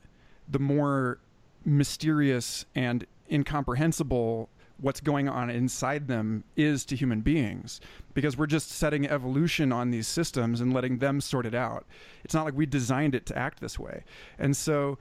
the 0.48 0.58
more 0.58 1.18
mysterious 1.64 2.64
and 2.74 3.06
incomprehensible 3.30 4.48
what's 4.82 5.00
going 5.00 5.28
on 5.28 5.48
inside 5.48 6.08
them 6.08 6.42
is 6.56 6.84
to 6.84 6.96
human 6.96 7.20
beings 7.20 7.80
because 8.14 8.36
we're 8.36 8.46
just 8.46 8.70
setting 8.70 9.06
evolution 9.06 9.72
on 9.72 9.90
these 9.90 10.08
systems 10.08 10.60
and 10.60 10.74
letting 10.74 10.98
them 10.98 11.20
sort 11.20 11.46
it 11.46 11.54
out. 11.54 11.86
It's 12.24 12.34
not 12.34 12.44
like 12.44 12.54
we 12.54 12.66
designed 12.66 13.14
it 13.14 13.24
to 13.26 13.38
act 13.38 13.60
this 13.60 13.78
way. 13.78 14.02
And 14.38 14.56
so 14.56 14.98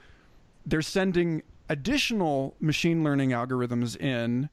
they're 0.66 0.84
sending 0.84 1.42
additional 1.68 2.56
machine 2.60 3.04
learning 3.04 3.32
algorithms 3.32 4.00
in 4.00 4.50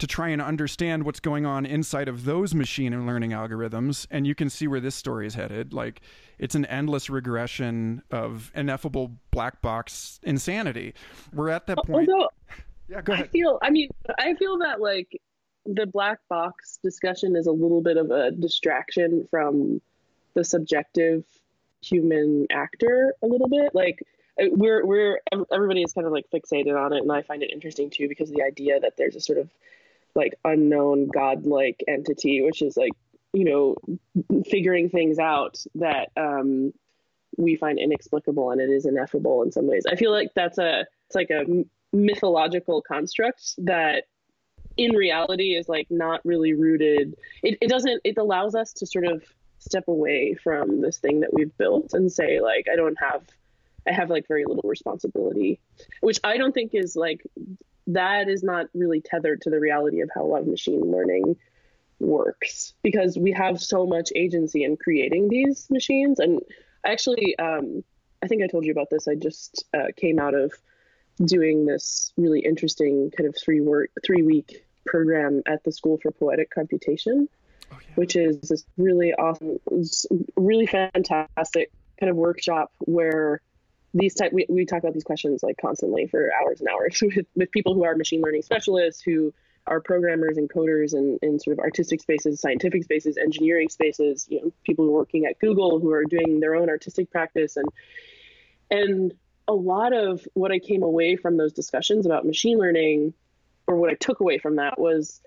to 0.00 0.06
try 0.06 0.28
and 0.30 0.40
understand 0.40 1.04
what's 1.04 1.20
going 1.20 1.44
on 1.44 1.66
inside 1.66 2.08
of 2.08 2.24
those 2.24 2.54
machine 2.54 2.92
and 2.92 3.06
learning 3.06 3.30
algorithms. 3.30 4.06
And 4.10 4.26
you 4.26 4.34
can 4.34 4.48
see 4.48 4.66
where 4.66 4.80
this 4.80 4.94
story 4.94 5.26
is 5.26 5.34
headed. 5.34 5.72
Like, 5.72 6.00
it's 6.38 6.54
an 6.54 6.64
endless 6.66 7.10
regression 7.10 8.02
of 8.10 8.50
ineffable 8.54 9.12
black 9.30 9.60
box 9.60 10.18
insanity. 10.22 10.94
We're 11.34 11.50
at 11.50 11.66
that 11.66 11.78
point. 11.84 12.08
Although, 12.08 12.28
yeah, 12.88 13.02
go 13.02 13.12
ahead. 13.12 13.26
I 13.26 13.28
feel, 13.28 13.58
I 13.62 13.70
mean, 13.70 13.90
I 14.18 14.34
feel 14.34 14.58
that 14.58 14.80
like 14.80 15.20
the 15.66 15.86
black 15.86 16.18
box 16.30 16.78
discussion 16.82 17.36
is 17.36 17.46
a 17.46 17.52
little 17.52 17.82
bit 17.82 17.98
of 17.98 18.10
a 18.10 18.30
distraction 18.30 19.28
from 19.30 19.82
the 20.32 20.44
subjective 20.44 21.24
human 21.82 22.46
actor 22.50 23.14
a 23.22 23.26
little 23.26 23.48
bit. 23.48 23.74
Like, 23.74 24.02
uh, 24.40 24.46
we're 24.52 24.86
we're 24.86 25.20
everybody 25.52 25.82
is 25.82 25.92
kind 25.92 26.06
of 26.06 26.12
like 26.12 26.24
fixated 26.32 26.78
on 26.78 26.92
it 26.92 27.02
and 27.02 27.10
i 27.10 27.20
find 27.20 27.42
it 27.42 27.50
interesting 27.50 27.90
too 27.90 28.08
because 28.08 28.30
the 28.30 28.42
idea 28.42 28.78
that 28.78 28.96
there's 28.96 29.16
a 29.16 29.20
sort 29.20 29.38
of 29.38 29.50
like 30.14 30.34
unknown 30.44 31.08
godlike 31.08 31.82
entity 31.88 32.42
which 32.42 32.62
is 32.62 32.76
like 32.76 32.92
you 33.32 33.44
know 33.44 33.76
figuring 34.46 34.88
things 34.88 35.18
out 35.18 35.62
that 35.74 36.10
um 36.16 36.72
we 37.36 37.56
find 37.56 37.78
inexplicable 37.78 38.50
and 38.50 38.60
it 38.60 38.70
is 38.70 38.86
ineffable 38.86 39.42
in 39.42 39.52
some 39.52 39.66
ways. 39.66 39.84
I 39.90 39.96
feel 39.96 40.10
like 40.10 40.32
that's 40.34 40.58
a 40.58 40.86
it's 41.06 41.14
like 41.14 41.30
a 41.30 41.44
mythological 41.92 42.82
construct 42.82 43.54
that 43.58 44.04
in 44.76 44.92
reality 44.94 45.56
is 45.56 45.68
like 45.68 45.86
not 45.90 46.20
really 46.24 46.54
rooted. 46.54 47.16
It, 47.42 47.58
it 47.60 47.68
doesn't 47.68 48.00
it 48.04 48.18
allows 48.18 48.54
us 48.54 48.72
to 48.74 48.86
sort 48.86 49.06
of 49.06 49.24
step 49.58 49.88
away 49.88 50.34
from 50.42 50.80
this 50.80 50.98
thing 50.98 51.20
that 51.20 51.34
we've 51.34 51.56
built 51.58 51.92
and 51.92 52.10
say 52.10 52.40
like 52.40 52.66
i 52.72 52.76
don't 52.76 52.96
have 52.98 53.22
I 53.86 53.92
have 53.92 54.10
like 54.10 54.28
very 54.28 54.44
little 54.44 54.68
responsibility, 54.68 55.58
which 56.02 56.20
I 56.22 56.36
don't 56.36 56.52
think 56.52 56.74
is 56.74 56.96
like 56.96 57.22
that 57.94 58.28
is 58.28 58.42
not 58.42 58.66
really 58.74 59.00
tethered 59.00 59.42
to 59.42 59.50
the 59.50 59.60
reality 59.60 60.00
of 60.00 60.10
how 60.14 60.22
a 60.22 60.26
lot 60.26 60.40
of 60.40 60.46
machine 60.46 60.90
learning 60.90 61.36
works 61.98 62.74
because 62.82 63.18
we 63.18 63.32
have 63.32 63.60
so 63.60 63.86
much 63.86 64.10
agency 64.16 64.64
in 64.64 64.76
creating 64.76 65.28
these 65.28 65.68
machines. 65.70 66.18
And 66.18 66.40
I 66.84 66.92
actually, 66.92 67.38
um, 67.38 67.84
I 68.22 68.26
think 68.26 68.42
I 68.42 68.46
told 68.46 68.64
you 68.64 68.72
about 68.72 68.88
this. 68.90 69.06
I 69.06 69.14
just 69.14 69.64
uh, 69.74 69.88
came 69.96 70.18
out 70.18 70.34
of 70.34 70.52
doing 71.24 71.66
this 71.66 72.12
really 72.16 72.40
interesting 72.40 73.10
kind 73.16 73.28
of 73.28 73.36
three 73.36 73.60
work 73.60 73.90
three 74.04 74.22
week 74.22 74.64
program 74.86 75.42
at 75.46 75.62
the 75.64 75.72
School 75.72 75.98
for 76.02 76.10
Poetic 76.10 76.50
Computation, 76.50 77.28
oh, 77.70 77.78
yeah. 77.80 77.94
which 77.94 78.16
is 78.16 78.40
this 78.40 78.64
really 78.78 79.12
awesome, 79.12 79.58
really 80.36 80.66
fantastic 80.66 81.70
kind 81.98 82.08
of 82.08 82.16
workshop 82.16 82.72
where 82.78 83.42
these 83.94 84.14
type 84.14 84.32
we, 84.32 84.46
we 84.48 84.64
talk 84.64 84.78
about 84.78 84.94
these 84.94 85.04
questions 85.04 85.42
like 85.42 85.56
constantly 85.60 86.06
for 86.06 86.30
hours 86.40 86.60
and 86.60 86.68
hours 86.68 87.02
with, 87.02 87.26
with 87.34 87.50
people 87.50 87.74
who 87.74 87.84
are 87.84 87.94
machine 87.96 88.20
learning 88.20 88.42
specialists 88.42 89.02
who 89.02 89.32
are 89.66 89.80
programmers 89.80 90.38
and 90.38 90.50
coders 90.50 90.94
in, 90.94 91.18
in 91.22 91.38
sort 91.38 91.52
of 91.52 91.60
artistic 91.60 92.00
spaces 92.00 92.40
scientific 92.40 92.84
spaces 92.84 93.16
engineering 93.16 93.68
spaces 93.68 94.26
you 94.28 94.40
know 94.40 94.52
people 94.64 94.84
who 94.84 94.92
are 94.92 94.98
working 94.98 95.26
at 95.26 95.38
google 95.38 95.80
who 95.80 95.90
are 95.90 96.04
doing 96.04 96.40
their 96.40 96.54
own 96.54 96.68
artistic 96.68 97.10
practice. 97.10 97.56
And 97.56 97.68
and 98.70 99.14
a 99.48 99.54
lot 99.54 99.92
of 99.92 100.26
what 100.34 100.52
i 100.52 100.58
came 100.58 100.82
away 100.82 101.16
from 101.16 101.36
those 101.36 101.52
discussions 101.52 102.06
about 102.06 102.24
machine 102.24 102.58
learning 102.58 103.12
or 103.66 103.76
what 103.76 103.90
i 103.90 103.94
took 103.94 104.20
away 104.20 104.38
from 104.38 104.56
that 104.56 104.78
was 104.78 105.20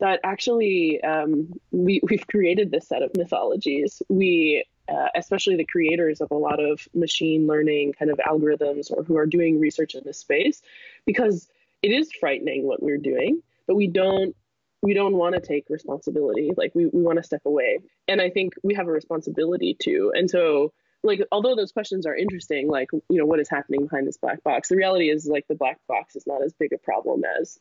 that 0.00 0.20
actually 0.22 1.02
um, 1.02 1.52
we, 1.70 2.00
we've 2.08 2.26
created 2.26 2.70
this 2.70 2.88
set 2.88 3.02
of 3.02 3.10
mythologies. 3.16 4.02
We 4.08 4.64
uh, 4.88 5.08
especially 5.14 5.56
the 5.56 5.64
creators 5.64 6.20
of 6.20 6.30
a 6.30 6.34
lot 6.34 6.60
of 6.60 6.88
machine 6.94 7.46
learning 7.46 7.92
kind 7.92 8.10
of 8.10 8.18
algorithms 8.18 8.90
or 8.90 9.02
who 9.04 9.16
are 9.16 9.26
doing 9.26 9.60
research 9.60 9.94
in 9.94 10.02
this 10.04 10.18
space 10.18 10.62
because 11.04 11.48
it 11.82 11.90
is 11.90 12.10
frightening 12.12 12.66
what 12.66 12.82
we're 12.82 12.98
doing 12.98 13.42
but 13.66 13.76
we 13.76 13.86
don't 13.86 14.34
we 14.82 14.94
don't 14.94 15.14
want 15.14 15.34
to 15.34 15.40
take 15.40 15.68
responsibility. 15.68 16.52
Like 16.56 16.74
we, 16.74 16.86
we 16.86 17.02
want 17.02 17.18
to 17.18 17.22
step 17.22 17.42
away. 17.44 17.78
And 18.06 18.20
i 18.20 18.30
think 18.30 18.54
we 18.62 18.74
have 18.74 18.88
a 18.88 18.92
responsibility 18.92 19.76
to. 19.82 20.12
And 20.14 20.28
so 20.28 20.72
like 21.04 21.20
although 21.30 21.54
those 21.54 21.70
questions 21.70 22.06
are 22.06 22.16
interesting 22.16 22.68
like 22.68 22.90
you 22.92 23.18
know 23.18 23.26
what 23.26 23.38
is 23.38 23.48
happening 23.48 23.86
behind 23.86 24.08
this 24.08 24.16
black 24.16 24.42
box 24.42 24.68
the 24.68 24.74
reality 24.74 25.10
is 25.10 25.28
like 25.28 25.46
the 25.46 25.54
black 25.54 25.78
box 25.86 26.16
is 26.16 26.26
not 26.26 26.42
as 26.42 26.52
big 26.54 26.72
a 26.72 26.78
problem 26.78 27.22
as 27.40 27.60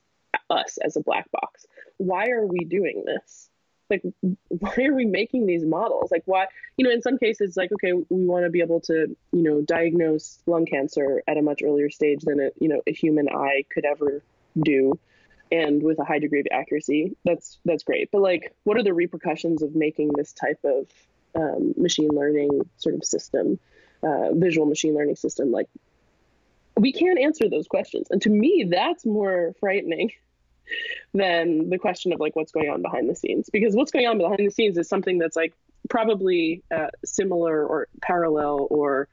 us 0.49 0.79
as 0.83 0.95
a 0.95 1.01
black 1.01 1.29
box. 1.31 1.65
Why 1.97 2.29
are 2.29 2.45
we 2.45 2.59
doing 2.59 3.03
this 3.05 3.49
like 3.89 4.03
why 4.49 4.75
are 4.79 4.93
we 4.93 5.05
making 5.05 5.45
these 5.45 5.63
models? 5.63 6.11
Like 6.11 6.23
why 6.25 6.47
you 6.77 6.85
know 6.85 6.91
in 6.91 7.01
some 7.01 7.17
cases 7.17 7.57
like 7.57 7.71
okay 7.73 7.93
we 7.93 8.25
want 8.25 8.45
to 8.45 8.49
be 8.49 8.61
able 8.61 8.81
to 8.81 9.15
you 9.31 9.43
know 9.43 9.61
diagnose 9.61 10.39
lung 10.45 10.65
cancer 10.65 11.23
at 11.27 11.37
a 11.37 11.41
much 11.41 11.61
earlier 11.63 11.89
stage 11.89 12.21
than 12.21 12.39
a 12.39 12.49
you 12.59 12.69
know 12.69 12.81
a 12.87 12.93
human 12.93 13.29
eye 13.29 13.63
could 13.69 13.85
ever 13.85 14.23
do 14.59 14.99
and 15.51 15.81
with 15.81 15.99
a 15.99 16.03
high 16.03 16.19
degree 16.19 16.39
of 16.39 16.47
accuracy 16.51 17.15
that's 17.23 17.59
that's 17.65 17.83
great. 17.83 18.09
But 18.11 18.21
like 18.21 18.53
what 18.63 18.77
are 18.77 18.83
the 18.83 18.93
repercussions 18.93 19.61
of 19.61 19.75
making 19.75 20.11
this 20.15 20.33
type 20.33 20.59
of 20.63 20.87
um, 21.35 21.73
machine 21.77 22.09
learning 22.09 22.61
sort 22.77 22.95
of 22.95 23.05
system 23.05 23.59
uh, 24.03 24.33
visual 24.33 24.65
machine 24.65 24.95
learning 24.95 25.15
system? 25.15 25.51
Like 25.51 25.67
we 26.75 26.91
can't 26.91 27.19
answer 27.19 27.49
those 27.49 27.67
questions. 27.67 28.07
And 28.11 28.21
to 28.23 28.29
me 28.29 28.67
that's 28.69 29.05
more 29.05 29.53
frightening 29.59 30.11
than 31.13 31.69
the 31.69 31.77
question 31.77 32.13
of 32.13 32.19
like 32.19 32.35
what's 32.35 32.51
going 32.51 32.69
on 32.69 32.81
behind 32.81 33.09
the 33.09 33.15
scenes. 33.15 33.49
Because 33.51 33.75
what's 33.75 33.91
going 33.91 34.07
on 34.07 34.17
behind 34.17 34.39
the 34.39 34.51
scenes 34.51 34.77
is 34.77 34.87
something 34.87 35.17
that's 35.17 35.35
like 35.35 35.53
probably 35.89 36.63
uh, 36.75 36.87
similar 37.05 37.65
or 37.65 37.87
parallel 38.01 38.67
or 38.69 39.07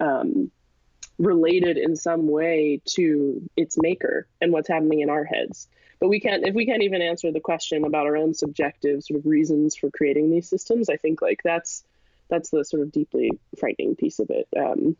um, 0.00 0.50
related 1.18 1.76
in 1.76 1.96
some 1.96 2.28
way 2.28 2.80
to 2.86 3.48
its 3.56 3.76
maker 3.78 4.26
and 4.40 4.52
what's 4.52 4.68
happening 4.68 5.00
in 5.00 5.10
our 5.10 5.24
heads. 5.24 5.68
But 5.98 6.08
we 6.08 6.18
can't 6.18 6.46
if 6.46 6.54
we 6.54 6.64
can't 6.64 6.82
even 6.82 7.02
answer 7.02 7.30
the 7.30 7.40
question 7.40 7.84
about 7.84 8.06
our 8.06 8.16
own 8.16 8.32
subjective 8.32 9.04
sort 9.04 9.18
of 9.20 9.26
reasons 9.26 9.76
for 9.76 9.90
creating 9.90 10.30
these 10.30 10.48
systems 10.48 10.88
i 10.88 10.96
think 10.96 11.20
like 11.20 11.42
that's 11.44 11.84
that's 12.30 12.48
the 12.48 12.64
sort 12.64 12.82
of 12.82 12.92
deeply 12.92 13.32
frightening 13.58 13.96
piece 13.96 14.18
of 14.20 14.30
it. 14.30 14.48
Um, 14.56 14.96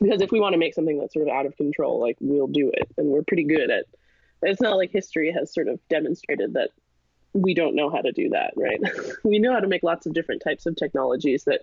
because 0.00 0.20
if 0.20 0.30
we 0.30 0.40
want 0.40 0.52
to 0.52 0.58
make 0.58 0.74
something 0.74 0.98
that's 0.98 1.14
sort 1.14 1.26
of 1.26 1.34
out 1.34 1.46
of 1.46 1.56
control 1.56 2.00
like 2.00 2.18
we'll 2.20 2.46
do 2.48 2.70
it. 2.74 2.88
And 2.98 3.08
we're 3.08 3.22
pretty 3.22 3.44
good 3.44 3.70
at 3.70 3.86
it's 4.42 4.60
not 4.60 4.76
like 4.76 4.90
history 4.90 5.32
has 5.32 5.52
sort 5.52 5.68
of 5.68 5.80
demonstrated 5.88 6.54
that 6.54 6.70
we 7.32 7.54
don't 7.54 7.74
know 7.74 7.90
how 7.90 8.00
to 8.00 8.12
do 8.12 8.30
that, 8.30 8.54
right? 8.56 8.80
we 9.24 9.38
know 9.38 9.52
how 9.52 9.60
to 9.60 9.66
make 9.66 9.82
lots 9.82 10.06
of 10.06 10.14
different 10.14 10.42
types 10.42 10.66
of 10.66 10.76
technologies 10.76 11.44
that 11.44 11.62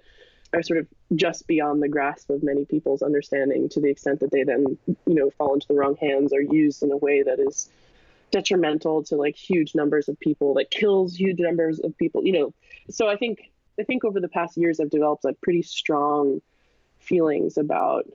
are 0.54 0.64
sort 0.64 0.80
of 0.80 0.88
just 1.16 1.48
beyond 1.48 1.82
the 1.82 1.88
grasp 1.88 2.30
of 2.30 2.44
many 2.44 2.66
people's 2.66 3.02
understanding 3.02 3.68
to 3.70 3.82
the 3.82 3.90
extent 3.90 4.20
that 4.20 4.32
they 4.32 4.44
then, 4.44 4.78
you 4.88 5.16
know, 5.16 5.30
fall 5.32 5.54
into 5.54 5.68
the 5.68 5.74
wrong 5.74 5.96
hands 5.98 6.34
or 6.34 6.42
used 6.42 6.84
in 6.84 6.92
a 6.92 6.98
way 6.98 7.24
that 7.24 7.40
is 7.40 7.70
detrimental 8.32 9.04
to 9.04 9.16
like 9.16 9.36
huge 9.36 9.76
numbers 9.76 10.08
of 10.08 10.20
people, 10.20 10.54
that 10.56 10.70
kills 10.72 11.16
huge 11.16 11.40
numbers 11.40 11.80
of 11.80 11.98
people, 11.98 12.26
you 12.26 12.32
know. 12.32 12.54
So 12.90 13.08
I 13.08 13.16
think 13.18 13.52
I 13.80 13.84
think 13.84 14.06
over 14.06 14.20
the 14.20 14.30
past 14.30 14.58
years 14.58 14.80
I've 14.80 14.90
developed 14.90 15.24
like 15.24 15.40
pretty 15.42 15.64
strong 15.64 16.42
feelings 17.00 17.58
about 17.58 18.06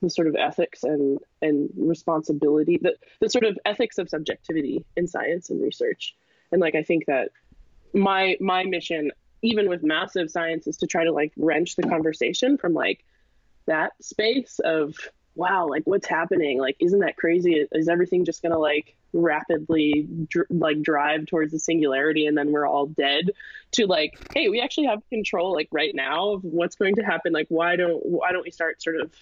the 0.00 0.10
sort 0.10 0.28
of 0.28 0.36
ethics 0.36 0.84
and 0.84 1.18
and 1.42 1.70
responsibility 1.76 2.78
the, 2.80 2.96
the 3.20 3.28
sort 3.28 3.44
of 3.44 3.58
ethics 3.64 3.98
of 3.98 4.08
subjectivity 4.08 4.84
in 4.96 5.06
science 5.06 5.50
and 5.50 5.62
research. 5.62 6.14
And 6.52 6.60
like 6.60 6.74
i 6.74 6.82
think 6.82 7.06
that 7.06 7.30
my 7.92 8.36
my 8.40 8.64
mission 8.64 9.10
even 9.42 9.68
with 9.68 9.82
massive 9.82 10.30
science 10.30 10.66
is 10.66 10.78
to 10.78 10.86
try 10.86 11.04
to 11.04 11.12
like 11.12 11.32
wrench 11.36 11.76
the 11.76 11.82
conversation 11.82 12.58
from 12.58 12.74
like 12.74 13.04
that 13.66 13.92
space 14.02 14.60
of 14.64 14.94
wow 15.38 15.68
like 15.68 15.84
what's 15.84 16.08
happening? 16.08 16.58
Like 16.58 16.76
isn't 16.80 16.98
that 16.98 17.16
crazy? 17.16 17.66
Is 17.70 17.88
everything 17.88 18.24
just 18.24 18.42
gonna 18.42 18.58
like 18.58 18.96
rapidly 19.12 20.06
dr- 20.28 20.48
like 20.50 20.82
drive 20.82 21.26
towards 21.26 21.52
the 21.52 21.58
singularity 21.58 22.26
and 22.26 22.36
then 22.36 22.50
we're 22.50 22.66
all 22.66 22.86
dead? 22.86 23.30
To 23.72 23.86
like 23.86 24.18
hey 24.34 24.48
we 24.48 24.60
actually 24.60 24.86
have 24.88 25.08
control 25.08 25.52
like 25.52 25.68
right 25.70 25.94
now 25.94 26.32
of 26.32 26.44
what's 26.44 26.74
going 26.74 26.96
to 26.96 27.02
happen. 27.02 27.32
Like 27.32 27.46
why 27.48 27.76
don't 27.76 28.04
why 28.04 28.32
don't 28.32 28.44
we 28.44 28.50
start 28.50 28.82
sort 28.82 28.96
of 28.96 29.12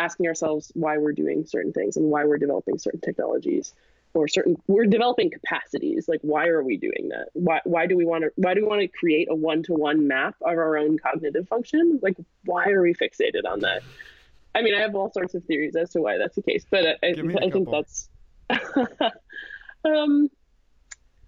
asking 0.00 0.26
ourselves 0.26 0.72
why 0.74 0.98
we're 0.98 1.12
doing 1.12 1.44
certain 1.46 1.72
things 1.72 1.96
and 1.96 2.06
why 2.06 2.24
we're 2.24 2.38
developing 2.38 2.78
certain 2.78 3.00
technologies 3.00 3.74
or 4.14 4.26
certain 4.26 4.56
we're 4.66 4.86
developing 4.86 5.30
capacities. 5.30 6.08
Like 6.08 6.20
why 6.22 6.46
are 6.48 6.62
we 6.62 6.78
doing 6.78 7.10
that? 7.10 7.28
Why 7.34 7.60
why 7.64 7.86
do 7.86 7.96
we 7.96 8.04
want 8.04 8.24
to 8.24 8.30
why 8.36 8.54
do 8.54 8.62
we 8.62 8.66
want 8.66 8.80
to 8.80 8.88
create 8.88 9.28
a 9.30 9.34
one-to-one 9.34 10.08
map 10.08 10.34
of 10.40 10.48
our 10.48 10.76
own 10.78 10.98
cognitive 10.98 11.46
function? 11.46 12.00
Like 12.02 12.16
why 12.44 12.70
are 12.70 12.82
we 12.82 12.94
fixated 12.94 13.44
on 13.48 13.60
that? 13.60 13.82
I 14.54 14.62
mean 14.62 14.74
i 14.74 14.80
have 14.80 14.94
all 14.94 15.12
sorts 15.12 15.34
of 15.34 15.44
theories 15.44 15.76
as 15.76 15.90
to 15.90 16.00
why 16.00 16.18
that's 16.18 16.34
the 16.34 16.42
case 16.42 16.66
but 16.68 16.84
i, 16.84 17.10
I 17.10 17.50
think 17.50 17.70
that's 17.70 18.08
um 19.84 20.28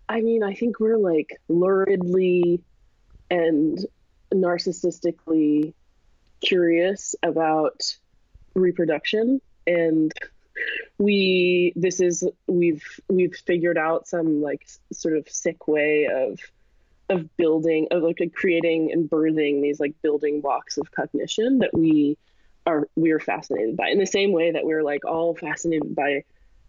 i 0.08 0.20
mean 0.20 0.42
i 0.42 0.54
think 0.54 0.80
we're 0.80 0.98
like 0.98 1.40
luridly 1.48 2.62
and 3.30 3.78
narcissistically 4.34 5.74
curious 6.40 7.14
about 7.22 7.80
reproduction 8.54 9.40
and 9.66 10.12
we 10.98 11.72
this 11.76 12.00
is 12.00 12.28
we've 12.46 13.00
we've 13.08 13.34
figured 13.34 13.78
out 13.78 14.06
some 14.06 14.42
like 14.42 14.66
sort 14.92 15.16
of 15.16 15.28
sick 15.28 15.66
way 15.66 16.06
of 16.06 16.38
of 17.08 17.36
building 17.36 17.88
of 17.90 18.02
like 18.02 18.20
creating 18.34 18.92
and 18.92 19.08
birthing 19.08 19.62
these 19.62 19.80
like 19.80 19.94
building 20.02 20.40
blocks 20.40 20.78
of 20.78 20.90
cognition 20.92 21.58
that 21.58 21.72
we 21.72 22.16
are 22.66 22.88
we 22.96 23.10
are 23.10 23.20
fascinated 23.20 23.76
by 23.76 23.88
in 23.88 23.98
the 23.98 24.06
same 24.06 24.32
way 24.32 24.52
that 24.52 24.64
we're 24.64 24.82
like 24.82 25.04
all 25.04 25.34
fascinated 25.34 25.94
by 25.94 26.22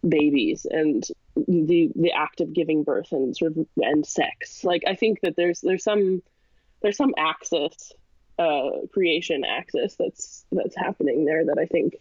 babies 0.07 0.65
and 0.69 1.07
the 1.36 1.91
the 1.95 2.11
act 2.11 2.41
of 2.41 2.53
giving 2.53 2.84
birth 2.84 3.11
and 3.11 3.36
sort 3.36 3.55
of 3.55 3.67
and 3.77 4.05
sex. 4.05 4.63
Like 4.63 4.84
I 4.88 4.95
think 4.95 5.21
that 5.21 5.36
there's 5.36 5.61
there's 5.61 5.84
some 5.84 6.21
there's 6.81 6.97
some 6.97 7.13
axis 7.17 7.93
uh, 8.39 8.88
creation 8.91 9.43
axis 9.45 9.95
that's 9.97 10.45
that's 10.51 10.75
happening 10.75 11.25
there 11.25 11.45
that 11.45 11.57
I 11.59 11.65
think 11.65 11.95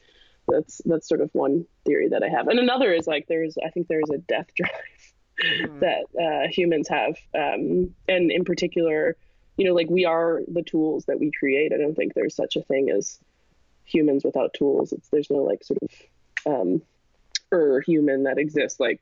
that's 0.49 0.80
that's 0.85 1.09
sort 1.09 1.20
of 1.20 1.30
one 1.33 1.66
theory 1.85 2.09
that 2.09 2.22
I 2.22 2.28
have. 2.28 2.49
And 2.49 2.59
another 2.59 2.93
is 2.93 3.07
like 3.07 3.26
there's 3.28 3.57
I 3.64 3.70
think 3.70 3.89
there's 3.89 4.11
a 4.11 4.18
death 4.18 4.49
drive 4.57 4.70
mm-hmm. 5.43 5.80
that 5.80 6.05
uh, 6.20 6.49
humans 6.49 6.89
have, 6.89 7.16
um, 7.35 7.95
and 8.09 8.30
in 8.30 8.45
particular, 8.45 9.16
you 9.57 9.66
know, 9.66 9.74
like 9.74 9.91
we 9.91 10.05
are 10.05 10.41
the 10.49 10.62
tools 10.62 11.05
that 11.07 11.20
we 11.20 11.30
create. 11.30 11.72
I 11.72 11.78
don't 11.78 11.95
think 11.95 12.14
there's 12.14 12.35
such 12.35 12.57
a 12.57 12.62
thing 12.62 12.91
as 12.91 13.18
humans 13.85 14.24
without 14.24 14.55
tools. 14.55 14.93
It's 14.93 15.09
there's 15.09 15.30
no 15.30 15.39
like 15.39 15.64
sort 15.64 15.78
of 15.83 16.53
um, 16.55 16.83
er 17.53 17.83
human 17.87 18.24
that 18.24 18.39
exists 18.39 18.80
like 18.80 19.01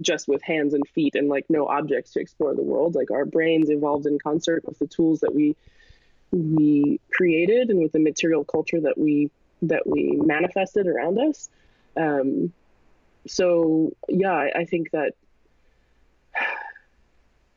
just 0.00 0.28
with 0.28 0.42
hands 0.42 0.74
and 0.74 0.86
feet 0.88 1.14
and 1.14 1.28
like 1.28 1.46
no 1.48 1.66
objects 1.66 2.12
to 2.12 2.20
explore 2.20 2.54
the 2.54 2.62
world. 2.62 2.94
Like 2.94 3.10
our 3.10 3.24
brains 3.24 3.70
evolved 3.70 4.06
in 4.06 4.18
concert 4.18 4.64
with 4.64 4.78
the 4.78 4.86
tools 4.86 5.20
that 5.20 5.34
we 5.34 5.56
we 6.32 7.00
created 7.12 7.70
and 7.70 7.80
with 7.80 7.92
the 7.92 7.98
material 7.98 8.44
culture 8.44 8.80
that 8.80 8.96
we 8.98 9.30
that 9.62 9.86
we 9.86 10.12
manifested 10.12 10.86
around 10.86 11.18
us. 11.18 11.48
Um, 11.96 12.52
so 13.26 13.92
yeah, 14.08 14.32
I, 14.32 14.60
I 14.60 14.64
think 14.64 14.90
that 14.92 15.14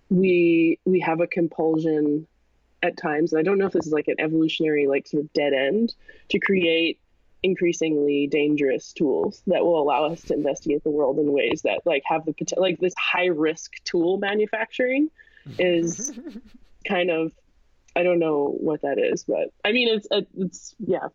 we 0.09 0.79
we 0.85 0.99
have 0.99 1.21
a 1.21 1.27
compulsion 1.27 2.27
at 2.81 2.97
times, 2.97 3.31
and 3.31 3.39
I 3.39 3.43
don't 3.43 3.57
know 3.57 3.67
if 3.67 3.73
this 3.73 3.87
is 3.87 3.93
like 3.93 4.07
an 4.07 4.15
evolutionary 4.19 4.87
like 4.87 5.07
sort 5.07 5.23
of 5.23 5.33
dead 5.33 5.53
end 5.53 5.95
to 6.29 6.39
create 6.39 6.99
increasingly 7.43 8.27
dangerous 8.27 8.93
tools 8.93 9.43
that 9.47 9.63
will 9.63 9.79
allow 9.79 10.05
us 10.05 10.21
to 10.21 10.33
investigate 10.33 10.83
the 10.83 10.89
world 10.89 11.19
in 11.19 11.31
ways 11.31 11.61
that 11.63 11.81
like 11.85 12.01
have 12.05 12.25
the 12.25 12.31
potential 12.31 12.61
like 12.61 12.79
this 12.79 12.93
high 12.97 13.25
risk 13.25 13.73
tool 13.83 14.17
manufacturing 14.17 15.09
is 15.59 16.17
kind 16.87 17.11
of 17.11 17.33
I 17.95 18.03
don't 18.03 18.19
know 18.19 18.55
what 18.59 18.81
that 18.81 18.97
is, 18.97 19.23
but 19.23 19.53
I 19.63 19.71
mean, 19.71 19.87
it's 19.89 20.07
it's 20.35 20.75
yeah. 20.79 21.07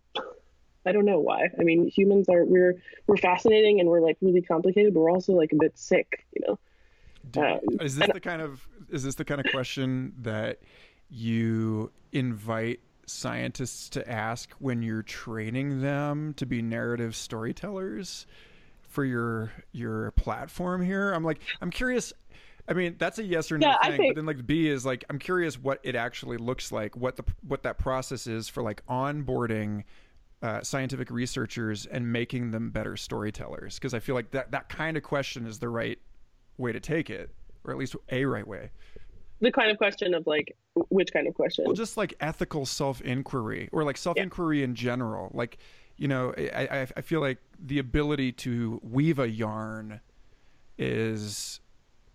I 0.86 0.92
don't 0.92 1.04
know 1.04 1.18
why. 1.18 1.48
I 1.58 1.64
mean, 1.64 1.86
humans 1.88 2.28
are 2.28 2.44
we're 2.44 2.80
we're 3.06 3.16
fascinating 3.16 3.80
and 3.80 3.88
we're 3.88 4.00
like 4.00 4.16
really 4.20 4.42
complicated, 4.42 4.94
but 4.94 5.00
we're 5.00 5.10
also 5.10 5.32
like 5.32 5.52
a 5.52 5.56
bit 5.56 5.76
sick, 5.76 6.26
you 6.32 6.46
know. 6.46 6.58
Um, 7.36 7.60
is 7.80 7.96
this 7.96 8.08
the 8.12 8.20
kind 8.20 8.40
of 8.40 8.66
is 8.90 9.04
this 9.04 9.16
the 9.16 9.24
kind 9.24 9.40
of 9.40 9.50
question 9.50 10.14
that 10.20 10.60
you 11.10 11.92
invite 12.12 12.80
scientists 13.06 13.88
to 13.90 14.10
ask 14.10 14.50
when 14.58 14.82
you're 14.82 15.02
training 15.02 15.82
them 15.82 16.34
to 16.34 16.46
be 16.46 16.62
narrative 16.62 17.16
storytellers 17.16 18.26
for 18.82 19.04
your 19.04 19.52
your 19.72 20.12
platform 20.12 20.82
here? 20.82 21.12
I'm 21.12 21.24
like 21.24 21.40
I'm 21.60 21.70
curious 21.70 22.12
I 22.68 22.74
mean, 22.74 22.96
that's 22.98 23.18
a 23.18 23.24
yes 23.24 23.50
or 23.50 23.58
no 23.58 23.68
yeah, 23.68 23.88
thing. 23.88 23.96
Think... 23.96 24.14
But 24.14 24.20
then 24.20 24.26
like 24.26 24.46
B 24.46 24.68
is 24.68 24.84
like 24.84 25.04
I'm 25.08 25.18
curious 25.18 25.58
what 25.58 25.80
it 25.82 25.94
actually 25.94 26.36
looks 26.36 26.70
like, 26.70 26.96
what 26.96 27.16
the 27.16 27.24
what 27.46 27.62
that 27.62 27.78
process 27.78 28.26
is 28.26 28.48
for 28.48 28.62
like 28.62 28.84
onboarding 28.86 29.84
uh, 30.42 30.62
scientific 30.62 31.10
researchers 31.10 31.86
and 31.86 32.12
making 32.12 32.50
them 32.50 32.70
better 32.70 32.96
storytellers. 32.96 33.76
Because 33.76 33.94
I 33.94 34.00
feel 34.00 34.14
like 34.14 34.30
that 34.32 34.50
that 34.50 34.68
kind 34.68 34.96
of 34.96 35.02
question 35.02 35.46
is 35.46 35.58
the 35.58 35.68
right 35.68 35.98
way 36.58 36.72
to 36.72 36.80
take 36.80 37.08
it, 37.08 37.30
or 37.64 37.72
at 37.72 37.78
least 37.78 37.96
a 38.10 38.24
right 38.24 38.46
way. 38.46 38.70
The 39.40 39.52
kind 39.52 39.70
of 39.70 39.78
question 39.78 40.14
of 40.14 40.26
like 40.26 40.54
which 40.90 41.12
kind 41.12 41.26
of 41.26 41.34
question? 41.34 41.64
Well, 41.64 41.74
just 41.74 41.96
like 41.96 42.14
ethical 42.20 42.66
self 42.66 43.00
inquiry 43.00 43.68
or 43.72 43.82
like 43.84 43.96
self 43.96 44.16
inquiry 44.16 44.58
yeah. 44.58 44.64
in 44.64 44.74
general. 44.74 45.30
Like, 45.32 45.58
you 45.96 46.08
know, 46.08 46.34
I, 46.36 46.86
I 46.96 47.00
feel 47.00 47.20
like 47.20 47.38
the 47.58 47.78
ability 47.78 48.32
to 48.32 48.80
weave 48.82 49.18
a 49.18 49.28
yarn 49.28 50.00
is 50.76 51.60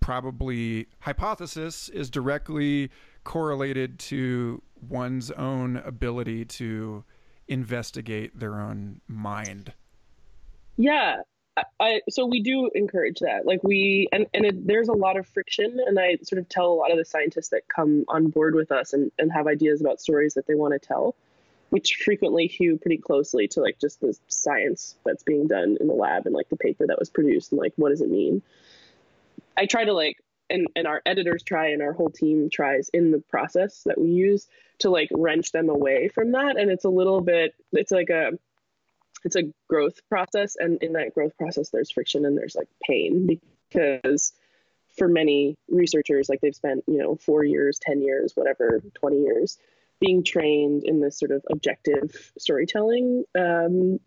probably 0.03 0.85
hypothesis 0.99 1.87
is 1.87 2.09
directly 2.09 2.89
correlated 3.23 3.97
to 3.97 4.61
one's 4.89 5.31
own 5.31 5.77
ability 5.77 6.43
to 6.43 7.05
investigate 7.47 8.37
their 8.37 8.59
own 8.59 8.99
mind. 9.07 9.71
Yeah. 10.75 11.21
I, 11.79 12.01
so 12.09 12.25
we 12.25 12.41
do 12.41 12.69
encourage 12.73 13.19
that 13.19 13.45
like 13.45 13.63
we 13.63 14.09
and, 14.11 14.25
and 14.33 14.43
it, 14.43 14.67
there's 14.67 14.87
a 14.87 14.93
lot 14.93 15.17
of 15.17 15.27
friction 15.27 15.77
and 15.85 15.99
i 15.99 16.17
sort 16.23 16.39
of 16.39 16.49
tell 16.49 16.65
a 16.65 16.73
lot 16.73 16.91
of 16.91 16.97
the 16.97 17.05
scientists 17.05 17.49
that 17.49 17.61
come 17.69 18.05
on 18.07 18.29
board 18.29 18.55
with 18.55 18.71
us 18.71 18.91
and, 18.93 19.11
and 19.19 19.31
have 19.31 19.45
ideas 19.45 19.79
about 19.79 20.01
stories 20.01 20.33
that 20.33 20.47
they 20.47 20.55
want 20.55 20.73
to 20.73 20.79
tell 20.79 21.13
which 21.69 22.01
frequently 22.03 22.47
hew 22.47 22.79
pretty 22.79 22.97
closely 22.97 23.47
to 23.49 23.61
like 23.61 23.77
just 23.79 24.01
the 24.01 24.17
science 24.29 24.95
that's 25.05 25.21
being 25.21 25.45
done 25.45 25.77
in 25.79 25.85
the 25.85 25.93
lab 25.93 26.25
and 26.25 26.33
like 26.33 26.49
the 26.49 26.57
paper 26.57 26.87
that 26.87 26.97
was 26.97 27.11
produced 27.11 27.51
and 27.51 27.61
like 27.61 27.73
what 27.75 27.89
does 27.89 28.01
it 28.01 28.09
mean 28.09 28.41
I 29.57 29.65
try 29.65 29.85
to 29.85 29.93
like 29.93 30.17
and 30.49 30.67
and 30.75 30.87
our 30.87 31.01
editors 31.05 31.43
try 31.43 31.69
and 31.69 31.81
our 31.81 31.93
whole 31.93 32.09
team 32.09 32.49
tries 32.49 32.89
in 32.89 33.11
the 33.11 33.19
process 33.19 33.83
that 33.85 33.99
we 33.99 34.09
use 34.09 34.47
to 34.79 34.89
like 34.89 35.09
wrench 35.13 35.51
them 35.51 35.69
away 35.69 36.09
from 36.09 36.31
that. 36.33 36.57
And 36.57 36.69
it's 36.69 36.85
a 36.85 36.89
little 36.89 37.21
bit 37.21 37.53
it's 37.71 37.91
like 37.91 38.09
a 38.09 38.31
it's 39.23 39.35
a 39.35 39.53
growth 39.69 39.99
process. 40.09 40.55
And 40.57 40.81
in 40.83 40.93
that 40.93 41.13
growth 41.13 41.37
process 41.37 41.69
there's 41.69 41.91
friction 41.91 42.25
and 42.25 42.37
there's 42.37 42.55
like 42.55 42.69
pain 42.83 43.39
because 43.69 44.33
for 44.97 45.07
many 45.07 45.57
researchers 45.69 46.29
like 46.29 46.39
they've 46.41 46.55
spent 46.55 46.83
you 46.87 46.99
know 46.99 47.15
4 47.15 47.43
years 47.43 47.79
10 47.81 48.03
years 48.03 48.33
whatever 48.35 48.79
20 48.93 49.21
years 49.21 49.57
being 49.99 50.23
trained 50.23 50.83
in 50.83 50.99
this 50.99 51.17
sort 51.17 51.31
of 51.31 51.43
objective 51.49 52.31
storytelling 52.37 53.23
um, 53.35 53.99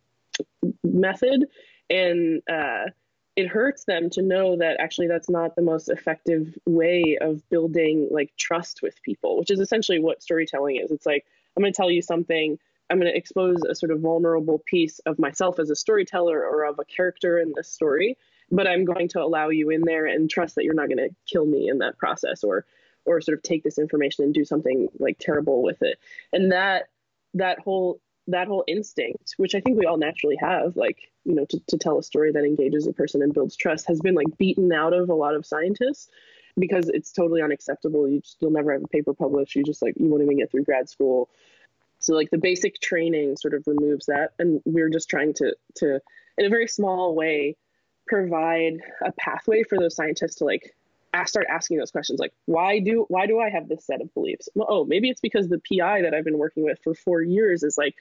method. 0.85 1.47
And 1.89 2.43
uh, 2.51 2.85
it 3.37 3.47
hurts 3.47 3.85
them 3.85 4.09
to 4.11 4.23
know 4.23 4.57
that 4.57 4.79
actually 4.81 5.09
that's 5.09 5.29
not 5.29 5.55
the 5.55 5.63
most 5.63 5.91
effective 5.91 6.57
way 6.67 7.19
of 7.21 7.47
building 7.51 8.09
like 8.11 8.33
trust 8.39 8.81
with 8.83 9.01
people, 9.03 9.39
which 9.39 9.51
is 9.51 9.61
essentially 9.61 9.99
what 9.99 10.23
storytelling 10.23 10.77
is. 10.77 10.91
It's 10.91 11.07
like, 11.07 11.27
I'm 11.55 11.63
going 11.63 11.73
to 11.73 11.77
tell 11.77 11.91
you 11.91 12.01
something, 12.01 12.59
I'm 12.89 12.99
going 12.99 13.13
to 13.13 13.17
expose 13.17 13.63
a 13.69 13.75
sort 13.75 13.93
of 13.93 14.01
vulnerable 14.01 14.63
piece 14.67 15.01
of 15.01 15.19
myself 15.19 15.59
as 15.59 15.69
a 15.69 15.77
storyteller 15.77 16.43
or 16.43 16.65
of 16.65 16.79
a 16.79 16.85
character 16.85 17.39
in 17.39 17.53
this 17.55 17.71
story, 17.71 18.17
but 18.51 18.67
I'm 18.67 18.87
going 18.87 19.09
to 19.09 19.23
allow 19.23 19.51
you 19.51 19.69
in 19.71 19.83
there 19.85 20.07
and 20.07 20.31
trust 20.31 20.55
that 20.55 20.65
you're 20.65 20.75
not 20.75 20.89
going 20.89 21.09
to 21.09 21.15
kill 21.31 21.45
me 21.45 21.69
in 21.69 21.79
that 21.79 21.99
process 21.99 22.43
or 22.43 22.65
or 23.05 23.21
sort 23.21 23.39
of 23.39 23.43
take 23.43 23.63
this 23.63 23.79
information 23.79 24.25
and 24.25 24.35
do 24.35 24.45
something 24.45 24.89
like 24.99 25.17
terrible 25.21 25.63
with 25.63 25.81
it. 25.81 25.99
And 26.33 26.51
that 26.51 26.89
that 27.35 27.61
whole 27.61 28.01
that 28.29 28.49
whole 28.49 28.65
instinct, 28.67 29.35
which 29.37 29.55
I 29.55 29.61
think 29.61 29.79
we 29.79 29.87
all 29.87 29.97
naturally 29.97 30.37
have, 30.41 30.77
like, 30.77 30.99
you 31.25 31.35
know, 31.35 31.45
to, 31.47 31.61
to 31.69 31.79
tell 31.79 31.99
a 31.99 32.03
story 32.03 32.33
that 32.33 32.45
engages 32.45 32.87
a 32.87 32.93
person 32.93 33.23
and 33.23 33.33
builds 33.33 33.57
trust, 33.57 33.87
has 33.87 34.01
been 34.01 34.15
like 34.15 34.37
beaten 34.39 34.73
out 34.73 34.93
of 34.93 35.09
a 35.09 35.15
lot 35.15 35.35
of 35.35 35.47
scientists 35.47 36.09
because 36.59 36.89
it's 36.89 37.13
totally 37.13 37.43
unacceptable. 37.43 38.09
You 38.09 38.21
just, 38.21 38.37
you'll 38.41 38.51
never 38.51 38.73
have 38.73 38.83
a 38.83 38.89
paper 38.89 39.15
published. 39.15 39.55
You 39.55 39.63
just 39.63 39.83
like, 39.83 39.95
you 39.97 40.09
won't 40.09 40.23
even 40.23 40.39
get 40.39 40.51
through 40.51 40.65
grad 40.65 40.89
school. 40.89 41.29
So 41.99 42.15
like 42.15 42.31
the 42.31 42.39
basic 42.39 42.81
training 42.81 43.37
sort 43.37 43.55
of 43.55 43.65
removes 43.67 44.07
that. 44.07 44.33
And 44.39 44.61
we're 44.65 44.91
just 44.91 45.09
trying 45.09 45.35
to, 45.35 45.55
to, 45.77 46.01
in 46.39 46.47
a 46.47 46.51
very 46.51 46.69
small 46.69 47.15
way, 47.15 47.57
provide 48.07 48.81
a 49.05 49.13
pathway 49.13 49.63
for 49.63 49.79
those 49.79 49.97
scientists 49.97 50.37
to 50.37 50.45
like 50.45 50.75
start 51.25 51.47
asking 51.49 51.79
those 51.79 51.91
questions 51.91 52.21
like 52.21 52.33
why 52.45 52.79
do 52.79 53.07
why 53.09 53.27
do 53.27 53.41
i 53.41 53.49
have 53.49 53.69
this 53.69 53.87
set 53.87 54.01
of 54.01 54.13
beliefs? 54.15 54.49
Well, 54.55 54.67
oh 54.71 54.85
maybe 54.85 55.09
it's 55.09 55.21
because 55.21 55.49
the 55.49 55.61
pi 55.61 56.03
that 56.03 56.15
i've 56.15 56.25
been 56.25 56.39
working 56.39 56.65
with 56.65 56.79
for 56.83 56.95
four 56.95 57.23
years 57.23 57.63
is 57.63 57.79
like 57.79 57.95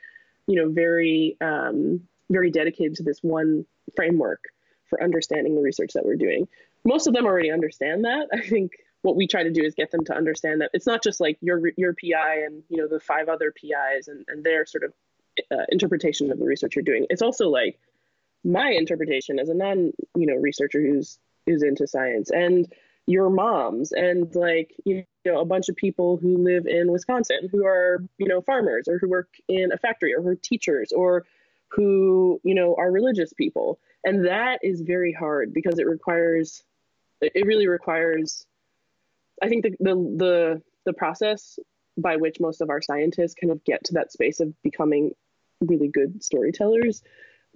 you 0.48 0.56
know 0.56 0.70
very 0.70 1.38
um, 1.42 2.02
very 2.30 2.52
dedicated 2.52 2.96
to 2.96 3.04
this 3.04 3.20
one 3.22 3.66
framework 3.96 4.44
for 4.90 5.02
understanding 5.02 5.56
the 5.56 5.62
research 5.62 5.94
that 5.94 6.06
we're 6.06 6.16
doing. 6.16 6.48
Most 6.84 7.08
of 7.08 7.14
them 7.14 7.26
already 7.26 7.52
understand 7.52 8.06
that. 8.06 8.28
I 8.34 8.42
think 8.42 8.72
what 9.02 9.16
we 9.16 9.28
try 9.28 9.44
to 9.44 9.52
do 9.52 9.64
is 9.64 9.76
get 9.76 9.92
them 9.92 10.04
to 10.06 10.16
understand 10.16 10.62
that 10.62 10.72
it's 10.74 10.88
not 10.88 11.04
just 11.04 11.20
like 11.20 11.38
your 11.42 11.62
your 11.78 11.94
pi 11.94 12.44
and 12.46 12.64
you 12.70 12.78
know 12.78 12.88
the 12.88 13.00
five 13.00 13.30
other 13.30 13.52
pis 13.52 14.08
and, 14.08 14.26
and 14.28 14.44
their 14.44 14.66
sort 14.66 14.84
of 14.84 14.94
uh, 15.52 15.66
interpretation 15.70 16.32
of 16.32 16.40
the 16.40 16.46
research 16.46 16.76
you're 16.76 16.84
doing. 16.84 17.06
It's 17.10 17.22
also 17.22 17.50
like 17.50 17.80
my 18.44 18.70
interpretation 18.70 19.40
as 19.40 19.50
a 19.50 19.54
non 19.54 19.92
you 20.16 20.26
know 20.28 20.36
researcher 20.36 20.82
who's 20.82 21.20
who's 21.46 21.64
into 21.64 21.88
science. 21.88 22.32
And 22.32 22.72
your 23.08 23.30
moms 23.30 23.92
and 23.92 24.34
like 24.36 24.76
you 24.84 25.04
know 25.26 25.40
a 25.40 25.46
bunch 25.46 25.70
of 25.70 25.76
people 25.76 26.18
who 26.18 26.38
live 26.38 26.66
in 26.66 26.92
Wisconsin 26.92 27.50
who 27.52 27.66
are 27.66 28.04
you 28.18 28.28
know 28.28 28.42
farmers 28.42 28.88
or 28.88 28.98
who 28.98 29.10
work 29.10 29.30
in 29.48 29.72
a 29.72 29.78
factory 29.78 30.14
or 30.14 30.22
who 30.22 30.30
are 30.30 30.36
teachers 30.36 30.92
or 30.92 31.26
who 31.70 32.40
you 32.44 32.56
know 32.56 32.76
are 32.78 32.92
religious 32.92 33.34
people. 33.34 33.80
And 34.04 34.26
that 34.26 34.60
is 34.64 34.82
very 34.82 35.12
hard 35.14 35.54
because 35.54 35.80
it 35.80 35.88
requires 35.88 36.64
it 37.22 37.46
really 37.46 37.68
requires 37.68 38.46
I 39.42 39.50
think 39.50 39.64
the 39.64 39.76
the 39.80 39.96
the, 39.96 40.62
the 40.86 40.94
process 40.94 41.60
by 41.98 42.18
which 42.18 42.40
most 42.40 42.62
of 42.62 42.70
our 42.70 42.82
scientists 42.82 43.36
kind 43.40 43.52
of 43.52 43.64
get 43.64 43.84
to 43.86 43.94
that 43.94 44.12
space 44.12 44.40
of 44.40 44.54
becoming 44.64 45.12
really 45.62 45.88
good 45.88 46.24
storytellers 46.24 47.02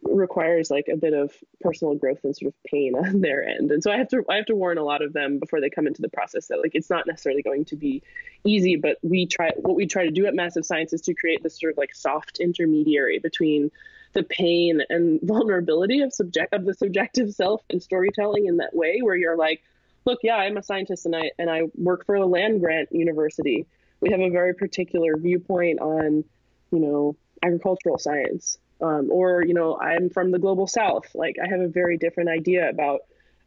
requires 0.04 0.70
like 0.72 0.88
a 0.88 0.98
bit 0.98 1.14
of 1.14 1.34
personal 1.62 1.96
growth 1.96 2.20
and 2.24 2.36
sort 2.36 2.54
of 2.54 2.64
pain 2.64 2.96
on 2.98 3.22
their 3.22 3.44
end. 3.44 3.72
And 3.72 3.84
so 3.84 3.92
i 3.92 3.98
have 3.98 4.08
to 4.10 4.24
i 4.30 4.36
have 4.36 4.46
to 4.46 4.56
warn 4.56 4.78
a 4.78 4.84
lot 4.84 5.02
of 5.02 5.14
them 5.14 5.40
before 5.40 5.62
they 5.62 5.70
come 5.70 5.88
into 5.88 6.02
the 6.02 6.10
process 6.10 6.48
that 6.48 6.62
like 6.62 6.76
it's 6.76 6.90
not 6.90 7.08
necessarily 7.08 7.42
going 7.42 7.66
to 7.66 7.76
be 7.76 8.02
easy 8.44 8.76
but 8.76 8.98
we 9.02 9.26
try 9.26 9.52
what 9.58 9.76
we 9.76 9.86
try 9.86 10.06
to 10.06 10.12
do 10.12 10.26
at 10.26 10.34
massive 10.34 10.66
science 10.66 10.94
is 10.94 11.02
to 11.02 11.14
create 11.14 11.44
this 11.44 11.60
sort 11.60 11.74
of 11.74 11.78
like 11.78 11.94
soft 11.94 12.40
intermediary 12.40 13.20
between 13.20 13.72
the 14.14 14.24
pain 14.24 14.82
and 14.90 15.20
vulnerability 15.24 16.02
of 16.02 16.14
subject 16.14 16.54
of 16.54 16.66
the 16.66 16.74
subjective 16.74 17.34
self 17.34 17.62
and 17.70 17.82
storytelling 17.82 18.46
in 18.46 18.58
that 18.58 18.76
way 18.76 19.02
where 19.02 19.16
you're 19.16 19.38
like 19.38 19.62
look 20.06 20.20
yeah 20.24 20.36
i'm 20.36 20.58
a 20.58 20.64
scientist 20.64 21.06
and 21.06 21.16
i 21.16 21.32
and 21.38 21.50
i 21.50 21.64
work 21.76 22.06
for 22.06 22.16
a 22.16 22.26
land 22.26 22.60
grant 22.62 22.90
university. 22.92 23.66
We 24.02 24.12
have 24.12 24.22
a 24.22 24.30
very 24.30 24.56
particular 24.56 25.18
viewpoint 25.18 25.80
on 25.82 26.24
you 26.72 26.80
know 26.80 27.16
agricultural 27.44 27.98
science 27.98 28.58
um, 28.82 29.10
or 29.12 29.44
you 29.46 29.54
know 29.54 29.78
i'm 29.80 30.10
from 30.10 30.32
the 30.32 30.40
global 30.40 30.68
south. 30.68 31.06
Like 31.14 31.36
i 31.44 31.48
have 31.48 31.62
a 31.62 31.68
very 31.68 31.98
different 31.98 32.30
idea 32.30 32.70
about 32.70 33.02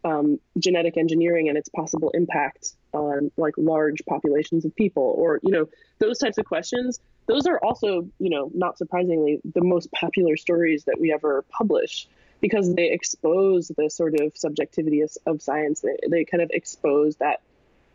um, 0.05 0.41
genetic 0.59 0.97
engineering 0.97 1.49
and 1.49 1.57
its 1.57 1.69
possible 1.69 2.11
impact 2.11 2.75
on 2.93 3.31
like 3.37 3.55
large 3.57 4.03
populations 4.09 4.65
of 4.65 4.75
people 4.75 5.15
or 5.17 5.39
you 5.43 5.53
know 5.53 5.69
those 5.99 6.19
types 6.19 6.39
of 6.39 6.45
questions. 6.45 7.01
Those 7.27 7.47
are 7.47 7.59
also 7.59 8.09
you 8.19 8.31
know 8.31 8.51
not 8.55 8.79
surprisingly 8.79 9.41
the 9.45 9.63
most 9.63 9.91
popular 9.93 10.37
stories 10.37 10.85
that 10.85 10.99
we 11.01 11.13
ever 11.13 11.45
publish 11.51 12.09
because 12.41 12.75
they 12.75 12.91
expose 12.91 13.71
the 13.79 13.89
sort 13.89 14.19
of 14.21 14.37
subjectivity 14.37 15.03
of, 15.03 15.13
of 15.27 15.41
science. 15.41 15.81
They, 15.81 15.97
they 16.11 16.25
kind 16.25 16.43
of 16.43 16.51
expose 16.53 17.17
that 17.17 17.41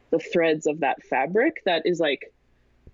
the 0.10 0.20
threads 0.20 0.66
of 0.68 0.80
that 0.80 1.04
fabric 1.04 1.62
that 1.66 1.86
is 1.86 2.00
like 2.00 2.32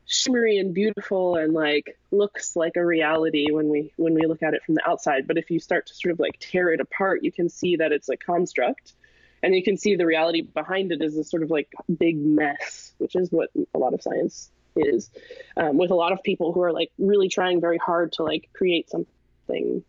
shimmery 0.06 0.58
and 0.58 0.74
beautiful 0.74 1.36
and 1.36 1.54
like 1.54 1.97
looks 2.12 2.56
like 2.56 2.74
a 2.76 2.86
reality 2.86 3.51
when 3.51 3.70
we 3.70 3.93
when 3.97 4.14
we 4.14 4.26
look 4.28 4.43
at 4.43 4.54
it 4.54 4.64
from 4.64 4.76
the 4.76 4.88
outside. 4.88 5.28
But 5.28 5.38
if 5.38 5.49
you 5.49 5.60
start 5.60 5.88
to 5.88 5.95
sort 5.95 6.14
of 6.14 6.20
like 6.20 6.39
tear 6.39 6.72
it 6.72 6.82
apart 6.82 7.24
you 7.24 7.32
can 7.32 7.49
see 7.49 7.78
that 7.78 7.91
it's 7.91 8.10
a 8.10 8.18
construct. 8.18 8.93
And 9.41 9.54
you 9.54 9.62
can 9.62 9.76
see 9.76 9.95
the 9.95 10.06
reality 10.06 10.41
behind 10.41 10.93
it 10.93 11.01
is 11.01 11.18
a 11.18 11.24
sort 11.24 11.43
of 11.43 11.51
like 11.51 11.70
big 11.97 12.18
mess 12.18 12.93
which 12.97 13.16
is 13.16 13.32
what 13.32 13.49
a 13.74 13.80
lot 13.80 13.93
of 13.93 14.01
science 14.01 14.49
is 14.76 15.10
um, 15.58 15.78
with 15.78 15.91
a 15.91 15.95
lot 15.95 16.14
of 16.14 16.24
people 16.24 16.54
who 16.54 16.62
are 16.62 16.72
like 16.72 16.91
really 16.97 17.30
trying 17.30 17.62
very 17.62 17.78
hard 17.78 18.14
to 18.14 18.24
like 18.24 18.49
create 18.54 18.89
something 18.89 19.84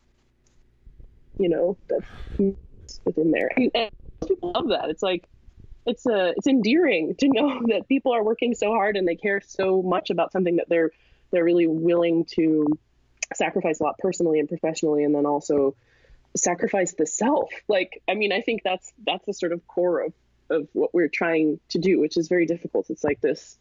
you 1.39 1.49
know 1.49 1.77
that's 1.89 2.07
within 3.05 3.31
there. 3.31 3.51
And, 3.57 3.71
and 3.75 3.91
people 4.27 4.53
love 4.55 4.69
that. 4.69 4.91
It's 4.91 5.03
like 5.03 5.29
it's 5.87 6.07
a 6.07 6.35
it's 6.37 6.47
endearing 6.47 7.15
to 7.17 7.29
know 7.29 7.61
that 7.69 7.89
people 7.89 8.13
are 8.13 8.23
working 8.23 8.55
so 8.55 8.71
hard 8.71 8.97
and 8.97 9.07
they 9.07 9.17
care 9.17 9.41
so 9.47 9.83
much 9.83 10.11
about 10.11 10.33
something 10.33 10.57
that 10.57 10.69
they're 10.69 10.91
they're 11.31 11.45
really 11.45 11.67
willing 11.67 12.25
to 12.25 12.67
sacrifice 13.35 13.81
a 13.81 13.83
lot 13.83 13.99
personally 13.99 14.39
and 14.39 14.49
professionally 14.49 15.03
and 15.05 15.15
then 15.15 15.27
also 15.27 15.75
sacrifice 16.37 16.95
the 16.95 17.07
self. 17.07 17.51
Like 17.69 18.03
i 18.09 18.15
mean 18.15 18.33
i 18.33 18.41
think 18.41 18.63
that's 18.63 18.93
that's 19.07 19.27
the 19.27 19.35
sort 19.35 19.53
of 19.53 19.67
core 19.67 20.01
of 20.01 20.13
of 20.51 20.69
what 20.73 20.93
we're 20.93 21.09
trying 21.09 21.59
to 21.71 21.79
do 21.79 22.01
which 22.01 22.17
is 22.17 22.29
very 22.29 22.47
difficult. 22.47 22.91
It's 22.91 23.05
like 23.05 23.21
this 23.21 23.59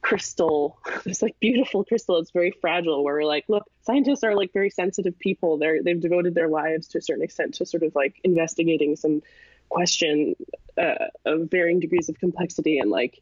crystal 0.00 0.78
this 1.04 1.22
like 1.22 1.38
beautiful 1.40 1.84
crystal. 1.84 2.18
It's 2.18 2.32
very 2.32 2.50
fragile 2.50 3.04
where 3.04 3.14
we're 3.14 3.24
like 3.24 3.44
look 3.48 3.64
scientists 3.82 4.24
are 4.24 4.34
like 4.34 4.52
very 4.52 4.70
sensitive 4.70 5.18
people. 5.18 5.58
They're 5.58 5.82
they've 5.82 6.00
devoted 6.00 6.34
their 6.34 6.48
lives 6.48 6.88
to 6.88 6.98
a 6.98 7.02
certain 7.02 7.22
extent 7.24 7.54
to 7.54 7.66
sort 7.66 7.82
of 7.84 7.94
like 7.94 8.20
investigating 8.24 8.96
some 8.96 9.22
question 9.72 10.34
uh, 10.78 11.06
of 11.24 11.50
varying 11.50 11.80
degrees 11.80 12.08
of 12.08 12.18
complexity 12.18 12.78
and 12.78 12.90
like 12.90 13.20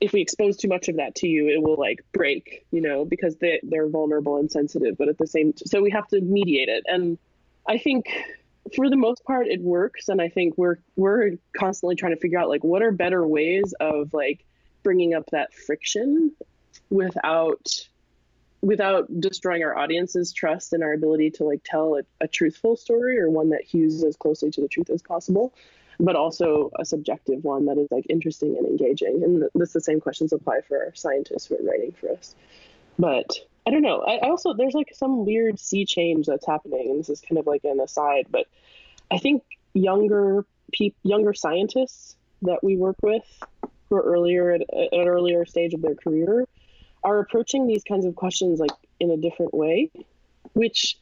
if 0.00 0.12
we 0.12 0.20
expose 0.20 0.56
too 0.56 0.68
much 0.68 0.88
of 0.88 0.96
that 0.96 1.14
to 1.14 1.28
you 1.28 1.48
it 1.48 1.62
will 1.62 1.76
like 1.76 2.04
break 2.12 2.64
you 2.70 2.80
know 2.80 3.04
because 3.04 3.36
they, 3.36 3.60
they're 3.62 3.88
vulnerable 3.88 4.36
and 4.36 4.50
sensitive 4.50 4.96
but 4.96 5.08
at 5.08 5.18
the 5.18 5.26
same 5.26 5.52
so 5.56 5.82
we 5.82 5.90
have 5.90 6.08
to 6.08 6.20
mediate 6.20 6.68
it. 6.68 6.84
And 6.86 7.18
i 7.68 7.78
think 7.78 8.06
for 8.74 8.88
the 8.88 8.96
most 8.96 9.24
part 9.24 9.46
it 9.46 9.60
works. 9.60 10.08
And 10.08 10.20
i 10.20 10.28
think 10.28 10.54
we're 10.56 10.78
we're 10.96 11.32
constantly 11.56 11.96
trying 11.96 12.14
to 12.14 12.20
figure 12.20 12.38
out 12.38 12.48
like 12.48 12.64
what 12.64 12.82
are 12.82 12.92
better 12.92 13.26
ways 13.26 13.74
of 13.80 14.12
like 14.14 14.44
bringing 14.82 15.14
up 15.14 15.26
that 15.30 15.52
friction 15.52 16.32
without 16.88 17.68
without 18.62 19.08
destroying 19.20 19.62
our 19.62 19.76
audience's 19.76 20.32
trust 20.32 20.72
and 20.72 20.82
our 20.82 20.92
ability 20.92 21.30
to 21.30 21.44
like 21.44 21.62
tell 21.64 21.96
a, 21.96 22.02
a 22.20 22.28
truthful 22.28 22.76
story 22.76 23.18
or 23.18 23.30
one 23.30 23.50
that 23.50 23.62
hews 23.64 24.04
as 24.04 24.16
closely 24.16 24.50
to 24.50 24.60
the 24.60 24.68
truth 24.68 24.90
as 24.90 25.02
possible 25.02 25.54
but 26.00 26.16
also 26.16 26.70
a 26.78 26.84
subjective 26.84 27.44
one 27.44 27.66
that 27.66 27.78
is 27.78 27.88
like 27.90 28.06
interesting 28.08 28.56
and 28.56 28.66
engaging. 28.66 29.22
And 29.22 29.44
this 29.54 29.72
the 29.72 29.80
same 29.80 30.00
questions 30.00 30.32
apply 30.32 30.60
for 30.66 30.78
our 30.78 30.94
scientists 30.94 31.46
who 31.46 31.56
are 31.56 31.62
writing 31.62 31.92
for 31.92 32.10
us. 32.10 32.34
But 32.98 33.38
I 33.66 33.70
don't 33.70 33.82
know. 33.82 34.00
I, 34.00 34.18
also 34.20 34.54
there's 34.54 34.74
like 34.74 34.92
some 34.94 35.26
weird 35.26 35.60
sea 35.60 35.84
change 35.84 36.26
that's 36.26 36.46
happening, 36.46 36.88
and 36.90 36.98
this 36.98 37.10
is 37.10 37.20
kind 37.20 37.38
of 37.38 37.46
like 37.46 37.64
an 37.64 37.80
aside, 37.80 38.26
but 38.30 38.46
I 39.10 39.18
think 39.18 39.42
younger 39.74 40.44
pe- 40.72 40.94
younger 41.02 41.34
scientists 41.34 42.16
that 42.42 42.64
we 42.64 42.76
work 42.76 42.96
with 43.02 43.24
who 43.88 43.96
are 43.96 44.02
earlier 44.02 44.50
at, 44.50 44.62
at 44.62 44.92
an 44.92 45.08
earlier 45.08 45.44
stage 45.44 45.74
of 45.74 45.82
their 45.82 45.94
career 45.94 46.46
are 47.04 47.18
approaching 47.18 47.66
these 47.66 47.84
kinds 47.84 48.06
of 48.06 48.14
questions 48.14 48.60
like 48.60 48.70
in 48.98 49.10
a 49.10 49.16
different 49.16 49.52
way, 49.52 49.90
which 50.52 50.96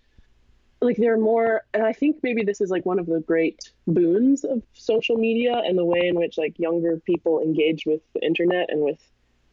like 0.81 0.97
there 0.97 1.15
are 1.15 1.19
more 1.19 1.63
and 1.75 1.83
i 1.83 1.93
think 1.93 2.17
maybe 2.23 2.43
this 2.43 2.61
is 2.61 2.71
like 2.71 2.87
one 2.87 2.99
of 2.99 3.07
the 3.07 3.21
great 3.21 3.73
boons 3.87 4.45
of 4.45 4.63
social 4.75 5.17
media 5.17 5.61
and 5.65 5.77
the 5.77 5.85
way 5.85 6.07
in 6.07 6.15
which 6.15 6.39
like 6.39 6.59
younger 6.59 6.99
people 7.05 7.41
engage 7.41 7.85
with 7.85 8.01
the 8.15 8.25
internet 8.25 8.67
and 8.71 8.81
with 8.81 9.01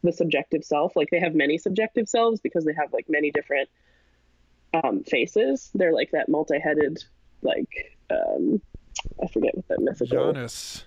the 0.06 0.12
subjective 0.12 0.64
self. 0.64 0.96
Like 0.96 1.10
they 1.10 1.20
have 1.20 1.34
many 1.34 1.58
subjective 1.58 2.08
selves 2.08 2.40
because 2.40 2.64
they 2.64 2.72
have 2.74 2.92
like 2.92 3.06
many 3.08 3.30
different 3.30 3.68
um, 4.72 5.02
faces. 5.04 5.70
They're 5.74 5.92
like 5.92 6.12
that 6.12 6.28
multi-headed 6.28 7.02
like 7.42 7.98
um, 8.10 8.60
i 9.22 9.26
forget 9.28 9.54
what 9.54 9.68
that 9.68 9.80
mythical 9.80 10.32
Janus. 10.32 10.84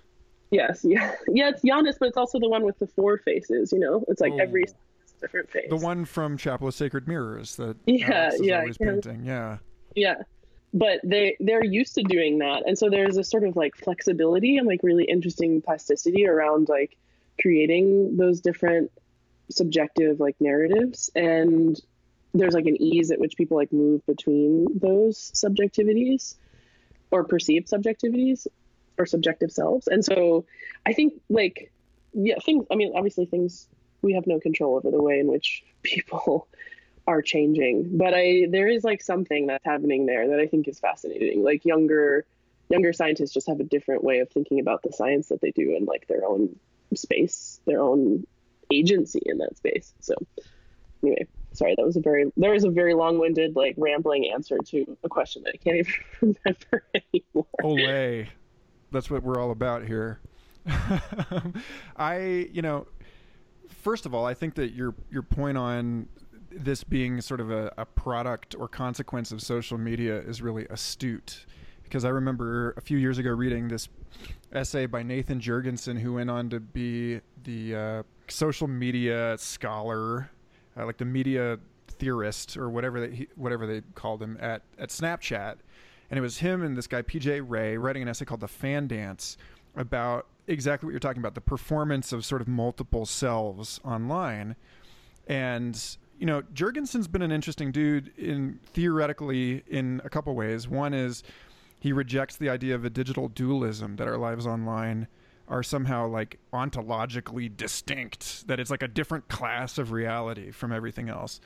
yes 0.51 0.79
yeah 0.83 1.13
yeah 1.27 1.49
it's 1.49 1.61
Janus 1.61 1.97
but 1.99 2.07
it's 2.09 2.17
also 2.17 2.39
the 2.39 2.49
one 2.49 2.63
with 2.63 2.77
the 2.79 2.87
four 2.87 3.17
faces 3.19 3.71
you 3.71 3.79
know? 3.79 4.03
It's 4.07 4.21
like 4.21 4.33
oh. 4.33 4.39
every 4.39 4.65
different 5.21 5.49
face. 5.49 5.67
the 5.69 5.77
one 5.77 6.05
from 6.05 6.37
chapel 6.37 6.67
of 6.67 6.73
sacred 6.73 7.07
mirrors 7.07 7.55
that 7.57 7.77
yeah 7.85 8.31
yeah, 8.39 8.59
always 8.59 8.77
painting 8.77 9.25
yeah 9.25 9.57
yeah. 9.95 10.15
But 10.73 10.99
they 11.03 11.35
they're 11.39 11.63
used 11.63 11.95
to 11.95 12.03
doing 12.03 12.39
that. 12.39 12.63
And 12.67 12.77
so 12.77 12.89
there's 12.89 13.17
a 13.17 13.23
sort 13.23 13.43
of 13.43 13.55
like 13.55 13.75
flexibility 13.75 14.57
and 14.57 14.67
like 14.67 14.81
really 14.83 15.05
interesting 15.05 15.61
plasticity 15.61 16.27
around 16.27 16.69
like 16.69 16.97
creating 17.41 18.17
those 18.17 18.41
different 18.41 18.91
subjective 19.49 20.19
like 20.19 20.35
narratives. 20.39 21.09
And 21.15 21.79
there's 22.35 22.53
like 22.53 22.67
an 22.67 22.79
ease 22.79 23.09
at 23.09 23.19
which 23.19 23.35
people 23.35 23.57
like 23.57 23.73
move 23.73 24.05
between 24.05 24.67
those 24.77 25.31
subjectivities 25.33 26.35
or 27.09 27.23
perceived 27.23 27.67
subjectivities 27.67 28.45
or 28.99 29.07
subjective 29.07 29.51
selves. 29.51 29.87
And 29.87 30.05
so 30.05 30.45
i 30.85 30.93
think 30.93 31.13
like 31.29 31.71
yeah 32.13 32.35
things 32.43 32.65
i 32.71 32.75
mean 32.75 32.93
obviously 32.95 33.25
things 33.25 33.67
we 34.01 34.13
have 34.13 34.25
no 34.27 34.39
control 34.39 34.75
over 34.75 34.91
the 34.91 35.01
way 35.01 35.19
in 35.19 35.27
which 35.27 35.63
people 35.83 36.47
are 37.09 37.23
changing 37.23 37.97
but 37.97 38.13
i 38.13 38.45
there 38.51 38.67
is 38.67 38.83
like 38.83 39.01
something 39.01 39.47
that's 39.47 39.65
happening 39.65 40.05
there 40.05 40.27
that 40.27 40.39
i 40.39 40.45
think 40.45 40.67
is 40.67 40.79
fascinating. 40.79 41.43
Like 41.43 41.65
younger 41.65 42.25
younger 42.69 42.93
scientists 42.93 43.33
just 43.33 43.47
have 43.47 43.59
a 43.59 43.63
different 43.63 44.03
way 44.03 44.19
of 44.19 44.29
thinking 44.29 44.59
about 44.59 44.83
the 44.83 44.91
science 44.91 45.29
that 45.29 45.41
they 45.41 45.49
do 45.49 45.75
in 45.75 45.85
like 45.85 46.05
their 46.07 46.23
own 46.23 46.55
space 46.93 47.59
their 47.65 47.81
own 47.81 48.27
agency 48.71 49.21
in 49.25 49.39
that 49.39 49.57
space. 49.57 49.91
So 49.99 50.13
anyway 51.01 51.25
sorry 51.53 51.73
that 51.75 51.85
was 51.85 51.97
a 51.97 51.99
very 51.99 52.31
there 52.37 52.51
was 52.51 52.63
a 52.63 52.69
very 52.69 52.93
long-winded 52.93 53.55
like 53.55 53.73
rambling 53.77 54.31
answer 54.31 54.57
to 54.63 54.95
a 55.03 55.09
question 55.09 55.41
that 55.43 55.55
i 55.55 55.57
can't 55.57 55.77
even 55.77 55.93
remember 56.45 56.85
anymore. 56.93 57.47
Oh, 57.63 57.75
Olay. 57.75 58.27
that's 58.91 59.09
what 59.09 59.23
we're 59.23 59.41
all 59.41 59.49
about 59.49 59.83
here. 59.83 60.19
I 61.95 62.47
you 62.51 62.61
know 62.61 62.85
first 63.81 64.05
of 64.05 64.13
all 64.13 64.25
i 64.25 64.33
think 64.33 64.55
that 64.55 64.73
your 64.73 64.93
your 65.09 65.23
point 65.23 65.57
on 65.57 66.07
this 66.51 66.83
being 66.83 67.21
sort 67.21 67.39
of 67.39 67.51
a, 67.51 67.71
a 67.77 67.85
product 67.85 68.55
or 68.57 68.67
consequence 68.67 69.31
of 69.31 69.41
social 69.41 69.77
media 69.77 70.19
is 70.19 70.41
really 70.41 70.65
astute. 70.69 71.45
Because 71.83 72.05
I 72.05 72.09
remember 72.09 72.71
a 72.77 72.81
few 72.81 72.97
years 72.97 73.17
ago 73.17 73.31
reading 73.31 73.67
this 73.67 73.89
essay 74.53 74.85
by 74.85 75.03
Nathan 75.03 75.39
Jurgenson, 75.39 75.99
who 75.99 76.13
went 76.13 76.29
on 76.29 76.49
to 76.49 76.59
be 76.59 77.21
the 77.43 77.75
uh, 77.75 78.03
social 78.27 78.67
media 78.67 79.35
scholar, 79.39 80.29
uh, 80.77 80.85
like 80.85 80.97
the 80.97 81.05
media 81.05 81.59
theorist 81.87 82.57
or 82.57 82.69
whatever 82.69 83.05
they 83.05 83.27
whatever 83.35 83.67
they 83.67 83.81
called 83.95 84.21
him 84.21 84.37
at 84.39 84.61
at 84.77 84.89
Snapchat, 84.89 85.55
and 86.09 86.17
it 86.17 86.21
was 86.21 86.37
him 86.37 86.63
and 86.63 86.77
this 86.77 86.87
guy 86.87 87.01
PJ 87.01 87.43
Rey 87.47 87.77
writing 87.77 88.03
an 88.03 88.07
essay 88.07 88.25
called 88.25 88.41
"The 88.41 88.47
Fan 88.47 88.87
Dance" 88.87 89.37
about 89.75 90.27
exactly 90.47 90.87
what 90.87 90.91
you're 90.91 90.99
talking 90.99 91.21
about, 91.21 91.35
the 91.35 91.41
performance 91.41 92.11
of 92.11 92.25
sort 92.25 92.41
of 92.41 92.47
multiple 92.47 93.05
selves 93.05 93.79
online, 93.83 94.55
and 95.27 95.97
you 96.19 96.25
know, 96.25 96.41
Jurgenson's 96.53 97.07
been 97.07 97.21
an 97.21 97.31
interesting 97.31 97.71
dude 97.71 98.11
in 98.17 98.59
theoretically 98.73 99.63
in 99.67 100.01
a 100.03 100.09
couple 100.09 100.35
ways. 100.35 100.67
One 100.67 100.93
is 100.93 101.23
he 101.79 101.93
rejects 101.93 102.35
the 102.35 102.49
idea 102.49 102.75
of 102.75 102.83
a 102.83 102.89
digital 102.89 103.29
dualism 103.29 103.95
that 103.95 104.07
our 104.07 104.17
lives 104.17 104.45
online 104.45 105.07
are 105.47 105.63
somehow 105.63 106.07
like 106.07 106.37
ontologically 106.53 107.55
distinct, 107.55 108.45
that 108.47 108.59
it's 108.59 108.69
like 108.69 108.83
a 108.83 108.87
different 108.87 109.29
class 109.29 109.77
of 109.77 109.91
reality 109.91 110.51
from 110.51 110.73
everything 110.73 111.07
else. 111.07 111.39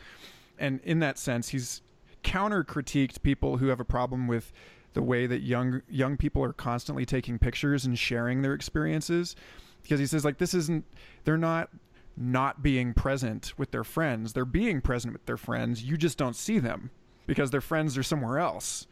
And 0.58 0.82
in 0.84 1.00
that 1.00 1.20
sense, 1.20 1.50
he's 1.50 1.82
counter 2.24 2.64
critiqued 2.64 3.22
people 3.22 3.58
who 3.58 3.68
have 3.68 3.80
a 3.80 3.86
problem 3.86 4.28
with 4.28 4.52
the 4.94 5.04
way 5.04 5.28
that 5.28 5.42
young 5.42 5.82
young 5.90 6.18
people 6.18 6.44
are 6.44 6.54
constantly 6.54 7.06
taking 7.06 7.38
pictures 7.38 7.86
and 7.86 7.98
sharing 7.98 8.42
their 8.42 8.54
experiences 8.54 9.36
because 9.82 10.00
he 10.00 10.06
says 10.06 10.24
like 10.24 10.38
this 10.38 10.54
isn't 10.54 10.86
they're 11.26 11.38
not 11.38 11.70
not 12.16 12.62
being 12.62 12.94
present 12.94 13.54
with 13.58 13.72
their 13.72 13.84
friends. 13.84 14.34
They're 14.34 14.46
being 14.46 14.82
present 14.82 15.14
with 15.14 15.26
their 15.26 15.38
friends. 15.38 15.84
You 15.84 15.98
just 15.98 16.18
don't 16.18 16.36
see 16.36 16.60
them. 16.60 16.92
because 17.26 17.52
their 17.52 17.62
friends 17.62 17.98
are 17.98 18.04
somewhere 18.04 18.38
else. 18.40 18.86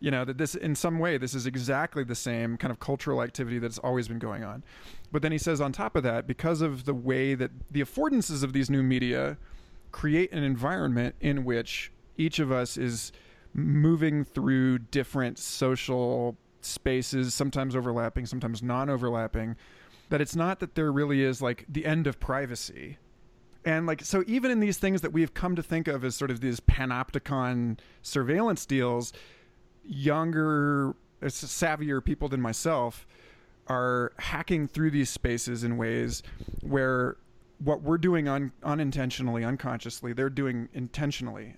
You 0.00 0.10
know, 0.10 0.24
that 0.24 0.38
this, 0.38 0.54
in 0.54 0.74
some 0.74 0.98
way, 0.98 1.18
this 1.18 1.34
is 1.34 1.46
exactly 1.46 2.04
the 2.04 2.14
same 2.14 2.56
kind 2.56 2.70
of 2.70 2.78
cultural 2.78 3.22
activity 3.22 3.58
that's 3.58 3.78
always 3.78 4.06
been 4.06 4.18
going 4.20 4.44
on. 4.44 4.62
But 5.10 5.22
then 5.22 5.32
he 5.32 5.38
says, 5.38 5.60
on 5.60 5.72
top 5.72 5.96
of 5.96 6.02
that, 6.04 6.26
because 6.26 6.60
of 6.60 6.84
the 6.84 6.94
way 6.94 7.34
that 7.34 7.50
the 7.70 7.80
affordances 7.80 8.44
of 8.44 8.52
these 8.52 8.70
new 8.70 8.82
media 8.82 9.38
create 9.90 10.30
an 10.32 10.44
environment 10.44 11.16
in 11.20 11.44
which 11.44 11.90
each 12.16 12.38
of 12.38 12.52
us 12.52 12.76
is 12.76 13.10
moving 13.54 14.22
through 14.22 14.78
different 14.78 15.38
social 15.38 16.36
spaces, 16.60 17.34
sometimes 17.34 17.74
overlapping, 17.74 18.26
sometimes 18.26 18.62
non 18.62 18.88
overlapping, 18.88 19.56
that 20.08 20.20
it's 20.20 20.36
not 20.36 20.60
that 20.60 20.74
there 20.74 20.90
really 20.90 21.22
is 21.22 21.42
like 21.42 21.64
the 21.68 21.84
end 21.84 22.06
of 22.06 22.18
privacy. 22.18 22.98
And 23.64 23.86
like, 23.86 24.02
so 24.02 24.24
even 24.26 24.50
in 24.50 24.60
these 24.60 24.78
things 24.78 25.02
that 25.02 25.12
we've 25.12 25.34
come 25.34 25.56
to 25.56 25.62
think 25.62 25.88
of 25.88 26.04
as 26.04 26.14
sort 26.14 26.30
of 26.30 26.40
these 26.40 26.60
panopticon 26.60 27.78
surveillance 28.02 28.64
deals, 28.64 29.12
younger, 29.84 30.90
uh, 31.22 31.26
savvier 31.26 32.02
people 32.02 32.28
than 32.28 32.40
myself 32.40 33.06
are 33.66 34.12
hacking 34.18 34.68
through 34.68 34.90
these 34.90 35.10
spaces 35.10 35.64
in 35.64 35.76
ways 35.76 36.22
where 36.62 37.16
what 37.58 37.82
we're 37.82 37.98
doing 37.98 38.28
un- 38.28 38.52
unintentionally, 38.62 39.44
unconsciously, 39.44 40.12
they're 40.12 40.30
doing 40.30 40.68
intentionally. 40.72 41.54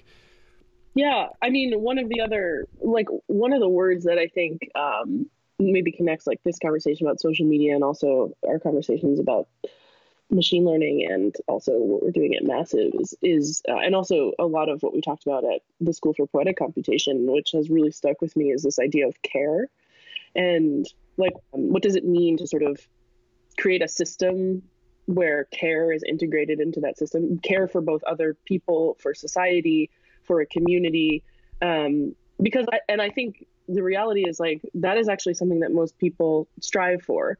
Yeah, 0.94 1.26
I 1.40 1.51
mean, 1.51 1.80
one 1.80 1.98
of 1.98 2.09
the 2.09 2.20
other, 2.20 2.66
like, 2.80 3.07
one 3.26 3.53
of 3.53 3.61
the 3.61 3.68
words 3.68 4.05
that 4.07 4.18
I 4.18 4.26
think 4.26 4.61
um, 4.74 5.30
maybe 5.61 5.92
connects 5.92 6.26
like 6.26 6.42
this 6.44 6.58
conversation 6.58 7.06
about 7.06 7.20
social 7.20 7.46
media 7.46 7.74
and 7.74 7.84
also 7.84 8.32
our 8.48 8.58
conversations 8.58 9.20
about 9.20 9.48
machine 10.30 10.64
learning 10.64 11.06
and 11.11 11.34
also 11.48 11.72
what 11.72 12.02
we're 12.02 12.11
doing 12.11 12.34
at 12.34 12.44
Massive 12.44 12.92
is, 12.94 13.14
is 13.20 13.62
uh, 13.68 13.78
and 13.78 13.94
also 13.94 14.32
a 14.38 14.46
lot 14.46 14.68
of 14.68 14.82
what 14.82 14.94
we 14.94 15.00
talked 15.00 15.26
about 15.26 15.44
at 15.44 15.61
the 15.80 15.92
School 15.92 16.14
for 16.14 16.26
Poetic 16.26 16.56
Computation, 16.56 17.30
which 17.30 17.50
has 17.52 17.68
really 17.68 17.90
stuck 17.90 18.20
with 18.20 18.36
me, 18.36 18.50
is 18.50 18.62
this 18.62 18.78
idea 18.78 19.08
of 19.08 19.20
care, 19.22 19.68
and 20.34 20.86
like, 21.16 21.34
um, 21.52 21.72
what 21.72 21.82
does 21.82 21.96
it 21.96 22.04
mean 22.04 22.36
to 22.38 22.46
sort 22.46 22.62
of 22.62 22.80
create 23.58 23.82
a 23.82 23.88
system 23.88 24.62
where 25.06 25.44
care 25.44 25.92
is 25.92 26.02
integrated 26.04 26.61
into 26.61 26.80
that 26.80 26.96
system, 26.96 27.38
care 27.38 27.66
for 27.66 27.80
both 27.80 28.02
other 28.04 28.36
people, 28.44 28.96
for 29.00 29.12
society, 29.12 29.90
for 30.22 30.40
a 30.40 30.46
community. 30.46 31.24
Um, 31.61 32.14
because 32.40 32.66
I, 32.72 32.80
and 32.88 33.02
I 33.02 33.11
think 33.11 33.46
the 33.72 33.82
reality 33.82 34.24
is 34.28 34.40
like 34.40 34.62
that 34.74 34.98
is 34.98 35.08
actually 35.08 35.34
something 35.34 35.60
that 35.60 35.72
most 35.72 35.98
people 35.98 36.48
strive 36.60 37.02
for. 37.02 37.38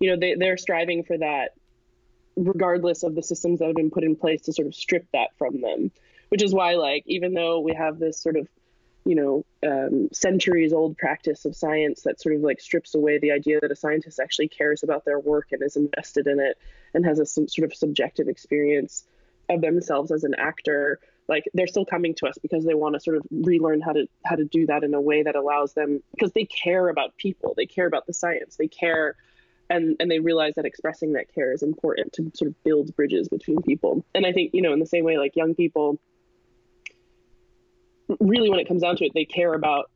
You 0.00 0.10
know, 0.10 0.16
they, 0.18 0.34
they're 0.34 0.56
striving 0.56 1.04
for 1.04 1.18
that 1.18 1.50
regardless 2.36 3.02
of 3.02 3.14
the 3.14 3.22
systems 3.22 3.58
that 3.58 3.66
have 3.66 3.76
been 3.76 3.90
put 3.90 4.04
in 4.04 4.16
place 4.16 4.42
to 4.42 4.52
sort 4.52 4.66
of 4.66 4.74
strip 4.74 5.06
that 5.12 5.28
from 5.38 5.60
them. 5.60 5.90
Which 6.30 6.42
is 6.42 6.54
why, 6.54 6.76
like, 6.76 7.04
even 7.06 7.34
though 7.34 7.60
we 7.60 7.74
have 7.74 7.98
this 7.98 8.18
sort 8.18 8.36
of 8.36 8.48
you 9.04 9.14
know 9.14 9.44
um, 9.68 10.08
centuries 10.12 10.72
old 10.72 10.96
practice 10.96 11.44
of 11.44 11.56
science 11.56 12.02
that 12.02 12.20
sort 12.20 12.36
of 12.36 12.42
like 12.42 12.60
strips 12.60 12.94
away 12.94 13.18
the 13.18 13.32
idea 13.32 13.60
that 13.60 13.72
a 13.72 13.76
scientist 13.76 14.20
actually 14.20 14.48
cares 14.48 14.82
about 14.82 15.04
their 15.04 15.18
work 15.18 15.48
and 15.50 15.62
is 15.62 15.76
invested 15.76 16.26
in 16.26 16.38
it 16.38 16.56
and 16.94 17.04
has 17.04 17.18
a 17.18 17.26
some 17.26 17.48
sort 17.48 17.70
of 17.70 17.76
subjective 17.76 18.28
experience 18.28 19.04
of 19.50 19.60
themselves 19.60 20.12
as 20.12 20.24
an 20.24 20.34
actor 20.38 21.00
like 21.32 21.44
they're 21.54 21.66
still 21.66 21.86
coming 21.86 22.14
to 22.14 22.26
us 22.26 22.36
because 22.42 22.64
they 22.64 22.74
want 22.74 22.94
to 22.94 23.00
sort 23.00 23.16
of 23.16 23.22
relearn 23.30 23.80
how 23.80 23.92
to 23.92 24.06
how 24.24 24.36
to 24.36 24.44
do 24.44 24.66
that 24.66 24.84
in 24.84 24.92
a 24.92 25.00
way 25.00 25.22
that 25.22 25.34
allows 25.34 25.72
them 25.72 26.00
because 26.12 26.32
they 26.32 26.44
care 26.44 26.88
about 26.88 27.16
people 27.16 27.54
they 27.56 27.66
care 27.66 27.86
about 27.86 28.06
the 28.06 28.12
science 28.12 28.56
they 28.56 28.68
care 28.68 29.16
and 29.70 29.96
and 29.98 30.10
they 30.10 30.18
realize 30.20 30.54
that 30.56 30.66
expressing 30.66 31.14
that 31.14 31.32
care 31.34 31.52
is 31.52 31.62
important 31.62 32.12
to 32.12 32.30
sort 32.34 32.50
of 32.50 32.64
build 32.64 32.94
bridges 32.94 33.28
between 33.28 33.62
people. 33.62 34.04
And 34.14 34.26
i 34.26 34.32
think 34.32 34.50
you 34.52 34.62
know 34.62 34.72
in 34.72 34.78
the 34.78 34.86
same 34.86 35.04
way 35.04 35.16
like 35.16 35.34
young 35.34 35.54
people 35.54 35.98
really 38.20 38.50
when 38.50 38.60
it 38.60 38.68
comes 38.68 38.82
down 38.82 38.96
to 38.96 39.06
it 39.06 39.12
they 39.14 39.24
care 39.24 39.54
about 39.54 39.90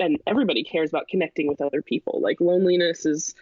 and 0.00 0.18
everybody 0.26 0.64
cares 0.64 0.90
about 0.90 1.08
connecting 1.08 1.48
with 1.48 1.60
other 1.60 1.82
people. 1.82 2.20
Like 2.22 2.40
loneliness 2.40 3.06
is 3.06 3.34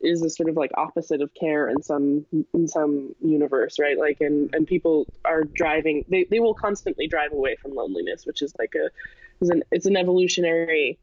is 0.00 0.22
a 0.22 0.30
sort 0.30 0.48
of 0.48 0.56
like 0.56 0.70
opposite 0.76 1.20
of 1.20 1.32
care 1.34 1.68
in 1.68 1.82
some 1.82 2.24
in 2.54 2.68
some 2.68 3.14
universe 3.20 3.78
right? 3.78 3.98
Like 3.98 4.20
and 4.20 4.54
and 4.54 4.66
people 4.66 5.06
are 5.24 5.44
driving 5.44 6.04
they, 6.08 6.24
they 6.30 6.40
will 6.40 6.54
constantly 6.54 7.06
drive 7.06 7.32
away 7.32 7.56
from 7.56 7.74
loneliness 7.74 8.26
which 8.26 8.42
is 8.42 8.52
like 8.58 8.74
a 8.74 8.90
is 9.42 9.50
an 9.50 9.62
it's 9.70 9.86
an 9.86 9.96
evolutionary 9.96 10.98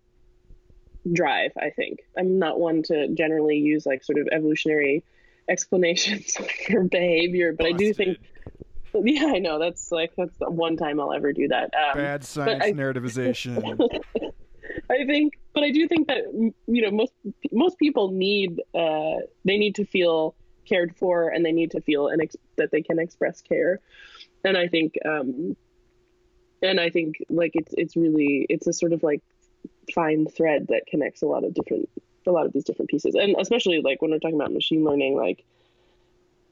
drive 1.12 1.52
i 1.62 1.70
think. 1.70 2.00
I'm 2.18 2.40
not 2.40 2.60
one 2.60 2.84
to 2.84 3.08
generally 3.10 3.58
use 3.58 3.86
like 3.86 4.04
sort 4.04 4.20
of 4.20 4.28
evolutionary 4.32 5.04
explanations 5.48 6.36
for 6.68 6.84
behavior 6.84 7.54
but 7.54 7.70
Busted. 7.72 7.76
i 7.76 7.78
do 7.78 7.94
think 7.94 8.18
yeah 9.04 9.28
i 9.28 9.40
know 9.40 9.60
that's 9.60 9.92
like 9.92 10.14
that's 10.18 10.38
the 10.38 10.50
one 10.50 10.78
time 10.78 11.00
i'll 11.00 11.14
ever 11.14 11.34
do 11.34 11.48
that. 11.50 11.72
Um, 11.76 11.98
bad 11.98 12.24
science 12.24 12.64
I, 12.64 12.72
narrativization 12.74 13.90
I 14.90 15.06
think, 15.06 15.40
but 15.54 15.64
I 15.64 15.72
do 15.72 15.88
think 15.88 16.08
that 16.08 16.24
you 16.68 16.82
know 16.82 16.92
most 16.92 17.14
most 17.52 17.78
people 17.78 18.12
need 18.12 18.62
uh, 18.74 19.18
they 19.44 19.58
need 19.58 19.76
to 19.76 19.86
feel 19.86 20.36
cared 20.68 20.96
for 20.96 21.30
and 21.30 21.46
they 21.46 21.52
need 21.52 21.72
to 21.72 21.82
feel 21.82 22.08
and 22.08 22.22
ex- 22.22 22.36
that 22.58 22.72
they 22.72 22.82
can 22.82 23.00
express 23.00 23.42
care, 23.42 23.80
and 24.44 24.58
I 24.58 24.68
think 24.68 24.96
um, 25.06 25.56
and 26.62 26.80
I 26.80 26.90
think 26.90 27.18
like 27.30 27.52
it's 27.54 27.74
it's 27.78 27.96
really 27.96 28.46
it's 28.50 28.68
a 28.68 28.74
sort 28.74 28.94
of 28.94 29.04
like 29.04 29.22
fine 29.94 30.28
thread 30.28 30.68
that 30.70 30.88
connects 30.88 31.22
a 31.22 31.28
lot 31.28 31.44
of 31.44 31.54
different 31.54 31.90
a 32.28 32.32
lot 32.32 32.46
of 32.46 32.54
these 32.54 32.64
different 32.64 32.90
pieces, 32.90 33.16
and 33.16 33.36
especially 33.40 33.82
like 33.82 34.02
when 34.02 34.12
we're 34.12 34.20
talking 34.20 34.40
about 34.40 34.52
machine 34.52 34.84
learning, 34.84 35.16
like 35.16 35.46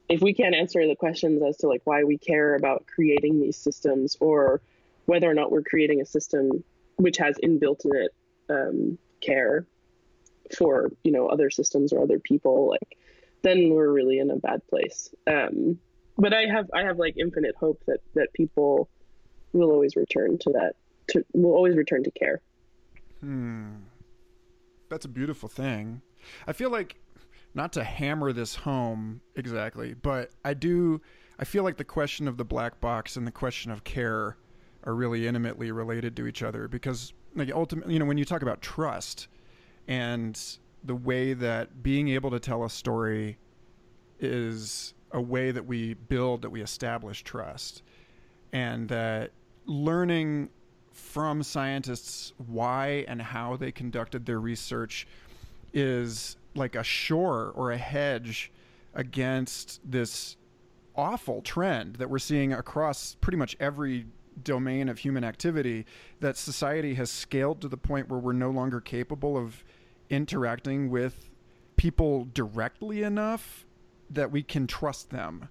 if 0.08 0.20
we 0.20 0.34
can't 0.34 0.54
answer 0.54 0.86
the 0.86 0.96
questions 0.96 1.42
as 1.42 1.56
to 1.58 1.68
like 1.68 1.82
why 1.84 2.04
we 2.04 2.18
care 2.18 2.54
about 2.54 2.84
creating 2.86 3.40
these 3.40 3.56
systems 3.56 4.16
or 4.20 4.60
whether 5.06 5.28
or 5.28 5.34
not 5.34 5.50
we're 5.50 5.62
creating 5.62 6.00
a 6.00 6.06
system 6.06 6.62
which 6.96 7.16
has 7.16 7.36
inbuilt 7.42 7.84
in 7.84 7.96
it 7.96 8.14
um, 8.50 8.98
care 9.20 9.66
for 10.56 10.92
you 11.02 11.12
know 11.12 11.26
other 11.26 11.50
systems 11.50 11.92
or 11.92 12.02
other 12.02 12.18
people 12.18 12.68
like 12.68 12.98
then 13.42 13.70
we're 13.70 13.90
really 13.90 14.18
in 14.18 14.30
a 14.30 14.36
bad 14.36 14.66
place. 14.68 15.14
Um, 15.26 15.78
but 16.16 16.32
i 16.32 16.46
have 16.46 16.70
i 16.72 16.82
have 16.82 16.98
like 16.98 17.16
infinite 17.18 17.56
hope 17.56 17.82
that 17.86 17.98
that 18.14 18.32
people 18.32 18.88
will 19.52 19.70
always 19.70 19.96
return 19.96 20.38
to 20.38 20.50
that 20.52 20.74
to 21.08 21.24
will 21.32 21.52
always 21.52 21.76
return 21.76 22.02
to 22.04 22.10
care. 22.12 22.40
Hmm. 23.20 23.74
That's 24.90 25.04
a 25.04 25.08
beautiful 25.08 25.48
thing. 25.48 26.02
I 26.46 26.52
feel 26.52 26.70
like 26.70 26.96
not 27.54 27.72
to 27.72 27.84
hammer 27.84 28.32
this 28.32 28.54
home 28.56 29.20
exactly 29.36 29.94
but 29.94 30.30
i 30.44 30.52
do 30.52 31.00
i 31.38 31.44
feel 31.44 31.62
like 31.62 31.76
the 31.76 31.84
question 31.84 32.26
of 32.26 32.36
the 32.36 32.44
black 32.44 32.80
box 32.80 33.16
and 33.16 33.26
the 33.26 33.32
question 33.32 33.70
of 33.70 33.84
care 33.84 34.36
are 34.84 34.94
really 34.94 35.26
intimately 35.26 35.72
related 35.72 36.16
to 36.16 36.26
each 36.26 36.42
other 36.42 36.68
because 36.68 37.12
like 37.34 37.50
ultimately 37.52 37.92
you 37.92 37.98
know 37.98 38.04
when 38.04 38.18
you 38.18 38.24
talk 38.24 38.42
about 38.42 38.60
trust 38.60 39.28
and 39.88 40.58
the 40.84 40.94
way 40.94 41.32
that 41.32 41.82
being 41.82 42.08
able 42.08 42.30
to 42.30 42.38
tell 42.38 42.64
a 42.64 42.70
story 42.70 43.38
is 44.20 44.94
a 45.12 45.20
way 45.20 45.50
that 45.50 45.64
we 45.64 45.94
build 45.94 46.42
that 46.42 46.50
we 46.50 46.62
establish 46.62 47.22
trust 47.22 47.82
and 48.52 48.88
that 48.88 49.32
learning 49.66 50.48
from 50.92 51.42
scientists 51.42 52.32
why 52.46 53.04
and 53.08 53.20
how 53.20 53.56
they 53.56 53.72
conducted 53.72 54.26
their 54.26 54.40
research 54.40 55.06
is 55.72 56.36
like 56.54 56.76
a 56.76 56.84
shore 56.84 57.52
or 57.56 57.72
a 57.72 57.76
hedge 57.76 58.52
against 58.94 59.80
this 59.84 60.36
awful 60.96 61.42
trend 61.42 61.96
that 61.96 62.08
we're 62.08 62.18
seeing 62.18 62.52
across 62.52 63.16
pretty 63.20 63.36
much 63.36 63.56
every 63.58 64.06
domain 64.42 64.88
of 64.88 64.98
human 64.98 65.24
activity 65.24 65.86
that 66.20 66.36
society 66.36 66.94
has 66.94 67.10
scaled 67.10 67.60
to 67.60 67.68
the 67.68 67.76
point 67.76 68.08
where 68.08 68.18
we're 68.18 68.32
no 68.32 68.50
longer 68.50 68.80
capable 68.80 69.36
of 69.36 69.64
interacting 70.10 70.90
with 70.90 71.30
people 71.76 72.26
directly 72.32 73.02
enough 73.02 73.64
that 74.10 74.30
we 74.30 74.42
can 74.42 74.66
trust 74.66 75.10
them. 75.10 75.48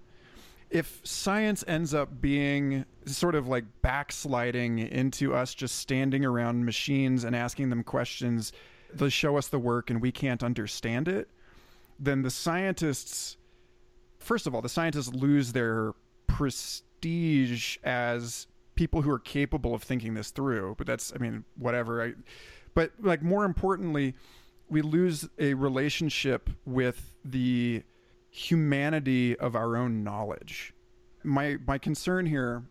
If 0.69 1.01
science 1.03 1.63
ends 1.67 1.93
up 1.93 2.21
being 2.21 2.85
sort 3.05 3.35
of 3.35 3.47
like 3.47 3.65
backsliding 3.81 4.79
into 4.79 5.35
us 5.35 5.53
just 5.53 5.75
standing 5.77 6.25
around 6.25 6.65
machines 6.65 7.23
and 7.23 7.35
asking 7.35 7.69
them 7.69 7.83
questions, 7.83 8.51
they 8.91 9.09
show 9.09 9.37
us 9.37 9.47
the 9.47 9.59
work 9.59 9.89
and 9.89 10.01
we 10.01 10.11
can't 10.11 10.43
understand 10.43 11.07
it, 11.07 11.29
then 11.99 12.23
the 12.23 12.31
scientists, 12.31 13.37
first 14.17 14.47
of 14.47 14.55
all, 14.55 14.61
the 14.61 14.69
scientists 14.69 15.13
lose 15.13 15.53
their 15.53 15.93
prestige 16.25 17.77
as 17.83 18.47
people 18.75 19.01
who 19.01 19.11
are 19.11 19.19
capable 19.19 19.73
of 19.73 19.83
thinking 19.83 20.13
this 20.13 20.31
through. 20.31 20.75
But 20.77 20.87
that's, 20.87 21.13
I 21.15 21.19
mean, 21.19 21.45
whatever. 21.57 22.03
I, 22.03 22.13
but 22.73 22.91
like 22.99 23.21
more 23.21 23.45
importantly, 23.45 24.15
we 24.69 24.81
lose 24.81 25.27
a 25.37 25.53
relationship 25.53 26.49
with 26.65 27.13
the 27.23 27.83
humanity 28.29 29.37
of 29.37 29.55
our 29.55 29.77
own 29.77 30.03
knowledge. 30.03 30.73
My 31.23 31.57
my 31.67 31.77
concern 31.77 32.25
here 32.25 32.63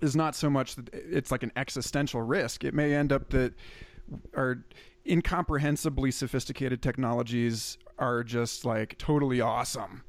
is 0.00 0.16
not 0.16 0.34
so 0.34 0.48
much 0.48 0.74
that 0.76 0.88
it's 0.92 1.30
like 1.30 1.42
an 1.42 1.52
existential 1.56 2.22
risk. 2.22 2.64
It 2.64 2.74
may 2.74 2.94
end 2.94 3.12
up 3.12 3.28
that 3.30 3.54
our 4.34 4.64
incomprehensibly 5.04 6.10
sophisticated 6.10 6.82
technologies 6.82 7.78
are 7.98 8.24
just 8.24 8.64
like 8.64 8.98
totally 8.98 9.40
awesome, 9.40 10.02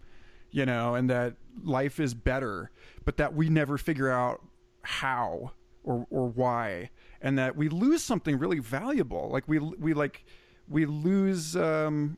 you 0.52 0.66
know, 0.66 0.96
and 0.96 1.10
that 1.10 1.36
life 1.64 2.00
is 2.00 2.14
better, 2.14 2.72
but 3.06 3.18
that 3.18 3.34
we 3.34 3.50
never 3.50 3.78
figure 3.78 4.10
out 4.10 4.42
how 4.88 5.52
or 5.84 6.08
or 6.10 6.28
why, 6.28 6.90
and 7.22 7.38
that 7.38 7.58
we 7.58 7.68
lose 7.68 8.02
something 8.02 8.40
really 8.40 8.60
valuable. 8.60 9.30
Like 9.30 9.48
we 9.48 9.60
we 9.60 9.94
like 9.94 10.26
we 10.70 10.86
lose. 10.86 11.56
Um, 11.56 12.18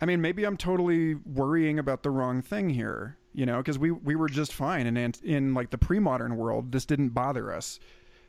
I 0.00 0.04
mean, 0.04 0.20
maybe 0.20 0.44
I'm 0.44 0.56
totally 0.56 1.14
worrying 1.14 1.78
about 1.78 2.02
the 2.02 2.10
wrong 2.10 2.42
thing 2.42 2.68
here, 2.68 3.16
you 3.32 3.46
know, 3.46 3.58
because 3.58 3.78
we 3.78 3.92
we 3.92 4.16
were 4.16 4.28
just 4.28 4.52
fine, 4.52 4.86
and 4.86 4.98
in, 4.98 5.14
in 5.22 5.54
like 5.54 5.70
the 5.70 5.78
pre-modern 5.78 6.36
world, 6.36 6.72
this 6.72 6.84
didn't 6.84 7.10
bother 7.10 7.52
us. 7.52 7.78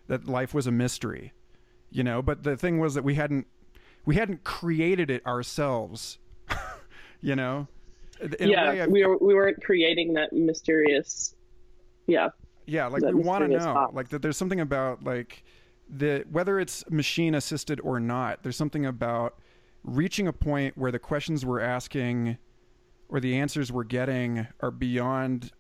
That 0.08 0.28
life 0.28 0.54
was 0.54 0.68
a 0.68 0.72
mystery, 0.72 1.34
you 1.90 2.04
know. 2.04 2.22
But 2.22 2.44
the 2.44 2.56
thing 2.56 2.80
was 2.80 2.94
that 2.94 3.04
we 3.04 3.16
hadn't 3.16 3.48
we 4.06 4.16
hadn't 4.16 4.44
created 4.44 5.10
it 5.10 5.26
ourselves, 5.26 6.20
you 7.22 7.36
know. 7.36 7.68
In 8.40 8.50
yeah, 8.50 8.86
we 8.86 9.04
were 9.04 9.18
we 9.18 9.34
weren't 9.34 9.64
creating 9.64 10.14
that 10.14 10.32
mysterious. 10.32 11.36
Yeah. 12.06 12.30
Yeah, 12.68 12.88
like 12.88 13.02
we 13.02 13.14
want 13.14 13.44
to 13.44 13.58
know, 13.58 13.90
like 13.94 14.10
that. 14.10 14.22
There's 14.22 14.38
something 14.38 14.60
about 14.60 15.04
like 15.04 15.44
the 15.90 16.26
whether 16.30 16.60
it's 16.60 16.88
machine 16.90 17.34
assisted 17.34 17.80
or 17.82 18.00
not. 18.00 18.44
There's 18.44 18.58
something 18.58 18.86
about 18.86 19.40
reaching 19.84 20.28
a 20.28 20.34
point 20.34 20.78
where 20.78 20.92
the 20.92 21.00
questions 21.00 21.46
we're 21.46 21.62
asking 21.62 22.38
or 23.10 23.20
the 23.20 23.38
answers 23.38 23.72
we're 23.72 23.86
getting 23.86 24.48
are 24.60 24.72
beyond 24.72 25.52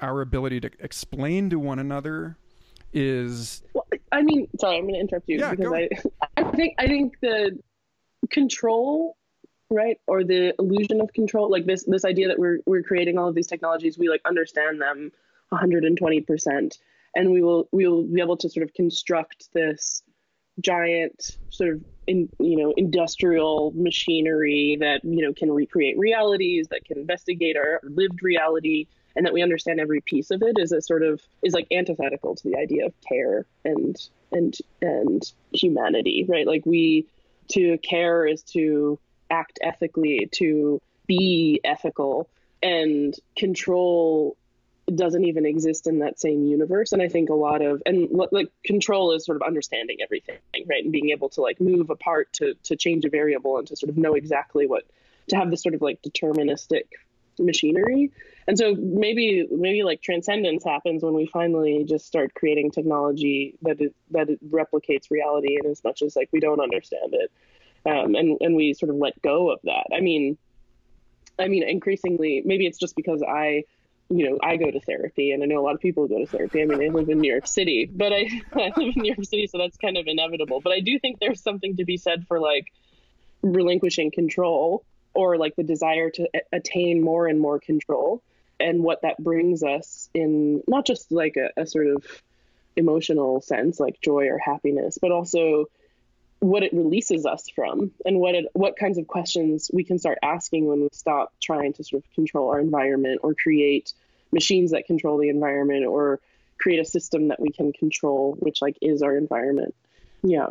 our 0.00 0.22
ability 0.22 0.60
to 0.60 0.70
explain 0.80 1.50
to 1.50 1.58
one 1.58 1.78
another 1.78 2.38
is 2.92 3.62
well, 3.74 3.86
I 4.10 4.22
mean 4.22 4.48
sorry 4.58 4.78
I'm 4.78 4.84
going 4.84 4.94
to 4.94 5.00
interrupt 5.00 5.28
you 5.28 5.38
yeah, 5.38 5.50
because 5.50 5.72
I 5.72 5.88
I 6.38 6.50
think 6.50 6.74
I 6.78 6.86
think 6.86 7.20
the 7.20 7.58
control 8.30 9.16
right 9.68 9.98
or 10.06 10.24
the 10.24 10.54
illusion 10.58 11.00
of 11.00 11.12
control 11.12 11.50
like 11.50 11.66
this 11.66 11.84
this 11.84 12.04
idea 12.04 12.28
that 12.28 12.38
we're 12.38 12.58
we're 12.66 12.82
creating 12.82 13.18
all 13.18 13.28
of 13.28 13.34
these 13.34 13.46
technologies 13.46 13.98
we 13.98 14.08
like 14.08 14.22
understand 14.24 14.80
them 14.80 15.12
120% 15.52 16.78
and 17.14 17.32
we 17.32 17.42
will 17.42 17.68
we 17.72 17.86
will 17.86 18.04
be 18.04 18.20
able 18.20 18.36
to 18.36 18.48
sort 18.48 18.64
of 18.64 18.72
construct 18.74 19.52
this 19.52 20.02
giant 20.60 21.36
sort 21.48 21.70
of 21.70 21.84
in 22.06 22.28
you 22.38 22.56
know 22.56 22.72
industrial 22.76 23.72
machinery 23.74 24.76
that 24.80 25.04
you 25.04 25.24
know 25.24 25.32
can 25.32 25.50
recreate 25.50 25.98
realities 25.98 26.68
that 26.68 26.84
can 26.84 26.98
investigate 26.98 27.56
our 27.56 27.80
lived 27.84 28.22
reality 28.22 28.86
and 29.16 29.26
that 29.26 29.32
we 29.32 29.42
understand 29.42 29.80
every 29.80 30.00
piece 30.00 30.30
of 30.30 30.42
it 30.42 30.58
is 30.58 30.72
a 30.72 30.80
sort 30.80 31.02
of 31.02 31.20
is 31.42 31.54
like 31.54 31.66
antithetical 31.70 32.34
to 32.34 32.48
the 32.48 32.56
idea 32.56 32.86
of 32.86 32.92
care 33.08 33.46
and 33.64 33.96
and 34.32 34.58
and 34.82 35.32
humanity 35.52 36.26
right? 36.28 36.46
Like 36.46 36.64
we 36.66 37.06
to 37.48 37.78
care 37.78 38.26
is 38.26 38.42
to 38.42 38.98
act 39.30 39.58
ethically 39.62 40.28
to 40.32 40.80
be 41.06 41.60
ethical 41.64 42.28
and 42.62 43.14
control 43.36 44.36
doesn't 44.96 45.24
even 45.24 45.46
exist 45.46 45.86
in 45.86 46.00
that 46.00 46.20
same 46.20 46.44
universe. 46.46 46.92
And 46.92 47.02
i 47.02 47.08
think 47.08 47.30
a 47.30 47.34
lot 47.34 47.62
of 47.62 47.82
and 47.86 48.08
like 48.32 48.48
control 48.64 49.12
is 49.12 49.24
sort 49.24 49.36
of 49.36 49.42
understanding 49.42 49.98
everything 50.02 50.38
right? 50.68 50.84
And 50.84 50.92
being 50.92 51.10
able 51.10 51.28
to 51.30 51.40
like 51.40 51.60
move 51.60 51.90
apart 51.90 52.32
to 52.34 52.54
to 52.64 52.76
change 52.76 53.04
a 53.04 53.10
variable 53.10 53.58
and 53.58 53.66
to 53.68 53.76
sort 53.76 53.90
of 53.90 53.96
know 53.96 54.14
exactly 54.14 54.66
what 54.66 54.84
to 55.28 55.36
have 55.36 55.50
this 55.50 55.62
sort 55.62 55.74
of 55.74 55.82
like 55.82 56.02
deterministic 56.02 56.84
machinery. 57.38 58.10
And 58.46 58.58
so 58.58 58.74
maybe 58.74 59.46
maybe 59.50 59.82
like 59.82 60.02
transcendence 60.02 60.64
happens 60.64 61.02
when 61.02 61.14
we 61.14 61.26
finally 61.26 61.84
just 61.84 62.06
start 62.06 62.34
creating 62.34 62.70
technology 62.70 63.56
that 63.62 63.80
it, 63.80 63.94
that 64.10 64.28
it 64.28 64.50
replicates 64.50 65.10
reality 65.10 65.56
in 65.62 65.70
as 65.70 65.82
much 65.84 66.02
as 66.02 66.16
like 66.16 66.28
we 66.32 66.40
don't 66.40 66.60
understand 66.60 67.14
it. 67.14 67.30
Um, 67.86 68.14
and 68.14 68.38
and 68.40 68.56
we 68.56 68.74
sort 68.74 68.90
of 68.90 68.96
let 68.96 69.20
go 69.22 69.50
of 69.50 69.60
that. 69.64 69.86
I 69.94 70.00
mean 70.00 70.36
i 71.40 71.48
mean 71.48 71.62
increasingly 71.62 72.42
maybe 72.44 72.66
it's 72.66 72.78
just 72.78 72.94
because 72.94 73.22
i 73.22 73.64
you 74.10 74.28
know, 74.28 74.38
I 74.42 74.56
go 74.56 74.70
to 74.70 74.80
therapy 74.80 75.30
and 75.30 75.42
I 75.42 75.46
know 75.46 75.60
a 75.60 75.64
lot 75.64 75.74
of 75.74 75.80
people 75.80 76.08
go 76.08 76.18
to 76.18 76.26
therapy. 76.26 76.60
I 76.60 76.64
mean, 76.64 76.82
I 76.82 76.88
live 76.88 77.08
in 77.08 77.20
New 77.20 77.30
York 77.30 77.46
City, 77.46 77.88
but 77.90 78.12
I, 78.12 78.28
I 78.52 78.72
live 78.76 78.92
in 78.96 79.02
New 79.02 79.14
York 79.14 79.24
City, 79.24 79.46
so 79.46 79.58
that's 79.58 79.76
kind 79.76 79.96
of 79.96 80.06
inevitable. 80.08 80.60
But 80.60 80.72
I 80.72 80.80
do 80.80 80.98
think 80.98 81.20
there's 81.20 81.40
something 81.40 81.76
to 81.76 81.84
be 81.84 81.96
said 81.96 82.26
for 82.26 82.40
like 82.40 82.72
relinquishing 83.42 84.10
control 84.10 84.84
or 85.14 85.38
like 85.38 85.54
the 85.54 85.62
desire 85.62 86.10
to 86.10 86.28
a- 86.34 86.56
attain 86.56 87.02
more 87.02 87.28
and 87.28 87.40
more 87.40 87.60
control 87.60 88.22
and 88.58 88.82
what 88.82 89.02
that 89.02 89.16
brings 89.18 89.62
us 89.62 90.10
in 90.12 90.62
not 90.66 90.84
just 90.84 91.12
like 91.12 91.36
a, 91.36 91.62
a 91.62 91.66
sort 91.66 91.86
of 91.86 92.04
emotional 92.76 93.40
sense, 93.40 93.78
like 93.78 94.00
joy 94.00 94.26
or 94.26 94.38
happiness, 94.38 94.98
but 95.00 95.12
also 95.12 95.66
what 96.40 96.62
it 96.62 96.72
releases 96.72 97.26
us 97.26 97.48
from 97.50 97.92
and 98.06 98.18
what 98.18 98.34
it 98.34 98.46
what 98.54 98.76
kinds 98.76 98.96
of 98.96 99.06
questions 99.06 99.70
we 99.72 99.84
can 99.84 99.98
start 99.98 100.18
asking 100.22 100.66
when 100.66 100.80
we 100.80 100.88
stop 100.92 101.34
trying 101.40 101.72
to 101.74 101.84
sort 101.84 102.02
of 102.02 102.10
control 102.14 102.48
our 102.48 102.58
environment 102.58 103.20
or 103.22 103.34
create 103.34 103.92
machines 104.32 104.70
that 104.70 104.86
control 104.86 105.18
the 105.18 105.28
environment 105.28 105.84
or 105.86 106.18
create 106.58 106.80
a 106.80 106.84
system 106.84 107.28
that 107.28 107.40
we 107.40 107.50
can 107.50 107.72
control 107.74 108.36
which 108.40 108.62
like 108.62 108.76
is 108.80 109.02
our 109.02 109.16
environment. 109.16 109.74
Yeah. 110.22 110.46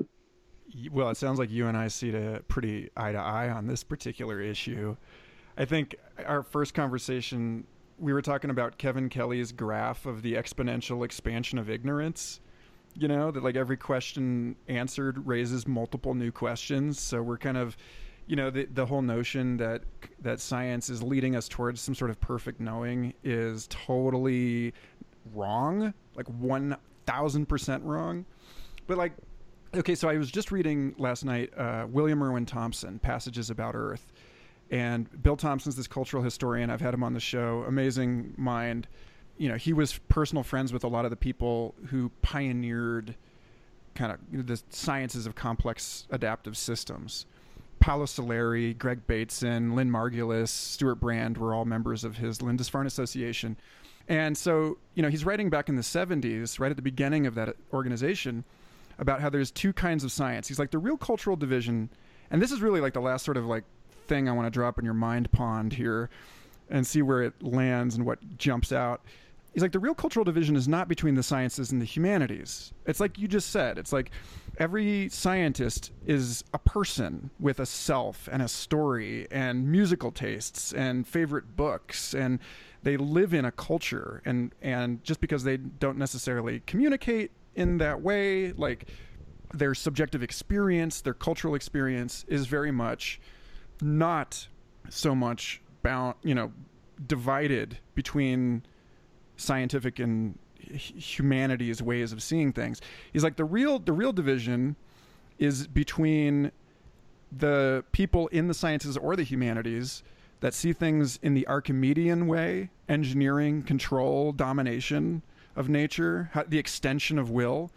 Well 0.91 1.09
it 1.09 1.17
sounds 1.17 1.39
like 1.39 1.49
you 1.49 1.65
and 1.65 1.75
i 1.75 1.87
see 1.87 2.11
a 2.11 2.35
uh, 2.35 2.39
pretty 2.47 2.91
eye 2.95 3.11
to 3.11 3.17
eye 3.17 3.49
on 3.49 3.65
this 3.65 3.83
particular 3.83 4.39
issue. 4.39 4.95
I 5.57 5.65
think 5.65 5.95
our 6.23 6.43
first 6.43 6.75
conversation 6.75 7.65
we 7.97 8.13
were 8.13 8.21
talking 8.21 8.51
about 8.51 8.77
kevin 8.77 9.09
kelly's 9.09 9.51
graph 9.51 10.05
of 10.05 10.21
the 10.21 10.35
exponential 10.35 11.03
expansion 11.03 11.57
of 11.57 11.69
ignorance 11.69 12.39
you 12.99 13.07
know 13.07 13.31
that 13.31 13.43
like 13.43 13.55
every 13.55 13.77
question 13.77 14.55
answered 14.67 15.25
raises 15.25 15.67
multiple 15.67 16.13
new 16.13 16.31
questions. 16.31 16.99
So 16.99 17.21
we're 17.21 17.37
kind 17.37 17.57
of 17.57 17.77
you 18.27 18.35
know 18.35 18.49
the 18.49 18.65
the 18.65 18.85
whole 18.85 19.01
notion 19.01 19.57
that 19.57 19.83
that 20.21 20.39
science 20.39 20.89
is 20.89 21.01
leading 21.01 21.35
us 21.35 21.47
towards 21.47 21.81
some 21.81 21.95
sort 21.95 22.11
of 22.11 22.19
perfect 22.19 22.59
knowing 22.59 23.13
is 23.23 23.67
totally 23.69 24.73
wrong 25.33 25.93
like 26.15 26.27
1000% 26.39 27.79
wrong. 27.83 28.25
But 28.87 28.97
like 28.97 29.13
okay 29.75 29.93
so 29.93 30.09
i 30.09 30.17
was 30.17 30.31
just 30.31 30.51
reading 30.51 30.95
last 30.97 31.23
night 31.23 31.55
uh, 31.55 31.85
william 31.87 32.23
irwin 32.23 32.43
thompson 32.45 32.99
passages 32.99 33.49
about 33.49 33.75
earth. 33.75 34.11
And 34.71 35.07
bill 35.23 35.37
thompson's 35.37 35.75
this 35.75 35.87
cultural 35.87 36.21
historian. 36.21 36.69
I've 36.69 36.81
had 36.81 36.93
him 36.93 37.03
on 37.03 37.13
the 37.13 37.19
show. 37.19 37.63
Amazing 37.67 38.33
mind 38.37 38.87
you 39.39 39.47
know, 39.47 39.55
he 39.55 39.73
was 39.73 39.97
personal 40.09 40.43
friends 40.43 40.71
with 40.71 40.83
a 40.83 40.87
lot 40.87 41.05
of 41.05 41.11
the 41.11 41.17
people 41.17 41.73
who 41.87 42.11
pioneered 42.21 43.15
kind 43.95 44.11
of 44.11 44.47
the 44.47 44.61
sciences 44.69 45.25
of 45.25 45.33
complex 45.33 46.05
adaptive 46.11 46.57
systems. 46.57 47.25
Paolo 47.79 48.05
Soleri, 48.05 48.77
Greg 48.77 49.07
Bateson, 49.07 49.75
Lynn 49.75 49.89
Margulis, 49.89 50.49
Stuart 50.49 50.95
Brand 50.95 51.37
were 51.37 51.53
all 51.53 51.63
members 51.63 52.03
of 52.03 52.17
his 52.17 52.41
Lindisfarne 52.41 52.85
Association. 52.85 53.55
And 54.09 54.37
so, 54.37 54.77
you 54.95 55.01
know, 55.01 55.09
he's 55.09 55.23
writing 55.23 55.49
back 55.49 55.69
in 55.69 55.77
the 55.77 55.81
70s, 55.81 56.59
right 56.59 56.69
at 56.69 56.75
the 56.75 56.83
beginning 56.83 57.25
of 57.25 57.35
that 57.35 57.55
organization, 57.71 58.43
about 58.97 59.21
how 59.21 59.29
there's 59.29 59.51
two 59.51 59.71
kinds 59.71 60.03
of 60.03 60.11
science. 60.11 60.49
He's 60.49 60.59
like 60.59 60.71
the 60.71 60.77
real 60.77 60.97
cultural 60.97 61.37
division, 61.37 61.89
and 62.29 62.41
this 62.41 62.51
is 62.51 62.61
really 62.61 62.81
like 62.81 62.93
the 62.93 62.99
last 62.99 63.23
sort 63.23 63.37
of 63.37 63.45
like 63.45 63.63
thing 64.07 64.27
I 64.27 64.33
want 64.33 64.47
to 64.47 64.51
drop 64.51 64.77
in 64.77 64.83
your 64.83 64.93
mind 64.93 65.31
pond 65.31 65.71
here 65.71 66.09
and 66.69 66.85
see 66.85 67.01
where 67.01 67.23
it 67.23 67.41
lands 67.41 67.95
and 67.95 68.05
what 68.05 68.19
jumps 68.37 68.73
out 68.73 69.01
he's 69.53 69.61
like 69.61 69.71
the 69.71 69.79
real 69.79 69.93
cultural 69.93 70.23
division 70.23 70.55
is 70.55 70.67
not 70.67 70.87
between 70.87 71.15
the 71.15 71.23
sciences 71.23 71.71
and 71.71 71.81
the 71.81 71.85
humanities. 71.85 72.73
It's 72.85 72.99
like 72.99 73.17
you 73.17 73.27
just 73.27 73.51
said 73.51 73.77
it's 73.77 73.93
like 73.93 74.11
every 74.57 75.09
scientist 75.09 75.91
is 76.05 76.43
a 76.53 76.59
person 76.59 77.29
with 77.39 77.59
a 77.59 77.65
self 77.65 78.27
and 78.31 78.41
a 78.41 78.47
story 78.47 79.27
and 79.31 79.67
musical 79.67 80.11
tastes 80.11 80.73
and 80.73 81.07
favorite 81.07 81.55
books 81.55 82.13
and 82.13 82.39
they 82.83 82.97
live 82.97 83.33
in 83.33 83.45
a 83.45 83.51
culture 83.51 84.21
and 84.25 84.53
and 84.61 85.03
just 85.03 85.21
because 85.21 85.43
they 85.43 85.57
don't 85.57 85.97
necessarily 85.97 86.61
communicate 86.65 87.31
in 87.55 87.77
that 87.77 88.01
way 88.01 88.51
like 88.53 88.89
their 89.53 89.73
subjective 89.73 90.21
experience 90.21 91.01
their 91.01 91.13
cultural 91.13 91.55
experience 91.55 92.25
is 92.27 92.45
very 92.45 92.71
much 92.71 93.19
not 93.81 94.47
so 94.89 95.15
much 95.15 95.61
bound 95.81 96.15
you 96.23 96.35
know 96.35 96.51
divided 97.07 97.77
between 97.95 98.61
scientific 99.39 99.99
and 99.99 100.37
humanity's 100.59 101.81
ways 101.81 102.11
of 102.11 102.21
seeing 102.21 102.53
things. 102.53 102.81
He's 103.11 103.23
like 103.23 103.37
the 103.37 103.45
real 103.45 103.79
the 103.79 103.93
real 103.93 104.13
division 104.13 104.75
is 105.37 105.67
between 105.67 106.51
the 107.31 107.83
people 107.91 108.27
in 108.27 108.47
the 108.47 108.53
sciences 108.53 108.97
or 108.97 109.15
the 109.15 109.23
humanities 109.23 110.03
that 110.41 110.53
see 110.53 110.73
things 110.73 111.19
in 111.21 111.33
the 111.33 111.47
Archimedean 111.47 112.27
way, 112.27 112.69
engineering, 112.87 113.61
control, 113.63 114.31
domination 114.31 115.21
of 115.55 115.69
nature, 115.69 116.31
the 116.47 116.57
extension 116.57 117.19
of 117.19 117.29
will, 117.29 117.71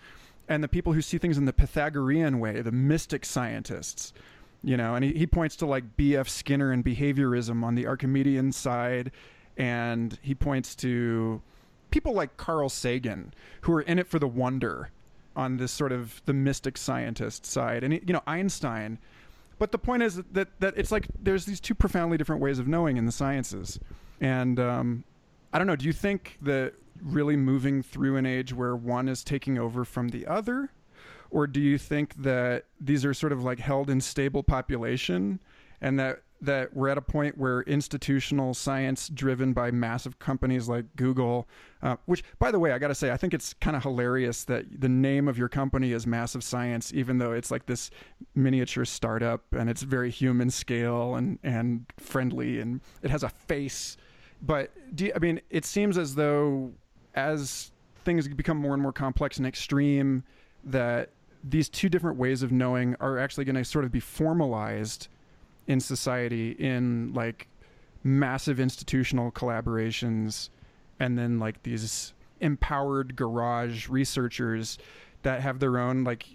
and 0.48 0.62
the 0.62 0.68
people 0.68 0.92
who 0.92 1.02
see 1.02 1.18
things 1.18 1.38
in 1.38 1.44
the 1.44 1.52
Pythagorean 1.52 2.38
way, 2.38 2.60
the 2.60 2.72
mystic 2.72 3.24
scientists. 3.24 4.12
You 4.62 4.76
know, 4.76 4.94
and 4.94 5.04
he, 5.04 5.12
he 5.12 5.26
points 5.26 5.56
to 5.56 5.66
like 5.66 5.96
B.F. 5.96 6.28
Skinner 6.28 6.70
and 6.70 6.84
behaviorism 6.84 7.64
on 7.64 7.74
the 7.74 7.86
Archimedean 7.86 8.52
side, 8.52 9.10
and 9.56 10.16
he 10.22 10.34
points 10.36 10.76
to 10.76 11.42
people 11.92 12.12
like 12.12 12.36
Carl 12.36 12.68
Sagan 12.68 13.32
who 13.60 13.72
are 13.72 13.82
in 13.82 14.00
it 14.00 14.08
for 14.08 14.18
the 14.18 14.26
wonder 14.26 14.90
on 15.36 15.56
this 15.56 15.70
sort 15.70 15.92
of 15.92 16.20
the 16.26 16.32
mystic 16.32 16.76
scientist 16.76 17.46
side, 17.46 17.84
and 17.84 17.94
you 17.94 18.12
know 18.12 18.22
Einstein. 18.26 18.98
But 19.58 19.70
the 19.70 19.78
point 19.78 20.02
is 20.02 20.16
that 20.32 20.48
that 20.60 20.74
it's 20.76 20.90
like 20.90 21.06
there's 21.20 21.44
these 21.44 21.60
two 21.60 21.74
profoundly 21.74 22.18
different 22.18 22.42
ways 22.42 22.58
of 22.58 22.66
knowing 22.66 22.96
in 22.96 23.06
the 23.06 23.12
sciences, 23.12 23.78
and 24.20 24.58
um, 24.58 25.04
I 25.52 25.58
don't 25.58 25.66
know. 25.68 25.76
Do 25.76 25.86
you 25.86 25.92
think 25.92 26.38
that 26.42 26.74
really 27.00 27.36
moving 27.36 27.82
through 27.82 28.16
an 28.16 28.26
age 28.26 28.52
where 28.52 28.74
one 28.74 29.08
is 29.08 29.22
taking 29.22 29.58
over 29.58 29.84
from 29.84 30.08
the 30.08 30.26
other? 30.26 30.70
Or 31.30 31.46
do 31.46 31.60
you 31.60 31.78
think 31.78 32.22
that 32.22 32.66
these 32.78 33.06
are 33.06 33.14
sort 33.14 33.32
of 33.32 33.42
like 33.42 33.58
held 33.58 33.88
in 33.88 34.02
stable 34.02 34.42
population 34.42 35.40
and 35.80 35.98
that 35.98 36.22
that 36.42 36.74
we're 36.74 36.88
at 36.88 36.98
a 36.98 37.02
point 37.02 37.38
where 37.38 37.62
institutional 37.62 38.52
science 38.52 39.08
driven 39.08 39.52
by 39.52 39.70
massive 39.70 40.18
companies 40.18 40.68
like 40.68 40.84
Google, 40.96 41.48
uh, 41.82 41.96
which, 42.06 42.24
by 42.40 42.50
the 42.50 42.58
way, 42.58 42.72
I 42.72 42.78
got 42.78 42.88
to 42.88 42.96
say, 42.96 43.12
I 43.12 43.16
think 43.16 43.32
it's 43.32 43.54
kind 43.54 43.76
of 43.76 43.82
hilarious 43.84 44.42
that 44.44 44.80
the 44.80 44.88
name 44.88 45.28
of 45.28 45.38
your 45.38 45.48
company 45.48 45.92
is 45.92 46.04
Massive 46.04 46.42
Science, 46.42 46.92
even 46.92 47.18
though 47.18 47.32
it's 47.32 47.52
like 47.52 47.66
this 47.66 47.90
miniature 48.34 48.84
startup 48.84 49.44
and 49.52 49.70
it's 49.70 49.82
very 49.82 50.10
human 50.10 50.50
scale 50.50 51.14
and, 51.14 51.38
and 51.44 51.86
friendly 51.96 52.58
and 52.58 52.80
it 53.02 53.10
has 53.10 53.22
a 53.22 53.28
face. 53.28 53.96
But 54.42 54.72
you, 54.98 55.12
I 55.14 55.20
mean, 55.20 55.40
it 55.48 55.64
seems 55.64 55.96
as 55.96 56.16
though 56.16 56.72
as 57.14 57.70
things 58.04 58.26
become 58.26 58.56
more 58.56 58.74
and 58.74 58.82
more 58.82 58.92
complex 58.92 59.38
and 59.38 59.46
extreme, 59.46 60.24
that 60.64 61.10
these 61.44 61.68
two 61.68 61.88
different 61.88 62.18
ways 62.18 62.42
of 62.42 62.50
knowing 62.50 62.96
are 62.98 63.18
actually 63.18 63.44
going 63.44 63.54
to 63.54 63.64
sort 63.64 63.84
of 63.84 63.92
be 63.92 64.00
formalized 64.00 65.06
in 65.66 65.80
society 65.80 66.52
in 66.52 67.12
like 67.14 67.48
massive 68.04 68.58
institutional 68.58 69.30
collaborations 69.30 70.48
and 70.98 71.18
then 71.18 71.38
like 71.38 71.62
these 71.62 72.12
empowered 72.40 73.14
garage 73.16 73.88
researchers 73.88 74.78
that 75.22 75.40
have 75.40 75.60
their 75.60 75.78
own 75.78 76.04
like 76.04 76.26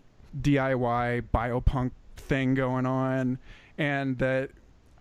DIY 0.42 1.24
biopunk 1.34 1.92
thing 2.16 2.54
going 2.54 2.86
on 2.86 3.38
and 3.78 4.18
that 4.18 4.50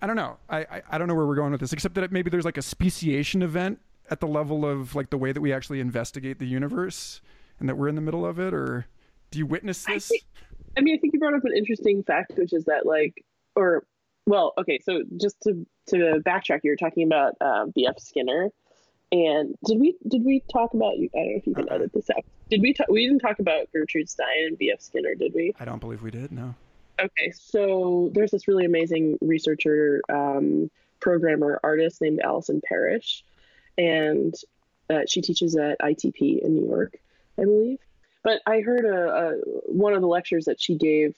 I 0.02 0.06
don't 0.06 0.16
know. 0.16 0.36
I, 0.50 0.58
I, 0.58 0.82
I 0.90 0.98
don't 0.98 1.08
know 1.08 1.14
where 1.14 1.26
we're 1.26 1.36
going 1.36 1.52
with 1.52 1.60
this, 1.60 1.72
except 1.72 1.94
that 1.94 2.12
maybe 2.12 2.28
there's 2.28 2.44
like 2.44 2.58
a 2.58 2.62
speciation 2.62 3.42
event 3.42 3.80
at 4.10 4.20
the 4.20 4.26
level 4.26 4.66
of 4.66 4.94
like 4.94 5.10
the 5.10 5.18
way 5.18 5.32
that 5.32 5.40
we 5.40 5.52
actually 5.52 5.80
investigate 5.80 6.38
the 6.38 6.46
universe 6.46 7.20
and 7.58 7.68
that 7.68 7.76
we're 7.76 7.88
in 7.88 7.94
the 7.94 8.00
middle 8.00 8.26
of 8.26 8.38
it 8.38 8.52
or 8.52 8.86
do 9.30 9.38
you 9.38 9.46
witness 9.46 9.84
this? 9.84 10.06
I, 10.06 10.08
think, 10.08 10.22
I 10.76 10.80
mean, 10.80 10.96
I 10.96 10.98
think 10.98 11.14
you 11.14 11.18
brought 11.18 11.34
up 11.34 11.44
an 11.44 11.56
interesting 11.56 12.02
fact, 12.02 12.32
which 12.36 12.52
is 12.52 12.64
that 12.66 12.86
like, 12.86 13.24
or 13.54 13.86
well, 14.26 14.52
okay, 14.58 14.80
so 14.82 15.02
just 15.16 15.40
to 15.42 15.66
to 15.88 16.20
backtrack, 16.26 16.60
you 16.64 16.72
were 16.72 16.76
talking 16.76 17.06
about 17.06 17.34
uh, 17.40 17.66
B.F. 17.66 17.98
Skinner, 17.98 18.50
and 19.12 19.54
did 19.64 19.78
we 19.78 19.96
did 20.06 20.24
we 20.24 20.42
talk 20.52 20.74
about? 20.74 20.98
you? 20.98 21.08
I 21.14 21.18
don't 21.18 21.28
know 21.28 21.36
if 21.36 21.46
you 21.46 21.54
can 21.54 21.68
uh 21.70 21.74
edit 21.74 21.92
this 21.92 22.10
out. 22.10 22.24
Did 22.50 22.60
we 22.60 22.74
talk? 22.74 22.88
We 22.88 23.06
didn't 23.06 23.20
talk 23.20 23.38
about 23.38 23.72
Gertrude 23.72 24.10
Stein 24.10 24.46
and 24.48 24.58
B.F. 24.58 24.80
Skinner, 24.80 25.14
did 25.14 25.32
we? 25.34 25.54
I 25.60 25.64
don't 25.64 25.80
believe 25.80 26.02
we 26.02 26.10
did. 26.10 26.32
No. 26.32 26.54
Okay, 26.98 27.30
so 27.32 28.10
there's 28.14 28.30
this 28.30 28.48
really 28.48 28.64
amazing 28.64 29.18
researcher, 29.20 30.00
um, 30.08 30.70
programmer, 30.98 31.60
artist 31.62 32.00
named 32.00 32.20
Allison 32.24 32.62
Parrish, 32.66 33.22
and 33.76 34.34
uh, 34.88 35.02
she 35.06 35.20
teaches 35.20 35.56
at 35.56 35.78
ITP 35.80 36.40
in 36.40 36.54
New 36.54 36.66
York, 36.66 36.96
I 37.38 37.44
believe. 37.44 37.78
But 38.22 38.40
I 38.46 38.60
heard 38.60 38.86
a, 38.86 39.08
a, 39.08 39.30
one 39.66 39.92
of 39.92 40.00
the 40.00 40.08
lectures 40.08 40.46
that 40.46 40.60
she 40.60 40.74
gave 40.74 41.14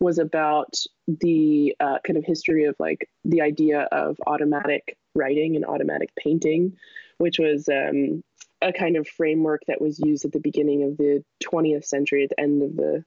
was 0.00 0.18
about 0.18 0.74
the 1.06 1.76
uh, 1.78 1.98
kind 2.04 2.16
of 2.16 2.24
history 2.24 2.64
of 2.64 2.74
like 2.78 3.08
the 3.24 3.42
idea 3.42 3.82
of 3.92 4.16
automatic 4.26 4.96
writing 5.14 5.56
and 5.56 5.64
automatic 5.64 6.10
painting, 6.16 6.76
which 7.18 7.38
was 7.38 7.68
um, 7.68 8.24
a 8.62 8.72
kind 8.72 8.96
of 8.96 9.06
framework 9.06 9.62
that 9.68 9.80
was 9.80 10.00
used 10.00 10.24
at 10.24 10.32
the 10.32 10.40
beginning 10.40 10.84
of 10.84 10.96
the 10.96 11.22
20th 11.44 11.84
century, 11.84 12.24
at 12.24 12.30
the 12.30 12.40
end 12.40 12.62
of 12.62 12.76
the 12.76 13.04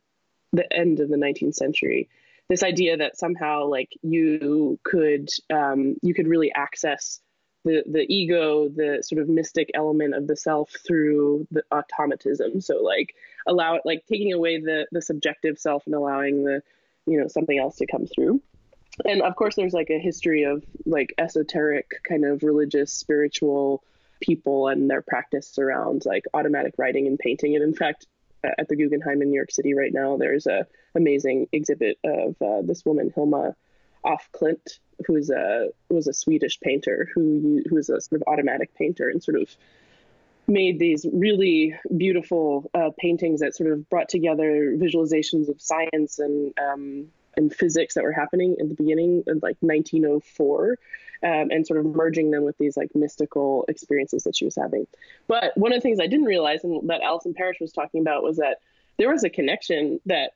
the 0.55 0.71
end 0.71 0.99
of 0.99 1.09
the 1.09 1.17
19th 1.17 1.55
century. 1.55 2.07
This 2.47 2.61
idea 2.61 2.97
that 2.97 3.17
somehow 3.17 3.65
like 3.65 3.89
you 4.03 4.79
could 4.83 5.29
um, 5.51 5.95
you 6.03 6.13
could 6.13 6.27
really 6.27 6.51
access 6.53 7.19
the 7.65 7.83
the 7.89 8.05
ego, 8.13 8.69
the 8.69 9.01
sort 9.01 9.21
of 9.21 9.29
mystic 9.29 9.71
element 9.73 10.13
of 10.13 10.27
the 10.27 10.35
self 10.35 10.71
through 10.85 11.47
the 11.49 11.63
automatism. 11.71 12.61
So 12.61 12.83
like 12.83 13.15
allow 13.47 13.79
like 13.85 14.05
taking 14.07 14.33
away 14.33 14.59
the 14.59 14.85
the 14.91 15.01
subjective 15.01 15.57
self 15.57 15.87
and 15.87 15.95
allowing 15.95 16.43
the 16.43 16.61
you 17.05 17.19
know 17.19 17.27
something 17.27 17.57
else 17.57 17.77
to 17.77 17.87
come 17.87 18.05
through. 18.05 18.41
And 19.05 19.21
of 19.21 19.35
course 19.35 19.55
there's 19.55 19.73
like 19.73 19.89
a 19.89 19.99
history 19.99 20.43
of 20.43 20.63
like 20.85 21.13
esoteric 21.17 22.03
kind 22.07 22.25
of 22.25 22.43
religious 22.43 22.93
spiritual 22.93 23.83
people 24.21 24.67
and 24.67 24.89
their 24.89 25.01
practice 25.01 25.57
around 25.57 26.03
like 26.05 26.23
automatic 26.33 26.75
writing 26.77 27.07
and 27.07 27.17
painting. 27.17 27.55
And 27.55 27.63
in 27.63 27.73
fact 27.73 28.05
at 28.43 28.67
the 28.67 28.75
guggenheim 28.75 29.21
in 29.21 29.29
new 29.29 29.37
york 29.37 29.51
city 29.51 29.73
right 29.73 29.93
now 29.93 30.17
there's 30.17 30.47
a 30.47 30.65
amazing 30.95 31.47
exhibit 31.51 31.97
of 32.03 32.35
uh, 32.41 32.61
this 32.61 32.85
woman 32.85 33.11
hilma 33.15 33.55
klint 34.33 34.79
who's 35.07 35.29
a 35.29 35.69
was 35.89 36.07
a 36.07 36.13
swedish 36.13 36.59
painter 36.59 37.09
who 37.13 37.61
who 37.67 37.75
was 37.75 37.89
a 37.89 38.01
sort 38.01 38.21
of 38.21 38.27
automatic 38.27 38.73
painter 38.75 39.09
and 39.09 39.23
sort 39.23 39.39
of 39.39 39.55
made 40.47 40.79
these 40.79 41.05
really 41.11 41.75
beautiful 41.95 42.69
uh, 42.73 42.89
paintings 42.97 43.39
that 43.39 43.55
sort 43.55 43.71
of 43.71 43.89
brought 43.89 44.09
together 44.09 44.75
visualizations 44.77 45.49
of 45.49 45.61
science 45.61 46.19
and 46.19 46.53
um, 46.59 47.07
and 47.35 47.53
physics 47.53 47.95
that 47.95 48.03
were 48.03 48.11
happening 48.11 48.55
in 48.59 48.69
the 48.69 48.75
beginning 48.75 49.23
of 49.27 49.41
like 49.41 49.57
1904 49.61 50.77
um, 51.23 51.49
and 51.49 51.65
sort 51.65 51.79
of 51.79 51.85
merging 51.85 52.31
them 52.31 52.43
with 52.43 52.57
these 52.57 52.77
like 52.77 52.93
mystical 52.93 53.65
experiences 53.67 54.23
that 54.23 54.35
she 54.35 54.45
was 54.45 54.55
having. 54.55 54.85
But 55.27 55.57
one 55.57 55.71
of 55.71 55.77
the 55.77 55.81
things 55.81 55.99
i 55.99 56.07
didn't 56.07 56.25
realize 56.25 56.63
and 56.63 56.89
that 56.89 57.01
allison 57.01 57.33
parrish 57.33 57.59
was 57.59 57.71
talking 57.71 58.01
about 58.01 58.23
was 58.23 58.37
that 58.37 58.57
there 58.97 59.09
was 59.09 59.23
a 59.23 59.29
connection 59.29 59.99
that 60.05 60.33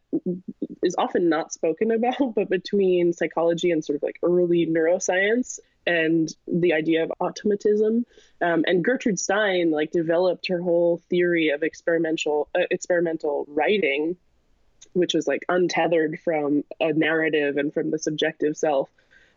is 0.81 0.95
often 0.97 1.29
not 1.29 1.53
spoken 1.53 1.91
about 1.91 2.33
but 2.35 2.49
between 2.49 3.13
psychology 3.13 3.71
and 3.71 3.83
sort 3.83 3.97
of 3.97 4.03
like 4.03 4.17
early 4.23 4.65
neuroscience 4.65 5.59
and 5.87 6.29
the 6.47 6.73
idea 6.73 7.03
of 7.03 7.11
automatism. 7.19 8.05
Um, 8.41 8.65
and 8.67 8.83
Gertrude 8.83 9.19
Stein 9.19 9.71
like 9.71 9.91
developed 9.91 10.47
her 10.49 10.61
whole 10.61 11.01
theory 11.09 11.49
of 11.49 11.63
experimental 11.63 12.49
uh, 12.53 12.67
experimental 12.69 13.45
writing, 13.47 14.17
which 14.93 15.13
was 15.13 15.27
like 15.27 15.45
untethered 15.49 16.19
from 16.19 16.63
a 16.79 16.93
narrative 16.93 17.57
and 17.57 17.73
from 17.73 17.89
the 17.89 17.97
subjective 17.97 18.57
self, 18.57 18.89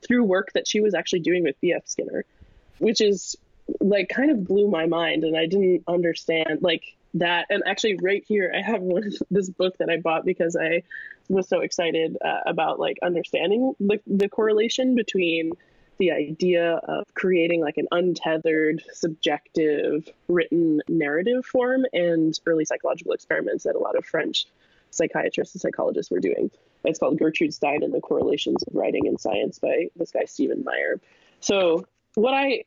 through 0.07 0.24
work 0.24 0.53
that 0.55 0.66
she 0.66 0.80
was 0.80 0.92
actually 0.92 1.20
doing 1.20 1.44
with 1.44 1.61
B.F. 1.61 1.86
Skinner, 1.86 2.24
which 2.78 3.01
is 3.01 3.36
like 3.80 4.09
kind 4.09 4.32
of 4.32 4.44
blew 4.44 4.68
my 4.68 4.86
mind, 4.86 5.22
and 5.22 5.36
I 5.36 5.46
didn't 5.46 5.84
understand 5.86 6.59
like 6.62 6.82
that. 7.14 7.46
And 7.48 7.62
actually, 7.64 7.96
right 8.03 8.24
here, 8.26 8.53
I 8.55 8.61
have 8.61 8.82
one 8.82 9.12
this 9.30 9.48
book 9.48 9.78
that 9.78 9.88
I 9.88 9.98
bought 9.98 10.24
because 10.24 10.57
I 10.57 10.82
was 11.28 11.48
so 11.48 11.61
excited 11.61 12.16
uh, 12.24 12.40
about 12.44 12.80
like 12.80 12.98
understanding 13.05 13.74
the, 13.78 14.01
the 14.07 14.28
correlation 14.28 14.96
between 14.96 15.53
the 16.01 16.11
idea 16.11 16.80
of 16.88 17.05
creating 17.14 17.61
like 17.61 17.76
an 17.76 17.86
untethered, 17.92 18.82
subjective, 18.92 20.09
written 20.28 20.80
narrative 20.88 21.44
form 21.44 21.84
and 21.92 22.40
early 22.46 22.64
psychological 22.64 23.12
experiments 23.12 23.64
that 23.64 23.76
a 23.76 23.78
lot 23.78 23.96
of 23.96 24.05
French 24.05 24.46
psychiatrists 24.90 25.55
and 25.55 25.61
psychologists 25.61 26.11
were 26.11 26.18
doing. 26.18 26.51
It's 26.84 26.98
called 26.98 27.18
Gertrude 27.18 27.53
Stein 27.53 27.82
and 27.82 27.92
the 27.92 28.01
Correlations 28.01 28.62
of 28.62 28.74
Writing 28.74 29.07
and 29.07 29.20
Science 29.20 29.59
by 29.59 29.88
this 29.94 30.11
guy, 30.11 30.24
Steven 30.24 30.64
Meyer. 30.64 30.98
So, 31.40 31.84
what 32.14 32.32
I, 32.32 32.64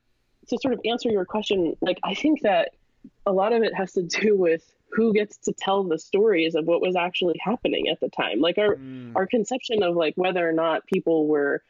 to 0.49 0.57
sort 0.61 0.75
of 0.75 0.81
answer 0.85 1.09
your 1.09 1.25
question, 1.25 1.75
like, 1.81 1.99
I 2.03 2.13
think 2.13 2.41
that 2.41 2.75
a 3.25 3.31
lot 3.31 3.51
of 3.51 3.63
it 3.63 3.73
has 3.73 3.93
to 3.93 4.03
do 4.03 4.37
with 4.37 4.63
who 4.91 5.11
gets 5.11 5.37
to 5.37 5.53
tell 5.53 5.83
the 5.83 5.97
stories 5.97 6.53
of 6.53 6.65
what 6.65 6.81
was 6.81 6.95
actually 6.95 7.39
happening 7.43 7.89
at 7.89 7.99
the 7.99 8.09
time. 8.09 8.39
Like, 8.39 8.59
our, 8.59 8.75
mm. 8.75 9.11
our 9.15 9.25
conception 9.25 9.81
of 9.81 9.95
like 9.95 10.13
whether 10.15 10.47
or 10.47 10.53
not 10.53 10.85
people 10.85 11.25
were 11.25 11.63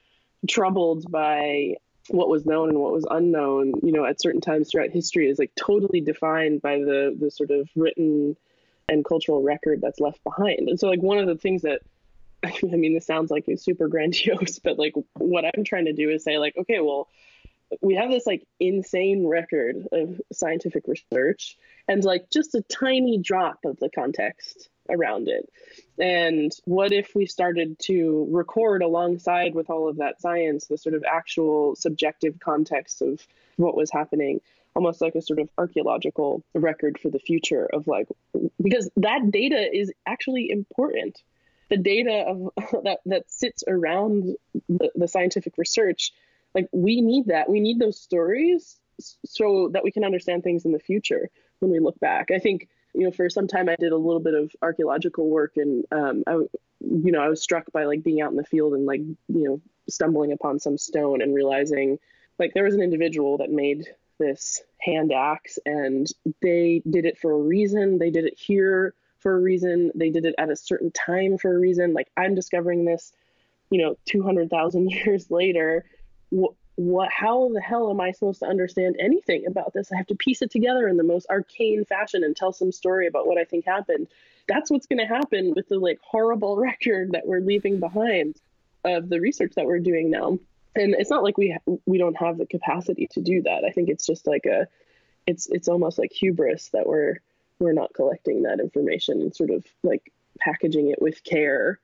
troubled 0.48 1.10
by 1.12 1.76
what 2.10 2.30
was 2.30 2.46
known 2.46 2.70
and 2.70 2.80
what 2.80 2.92
was 2.92 3.06
unknown, 3.10 3.74
you 3.82 3.92
know, 3.92 4.06
at 4.06 4.22
certain 4.22 4.42
times 4.42 4.70
throughout 4.70 4.90
history 4.90 5.30
is 5.30 5.40
like 5.40 5.52
totally 5.56 6.02
defined 6.02 6.62
by 6.62 6.80
the 6.80 7.16
the 7.18 7.32
sort 7.32 7.52
of 7.52 7.70
written 7.76 8.36
and 8.90 9.06
cultural 9.06 9.42
record 9.42 9.80
that's 9.82 10.00
left 10.00 10.24
behind. 10.24 10.68
And 10.68 10.80
so 10.80 10.90
like 10.90 11.02
one 11.02 11.20
of 11.20 11.28
the 11.28 11.38
things 11.38 11.62
that 11.62 11.82
I 12.44 12.76
mean 12.76 12.94
this 12.94 13.06
sounds 13.06 13.32
like 13.32 13.46
it's 13.48 13.64
super 13.64 13.88
grandiose, 13.88 14.60
but 14.64 14.78
like 14.78 14.94
what 15.14 15.46
I'm 15.46 15.64
trying 15.64 15.86
to 15.86 15.94
do 15.94 16.10
is 16.10 16.24
say 16.24 16.38
like, 16.38 16.56
okay, 16.58 16.80
well, 16.80 17.08
we 17.82 17.96
have 17.96 18.12
this 18.12 18.28
like 18.28 18.46
insane 18.60 19.26
record 19.26 19.88
of 19.92 20.22
scientific 20.32 20.84
research 20.88 21.58
and 21.88 22.04
like 22.04 22.30
just 22.30 22.54
a 22.56 22.62
tiny 22.62 23.18
drop 23.18 23.60
of 23.66 23.78
the 23.80 23.90
context 23.90 24.70
around 24.90 25.28
it. 25.28 25.50
And 25.98 26.52
what 26.66 26.92
if 26.92 27.12
we 27.16 27.26
started 27.26 27.78
to 27.84 28.28
record 28.32 28.82
alongside 28.82 29.54
with 29.54 29.70
all 29.70 29.88
of 29.88 29.98
that 29.98 30.22
science 30.22 30.68
the 30.68 30.78
sort 30.78 30.96
of 30.96 31.04
actual 31.04 31.76
subjective 31.76 32.40
context 32.40 33.02
of 33.02 33.26
what 33.58 33.76
was 33.76 33.92
happening, 33.92 34.42
almost 34.76 35.02
like 35.02 35.16
a 35.16 35.22
sort 35.22 35.40
of 35.40 35.50
archaeological 35.58 36.44
record 36.54 37.00
for 37.00 37.10
the 37.10 37.20
future 37.20 37.66
of 37.72 37.88
like, 37.88 38.08
because 38.62 38.90
that 38.98 39.32
data 39.32 39.70
is 39.72 39.92
actually 40.06 40.50
important. 40.50 41.22
The 41.70 41.78
data 41.78 42.26
of 42.28 42.52
that 42.84 43.00
that 43.06 43.32
sits 43.32 43.64
around 43.68 44.36
the, 44.68 44.92
the 44.96 45.08
scientific 45.08 45.58
research, 45.58 46.12
like 46.54 46.68
we 46.72 47.02
need 47.02 47.28
that. 47.28 47.50
We 47.50 47.60
need 47.60 47.80
those 47.80 48.00
stories 48.00 48.80
so 49.26 49.70
that 49.74 49.84
we 49.84 49.92
can 49.92 50.04
understand 50.04 50.44
things 50.44 50.66
in 50.66 50.72
the 50.72 50.80
future 50.80 51.30
when 51.60 51.72
we 51.72 51.80
look 51.80 52.00
back. 52.00 52.30
I 52.32 52.40
think 52.40 52.68
you 52.94 53.06
know, 53.06 53.12
for 53.12 53.30
some 53.30 53.48
time 53.48 53.70
I 53.70 53.76
did 53.76 53.92
a 53.92 53.98
little 53.98 54.20
bit 54.20 54.34
of 54.34 54.52
archaeological 54.62 55.28
work 55.28 55.58
and 55.58 55.86
um, 55.92 56.24
I, 56.28 56.34
you 56.34 57.12
know, 57.12 57.22
I 57.22 57.30
was 57.30 57.42
struck 57.42 57.72
by 57.72 57.86
like 57.86 58.04
being 58.04 58.22
out 58.22 58.32
in 58.32 58.38
the 58.38 58.44
field 58.44 58.74
and 58.74 58.86
like, 58.86 59.02
you 59.02 59.18
know, 59.28 59.62
stumbling 59.90 60.32
upon 60.32 60.60
some 60.60 60.78
stone 60.78 61.22
and 61.22 61.34
realizing 61.34 62.00
like 62.40 62.54
there 62.54 62.64
was 62.64 62.76
an 62.76 62.82
individual 62.82 63.38
that 63.38 63.52
made 63.52 63.88
this 64.20 64.62
hand 64.80 65.12
axe 65.12 65.60
and 65.66 66.08
they 66.42 66.82
did 66.90 67.06
it 67.06 67.18
for 67.18 67.32
a 67.32 67.38
reason. 67.38 67.98
They 67.98 68.10
did 68.10 68.26
it 68.26 68.38
here 68.38 68.94
for 69.20 69.36
a 69.36 69.40
reason. 69.40 69.92
They 69.96 70.10
did 70.10 70.26
it 70.26 70.36
at 70.38 70.50
a 70.50 70.56
certain 70.56 70.92
time 70.92 71.38
for 71.38 71.56
a 71.56 71.60
reason. 71.60 71.94
Like 71.94 72.10
I'm 72.16 72.36
discovering 72.36 72.86
this, 72.86 73.14
you 73.70 73.82
know, 73.82 73.98
200,000 74.06 74.90
years 74.92 75.32
later. 75.32 75.86
What, 76.76 77.10
how 77.12 77.50
the 77.54 77.62
hell 77.62 77.90
am 77.92 78.02
I 78.02 78.12
supposed 78.12 78.40
to 78.40 78.48
understand 78.48 78.96
anything 79.00 79.46
about 79.46 79.74
this? 79.74 79.92
I 79.92 79.98
have 79.98 80.08
to 80.08 80.16
piece 80.16 80.42
it 80.42 80.52
together 80.52 80.88
in 80.88 80.98
the 80.98 81.04
most 81.04 81.28
arcane 81.30 81.86
fashion 81.86 82.24
and 82.24 82.36
tell 82.36 82.52
some 82.52 82.72
story 82.72 83.08
about 83.08 83.28
what 83.28 83.38
I 83.38 83.44
think 83.44 83.66
happened. 83.66 84.08
That's 84.48 84.72
what's 84.72 84.88
going 84.88 85.00
to 85.00 85.06
happen 85.06 85.54
with 85.56 85.70
the 85.70 85.78
like 85.78 86.00
horrible 86.02 86.58
record 86.62 87.12
that 87.12 87.28
we're 87.28 87.42
leaving 87.42 87.80
behind 87.80 88.36
of 88.84 89.08
the 89.10 89.20
research 89.20 89.54
that 89.56 89.66
we're 89.66 89.80
doing 89.80 90.10
now. 90.10 90.40
And 90.76 90.96
it's 90.98 91.12
not 91.12 91.24
like 91.24 91.38
we 91.38 91.56
we 91.86 92.00
don't 92.00 92.18
have 92.18 92.40
the 92.40 92.48
capacity 92.48 93.08
to 93.12 93.22
do 93.22 93.44
that. 93.44 93.64
I 93.64 93.70
think 93.70 93.90
it's 93.90 94.08
just 94.08 94.26
like 94.26 94.46
a 94.46 94.68
it's 95.28 95.48
it's 95.48 95.68
almost 95.68 96.00
like 96.00 96.12
hubris 96.12 96.70
that 96.70 96.88
we're 96.88 97.20
we're 97.60 97.74
not 97.74 97.94
collecting 97.94 98.44
that 98.44 98.60
information 98.60 99.22
and 99.22 99.36
sort 99.36 99.52
of 99.52 99.64
like 99.84 100.12
packaging 100.40 100.90
it 100.90 101.02
with 101.02 101.24
care 101.24 101.80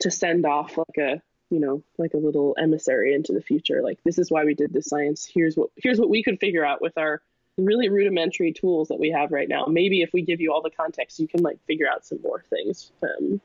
to 0.00 0.10
send 0.10 0.44
off 0.44 0.76
like 0.76 0.98
a 0.98 1.22
you 1.52 1.60
know 1.60 1.82
like 1.98 2.14
a 2.14 2.16
little 2.16 2.56
emissary 2.58 3.14
into 3.14 3.32
the 3.32 3.42
future. 3.42 3.82
Like 3.82 3.98
this 4.04 4.18
is 4.18 4.30
why 4.30 4.44
we 4.44 4.54
did 4.54 4.72
this 4.72 4.86
science. 4.86 5.30
Here's 5.32 5.54
what 5.54 5.68
here's 5.76 6.00
what 6.00 6.08
we 6.08 6.22
could 6.22 6.40
figure 6.40 6.64
out 6.64 6.80
with 6.80 6.96
our 6.96 7.20
really 7.58 7.90
rudimentary 7.90 8.52
tools 8.52 8.88
that 8.88 8.98
we 8.98 9.10
have 9.10 9.30
right 9.30 9.48
now. 9.48 9.66
Maybe 9.66 10.00
if 10.00 10.10
we 10.14 10.22
give 10.22 10.40
you 10.40 10.50
all 10.52 10.62
the 10.62 10.70
context 10.70 11.20
you 11.20 11.28
can 11.28 11.42
like 11.42 11.58
figure 11.66 11.86
out 11.86 12.06
some 12.06 12.20
more 12.22 12.42
things 12.48 12.90
um, 13.02 13.38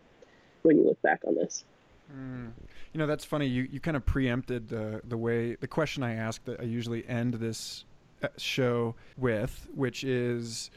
when 0.61 0.77
you 0.77 0.85
look 0.85 1.01
back 1.01 1.21
on 1.27 1.35
this. 1.35 1.65
Mm. 2.09 2.53
you 2.93 2.99
know 2.99 3.05
that's 3.05 3.25
funny. 3.25 3.47
You, 3.47 3.67
you 3.69 3.81
kind 3.81 3.97
of 3.97 4.05
preempted 4.05 4.69
the 4.69 5.01
the 5.03 5.17
way 5.17 5.55
the 5.55 5.67
question 5.67 6.03
i 6.03 6.15
ask 6.15 6.41
that 6.45 6.61
i 6.61 6.63
usually 6.63 7.05
end 7.09 7.33
this 7.33 7.83
uh, 8.23 8.29
show 8.37 8.95
with 9.17 9.67
which 9.75 10.05
is 10.05 10.71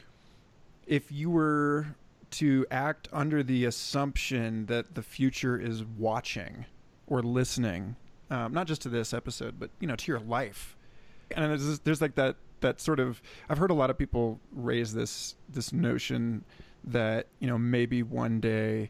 if 0.87 1.09
you 1.09 1.29
were 1.29 1.95
to 2.31 2.65
act 2.69 3.07
under 3.13 3.41
the 3.43 3.63
assumption 3.63 4.65
that 4.65 4.93
the 4.95 5.01
future 5.01 5.57
is 5.57 5.85
watching 5.85 6.65
or 7.11 7.21
listening, 7.21 7.97
um, 8.29 8.53
not 8.53 8.65
just 8.65 8.81
to 8.81 8.89
this 8.89 9.13
episode, 9.13 9.59
but 9.59 9.69
you 9.81 9.87
know, 9.87 9.97
to 9.97 10.11
your 10.11 10.21
life, 10.21 10.77
and 11.35 11.51
there's, 11.51 11.79
there's 11.79 12.01
like 12.01 12.15
that 12.15 12.37
that 12.61 12.79
sort 12.79 12.99
of 12.99 13.21
I've 13.49 13.57
heard 13.57 13.69
a 13.69 13.75
lot 13.75 13.89
of 13.89 13.97
people 13.97 14.39
raise 14.53 14.93
this 14.93 15.35
this 15.49 15.73
notion 15.73 16.45
that 16.85 17.27
you 17.39 17.47
know 17.47 17.57
maybe 17.57 18.01
one 18.01 18.39
day 18.39 18.89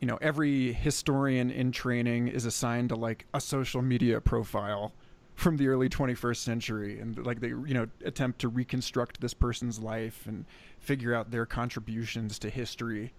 you 0.00 0.06
know 0.06 0.18
every 0.20 0.72
historian 0.72 1.50
in 1.50 1.72
training 1.72 2.28
is 2.28 2.44
assigned 2.44 2.90
to 2.90 2.96
like 2.96 3.26
a 3.32 3.40
social 3.40 3.80
media 3.80 4.20
profile 4.20 4.92
from 5.34 5.56
the 5.56 5.66
early 5.66 5.88
21st 5.88 6.36
century 6.36 7.00
and 7.00 7.24
like 7.24 7.40
they 7.40 7.48
you 7.48 7.72
know 7.72 7.88
attempt 8.04 8.40
to 8.40 8.48
reconstruct 8.48 9.20
this 9.20 9.32
person's 9.32 9.78
life 9.78 10.26
and 10.26 10.44
figure 10.78 11.14
out 11.14 11.30
their 11.30 11.46
contributions 11.46 12.38
to 12.38 12.50
history. 12.50 13.14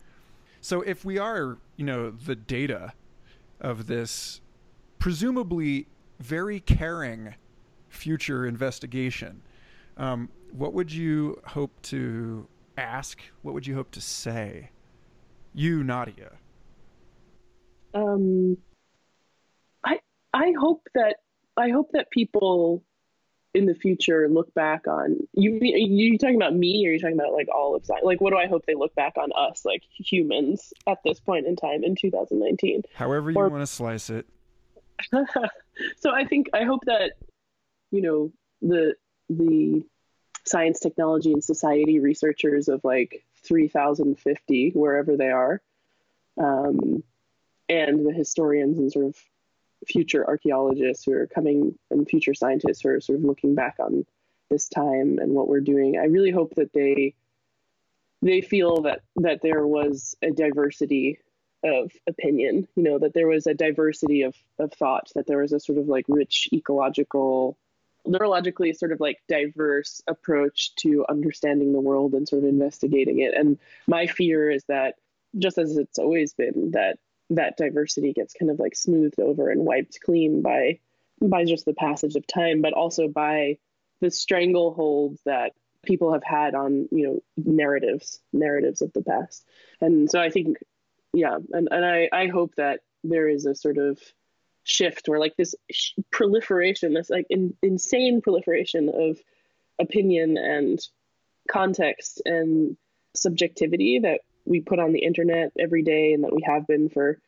So 0.62 0.82
if 0.82 1.04
we 1.04 1.18
are 1.18 1.58
you 1.78 1.86
know 1.86 2.12
the 2.12 2.36
data 2.36 2.94
of 3.60 3.88
this 3.88 4.42
presumably 5.00 5.88
very 6.20 6.60
caring 6.60 7.36
future 7.90 8.46
investigation. 8.46 9.42
Um, 9.98 10.30
what 10.52 10.74
would 10.74 10.92
you 10.92 11.42
hope 11.46 11.82
to 11.84 12.48
ask? 12.78 13.20
What 13.42 13.54
would 13.54 13.68
you 13.68 13.76
hope 13.76 13.92
to 13.92 14.02
say? 14.02 14.70
You 15.54 15.84
Nadja. 15.84 16.34
Um 17.94 18.58
i 19.86 20.00
i 20.34 20.52
hope 20.60 20.82
that 20.96 21.16
I 21.56 21.70
hope 21.70 21.92
that 21.94 22.10
people 22.12 22.84
in 23.56 23.66
the 23.66 23.74
future 23.74 24.28
look 24.28 24.54
back 24.54 24.88
on 24.88 25.18
you. 25.34 25.58
You 25.62 26.18
talking 26.18 26.36
about 26.36 26.54
me, 26.54 26.86
or 26.86 26.92
you 26.92 27.00
talking 27.00 27.18
about 27.18 27.32
like 27.32 27.48
all 27.54 27.76
of 27.76 27.86
science? 27.86 28.04
Like, 28.04 28.20
what 28.20 28.32
do 28.32 28.38
I 28.38 28.48
hope 28.48 28.66
they 28.66 28.76
look 28.76 28.94
back 28.96 29.14
on 29.18 29.32
us, 29.34 29.64
like 29.64 29.84
humans, 29.98 30.74
at 30.86 31.00
this 31.04 31.20
point 31.20 31.48
in 31.48 31.56
time 31.56 31.84
in 31.84 31.96
2019? 31.96 32.84
However 32.94 33.32
you 33.32 33.38
or, 33.38 33.50
want 33.50 33.62
to 33.62 33.68
slice 33.68 34.10
it. 34.10 34.28
so 35.98 36.14
I 36.14 36.26
think 36.26 36.50
I 36.54 36.64
hope 36.64 36.82
that 36.86 37.14
you 37.92 38.02
know 38.02 38.32
the 38.62 38.96
the 39.30 39.84
science, 40.46 40.80
technology, 40.80 41.32
and 41.32 41.44
society 41.44 42.00
researchers 42.00 42.68
of 42.68 42.82
like 42.84 43.24
3050 43.44 44.72
wherever 44.72 45.16
they 45.16 45.30
are, 45.30 45.62
um, 46.38 47.04
and 47.70 48.06
the 48.06 48.14
historians 48.14 48.78
and 48.78 48.92
sort 48.92 49.06
of 49.06 49.16
future 49.88 50.26
archaeologists 50.28 51.06
who 51.06 51.14
are 51.14 51.28
coming 51.28 51.78
and 51.92 52.08
future 52.08 52.34
scientists 52.34 52.82
who 52.82 52.90
are 52.90 53.02
sort 53.02 53.20
of 53.20 53.26
looking 53.26 53.56
back 53.56 53.76
on 53.80 54.06
this 54.50 54.68
time 54.68 55.20
and 55.20 55.34
what 55.34 55.48
we're 55.48 55.60
doing. 55.60 55.98
I 55.98 56.06
really 56.06 56.32
hope 56.32 56.56
that 56.56 56.74
they 56.74 57.16
they 58.22 58.42
feel 58.42 58.82
that 58.82 59.02
that 59.18 59.42
there 59.42 59.68
was 59.68 60.16
a 60.22 60.32
diversity 60.32 61.20
of 61.64 61.92
opinion, 62.08 62.68
you 62.76 62.84
know, 62.84 63.00
that 63.00 63.14
there 63.14 63.28
was 63.28 63.48
a 63.48 63.54
diversity 63.54 64.22
of 64.22 64.36
of 64.60 64.72
thought, 64.74 65.10
that 65.16 65.28
there 65.28 65.40
was 65.40 65.54
a 65.54 65.60
sort 65.60 65.78
of 65.78 65.88
like 65.88 66.06
rich 66.08 66.50
ecological 66.54 67.58
neurologically 68.08 68.76
sort 68.76 68.92
of 68.92 69.00
like 69.00 69.20
diverse 69.28 70.02
approach 70.08 70.76
to 70.76 71.06
understanding 71.10 71.74
the 71.74 71.80
world 71.80 72.14
and 72.14 72.28
sort 72.28 72.44
of 72.44 72.50
investigating 72.50 73.20
it. 73.20 73.34
And 73.34 73.58
my 73.88 74.06
fear 74.08 74.50
is 74.50 74.64
that 74.66 74.96
just 75.38 75.58
as 75.58 75.78
it's 75.78 76.00
always 76.00 76.34
been 76.34 76.72
that 76.72 76.98
that 77.32 77.58
diversity 77.58 78.14
gets 78.14 78.34
kind 78.34 78.52
of 78.52 78.60
like 78.60 78.76
smoothed 78.76 79.20
over 79.20 79.50
and 79.50 79.66
wiped 79.66 80.00
clean 80.02 80.42
by 80.42 80.80
by 81.22 81.46
just 81.46 81.66
the 81.66 81.74
passage 81.74 82.16
of 82.16 82.28
time, 82.28 82.62
but 82.62 82.74
also 82.74 83.08
by 83.08 83.58
the 84.02 84.12
stranglehold 84.12 85.18
that 85.26 85.54
people 85.84 86.14
have 86.14 86.24
had 86.24 86.56
on 86.56 86.88
you 86.92 87.08
know 87.08 87.24
narratives 87.38 88.22
narratives 88.34 88.82
of 88.82 88.92
the 88.94 89.04
past. 89.04 89.46
And 89.82 90.10
so 90.10 90.20
i 90.20 90.30
think 90.30 90.58
yeah 91.14 91.38
and, 91.52 91.68
and 91.72 91.86
i 91.86 92.10
i 92.12 92.28
hope 92.28 92.56
that 92.56 92.82
there 93.04 93.30
is 93.30 93.46
a 93.46 93.56
sort 93.56 93.78
of 93.78 94.00
shift 94.64 95.08
where 95.08 95.20
like 95.20 95.36
this 95.38 95.54
proliferation 96.12 96.94
this 96.94 97.10
like 97.10 97.28
in, 97.30 97.54
insane 97.62 98.22
proliferation 98.22 98.90
of 98.90 99.20
opinion 99.80 100.38
and 100.38 100.80
context 101.50 102.22
and 102.26 102.76
subjectivity 103.16 104.00
that 104.00 104.22
we 104.46 104.62
put 104.62 104.80
on 104.80 104.94
the 104.94 105.00
internet 105.00 105.52
every 105.60 105.84
day 105.84 106.14
and 106.14 106.24
that 106.24 106.34
we 106.34 106.44
have 106.46 106.68
been 106.68 106.90
for 106.90 107.20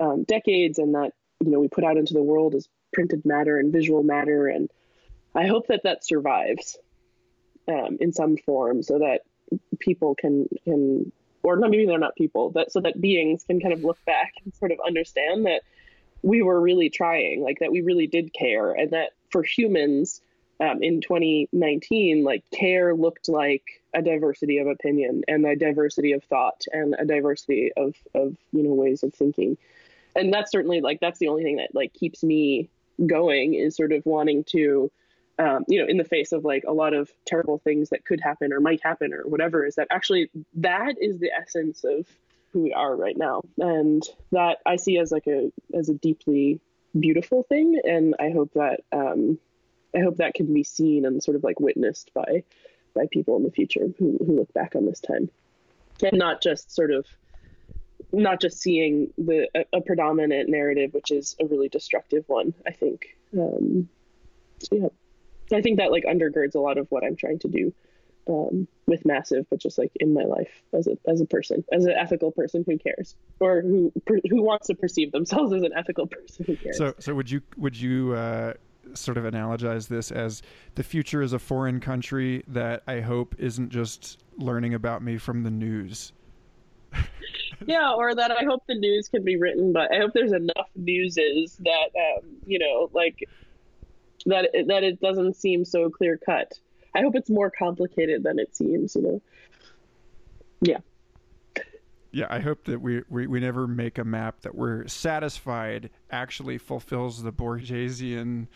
um, 0.00 0.24
decades 0.24 0.78
and 0.78 0.94
that 0.94 1.12
you 1.40 1.50
know 1.50 1.60
we 1.60 1.68
put 1.68 1.84
out 1.84 1.96
into 1.96 2.14
the 2.14 2.22
world 2.22 2.54
as 2.54 2.68
printed 2.92 3.24
matter 3.24 3.58
and 3.58 3.72
visual 3.72 4.02
matter. 4.02 4.46
And 4.48 4.70
i 5.34 5.46
hope 5.46 5.66
that 5.68 5.82
that 5.84 6.04
survives 6.04 6.78
um, 7.68 7.98
in 8.00 8.12
some 8.12 8.36
form 8.36 8.82
so 8.82 8.98
that 8.98 9.22
people 9.78 10.14
can 10.14 10.48
can 10.64 11.12
or 11.42 11.56
not 11.56 11.70
maybe 11.70 11.86
they're 11.86 11.98
not 11.98 12.16
people 12.16 12.50
but 12.50 12.72
so 12.72 12.80
that 12.80 13.00
beings 13.00 13.44
can 13.44 13.60
kind 13.60 13.72
of 13.72 13.84
look 13.84 13.98
back 14.06 14.32
and 14.44 14.54
sort 14.54 14.72
of 14.72 14.78
understand 14.86 15.46
that 15.46 15.62
we 16.22 16.42
were 16.42 16.60
really 16.60 16.88
trying 16.88 17.42
like 17.42 17.58
that 17.60 17.70
we 17.70 17.82
really 17.82 18.06
did 18.06 18.32
care 18.32 18.72
and 18.72 18.90
that 18.90 19.10
for 19.30 19.42
humans 19.42 20.22
um, 20.60 20.82
in 20.82 21.00
2019, 21.00 22.22
like 22.22 22.44
care 22.50 22.94
looked 22.94 23.28
like 23.28 23.64
a 23.92 24.02
diversity 24.02 24.58
of 24.58 24.66
opinion 24.66 25.22
and 25.28 25.44
a 25.46 25.56
diversity 25.56 26.12
of 26.12 26.22
thought 26.24 26.64
and 26.72 26.94
a 26.98 27.04
diversity 27.04 27.72
of, 27.76 27.94
of 28.14 28.36
you 28.52 28.62
know 28.62 28.74
ways 28.74 29.02
of 29.02 29.14
thinking, 29.14 29.56
and 30.14 30.32
that's 30.32 30.52
certainly 30.52 30.80
like 30.80 31.00
that's 31.00 31.18
the 31.18 31.28
only 31.28 31.42
thing 31.42 31.56
that 31.56 31.74
like 31.74 31.92
keeps 31.92 32.22
me 32.22 32.68
going 33.04 33.54
is 33.54 33.76
sort 33.76 33.92
of 33.92 34.06
wanting 34.06 34.44
to, 34.44 34.90
um, 35.38 35.64
you 35.66 35.80
know, 35.80 35.88
in 35.88 35.96
the 35.96 36.04
face 36.04 36.32
of 36.32 36.44
like 36.44 36.64
a 36.66 36.72
lot 36.72 36.94
of 36.94 37.10
terrible 37.24 37.58
things 37.58 37.90
that 37.90 38.04
could 38.04 38.20
happen 38.20 38.52
or 38.52 38.60
might 38.60 38.82
happen 38.82 39.12
or 39.12 39.22
whatever, 39.22 39.66
is 39.66 39.74
that 39.74 39.88
actually 39.90 40.30
that 40.54 40.94
is 41.00 41.18
the 41.18 41.32
essence 41.32 41.84
of 41.84 42.06
who 42.52 42.62
we 42.62 42.72
are 42.72 42.94
right 42.94 43.16
now, 43.16 43.42
and 43.58 44.04
that 44.30 44.58
I 44.64 44.76
see 44.76 44.98
as 44.98 45.10
like 45.10 45.26
a 45.26 45.50
as 45.76 45.88
a 45.88 45.94
deeply 45.94 46.60
beautiful 46.98 47.42
thing, 47.42 47.80
and 47.84 48.14
I 48.20 48.30
hope 48.30 48.52
that. 48.54 48.80
Um, 48.92 49.38
I 49.96 50.00
hope 50.00 50.16
that 50.16 50.34
can 50.34 50.52
be 50.52 50.64
seen 50.64 51.04
and 51.04 51.22
sort 51.22 51.36
of 51.36 51.44
like 51.44 51.60
witnessed 51.60 52.10
by 52.14 52.44
by 52.94 53.06
people 53.10 53.36
in 53.36 53.42
the 53.42 53.50
future 53.50 53.88
who, 53.98 54.18
who 54.24 54.36
look 54.36 54.52
back 54.52 54.76
on 54.76 54.86
this 54.86 55.00
time. 55.00 55.30
And 56.02 56.18
not 56.18 56.42
just 56.42 56.74
sort 56.74 56.92
of 56.92 57.06
not 58.12 58.40
just 58.40 58.60
seeing 58.60 59.12
the 59.18 59.48
a, 59.54 59.78
a 59.78 59.80
predominant 59.80 60.48
narrative 60.48 60.92
which 60.94 61.10
is 61.10 61.36
a 61.40 61.46
really 61.46 61.68
destructive 61.68 62.24
one 62.26 62.54
i 62.66 62.70
think. 62.70 63.16
Um, 63.36 63.88
yeah. 64.70 64.88
I 65.52 65.60
think 65.60 65.78
that 65.78 65.90
like 65.90 66.04
undergirds 66.04 66.54
a 66.54 66.60
lot 66.60 66.78
of 66.78 66.90
what 66.90 67.04
i'm 67.04 67.16
trying 67.16 67.38
to 67.40 67.48
do 67.48 67.72
um, 68.26 68.66
with 68.86 69.04
massive 69.04 69.46
but 69.50 69.58
just 69.58 69.76
like 69.78 69.92
in 69.96 70.14
my 70.14 70.24
life 70.24 70.62
as 70.72 70.86
a 70.86 70.96
as 71.06 71.20
a 71.20 71.26
person 71.26 71.64
as 71.72 71.84
an 71.84 71.92
ethical 71.92 72.30
person 72.30 72.64
who 72.66 72.78
cares 72.78 73.14
or 73.40 73.60
who 73.60 73.92
who 74.06 74.42
wants 74.42 74.68
to 74.68 74.74
perceive 74.74 75.12
themselves 75.12 75.52
as 75.52 75.62
an 75.62 75.72
ethical 75.76 76.06
person 76.06 76.44
who 76.46 76.56
cares. 76.56 76.78
So 76.78 76.94
so 76.98 77.14
would 77.14 77.30
you 77.30 77.42
would 77.56 77.78
you 77.78 78.14
uh 78.14 78.54
sort 78.94 79.16
of 79.16 79.24
analogize 79.24 79.88
this 79.88 80.10
as 80.10 80.42
the 80.74 80.82
future 80.82 81.22
is 81.22 81.32
a 81.32 81.38
foreign 81.38 81.80
country 81.80 82.44
that 82.48 82.82
I 82.86 83.00
hope 83.00 83.34
isn't 83.38 83.70
just 83.70 84.22
learning 84.36 84.74
about 84.74 85.02
me 85.02 85.18
from 85.18 85.42
the 85.42 85.50
news. 85.50 86.12
yeah, 87.66 87.92
or 87.92 88.14
that 88.14 88.30
I 88.30 88.44
hope 88.44 88.62
the 88.66 88.74
news 88.74 89.08
can 89.08 89.24
be 89.24 89.36
written, 89.36 89.72
but 89.72 89.92
I 89.92 89.98
hope 89.98 90.12
there's 90.14 90.32
enough 90.32 90.68
newses 90.76 91.56
that 91.58 91.90
um, 91.96 92.36
you 92.46 92.58
know, 92.58 92.90
like 92.92 93.28
that 94.26 94.50
that 94.68 94.84
it 94.84 95.00
doesn't 95.00 95.36
seem 95.36 95.64
so 95.64 95.90
clear 95.90 96.18
cut. 96.18 96.52
I 96.94 97.00
hope 97.00 97.16
it's 97.16 97.30
more 97.30 97.50
complicated 97.50 98.22
than 98.22 98.38
it 98.38 98.54
seems. 98.54 98.94
You 98.94 99.02
know. 99.02 99.22
Yeah. 100.60 100.78
Yeah, 102.14 102.26
I 102.30 102.38
hope 102.38 102.64
that 102.66 102.80
we, 102.80 103.02
we, 103.08 103.26
we 103.26 103.40
never 103.40 103.66
make 103.66 103.98
a 103.98 104.04
map 104.04 104.42
that 104.42 104.54
we're 104.54 104.86
satisfied 104.86 105.90
actually 106.12 106.58
fulfills 106.58 107.22
the 107.24 107.32
Borgesian 107.32 108.46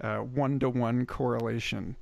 one 0.00 0.60
to 0.60 0.70
one 0.70 1.06
correlation. 1.06 1.96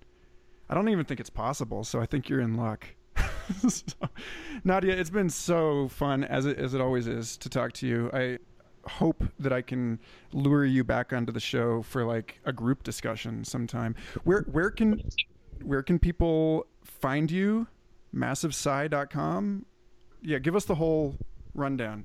I 0.68 0.74
don't 0.74 0.88
even 0.90 1.06
think 1.06 1.18
it's 1.18 1.30
possible, 1.30 1.82
so 1.82 1.98
I 1.98 2.04
think 2.04 2.28
you're 2.28 2.40
in 2.40 2.56
luck. 2.56 2.86
so, 3.68 3.84
Nadja, 4.66 4.90
it's 4.90 5.08
been 5.08 5.30
so 5.30 5.88
fun 5.88 6.24
as 6.24 6.44
it 6.44 6.58
as 6.58 6.74
it 6.74 6.80
always 6.82 7.06
is 7.06 7.38
to 7.38 7.48
talk 7.48 7.72
to 7.72 7.86
you. 7.86 8.10
I 8.12 8.38
hope 8.86 9.24
that 9.38 9.52
I 9.52 9.62
can 9.62 9.98
lure 10.32 10.66
you 10.66 10.84
back 10.84 11.14
onto 11.14 11.32
the 11.32 11.40
show 11.40 11.82
for 11.82 12.04
like 12.04 12.38
a 12.44 12.52
group 12.52 12.82
discussion 12.82 13.44
sometime. 13.44 13.94
Where 14.24 14.42
where 14.52 14.70
can 14.70 15.02
where 15.62 15.82
can 15.82 15.98
people 15.98 16.66
find 16.84 17.30
you? 17.30 17.66
MassiveSci.com. 18.14 19.64
Yeah, 20.22 20.38
give 20.38 20.56
us 20.56 20.64
the 20.64 20.74
whole 20.74 21.16
rundown. 21.54 22.04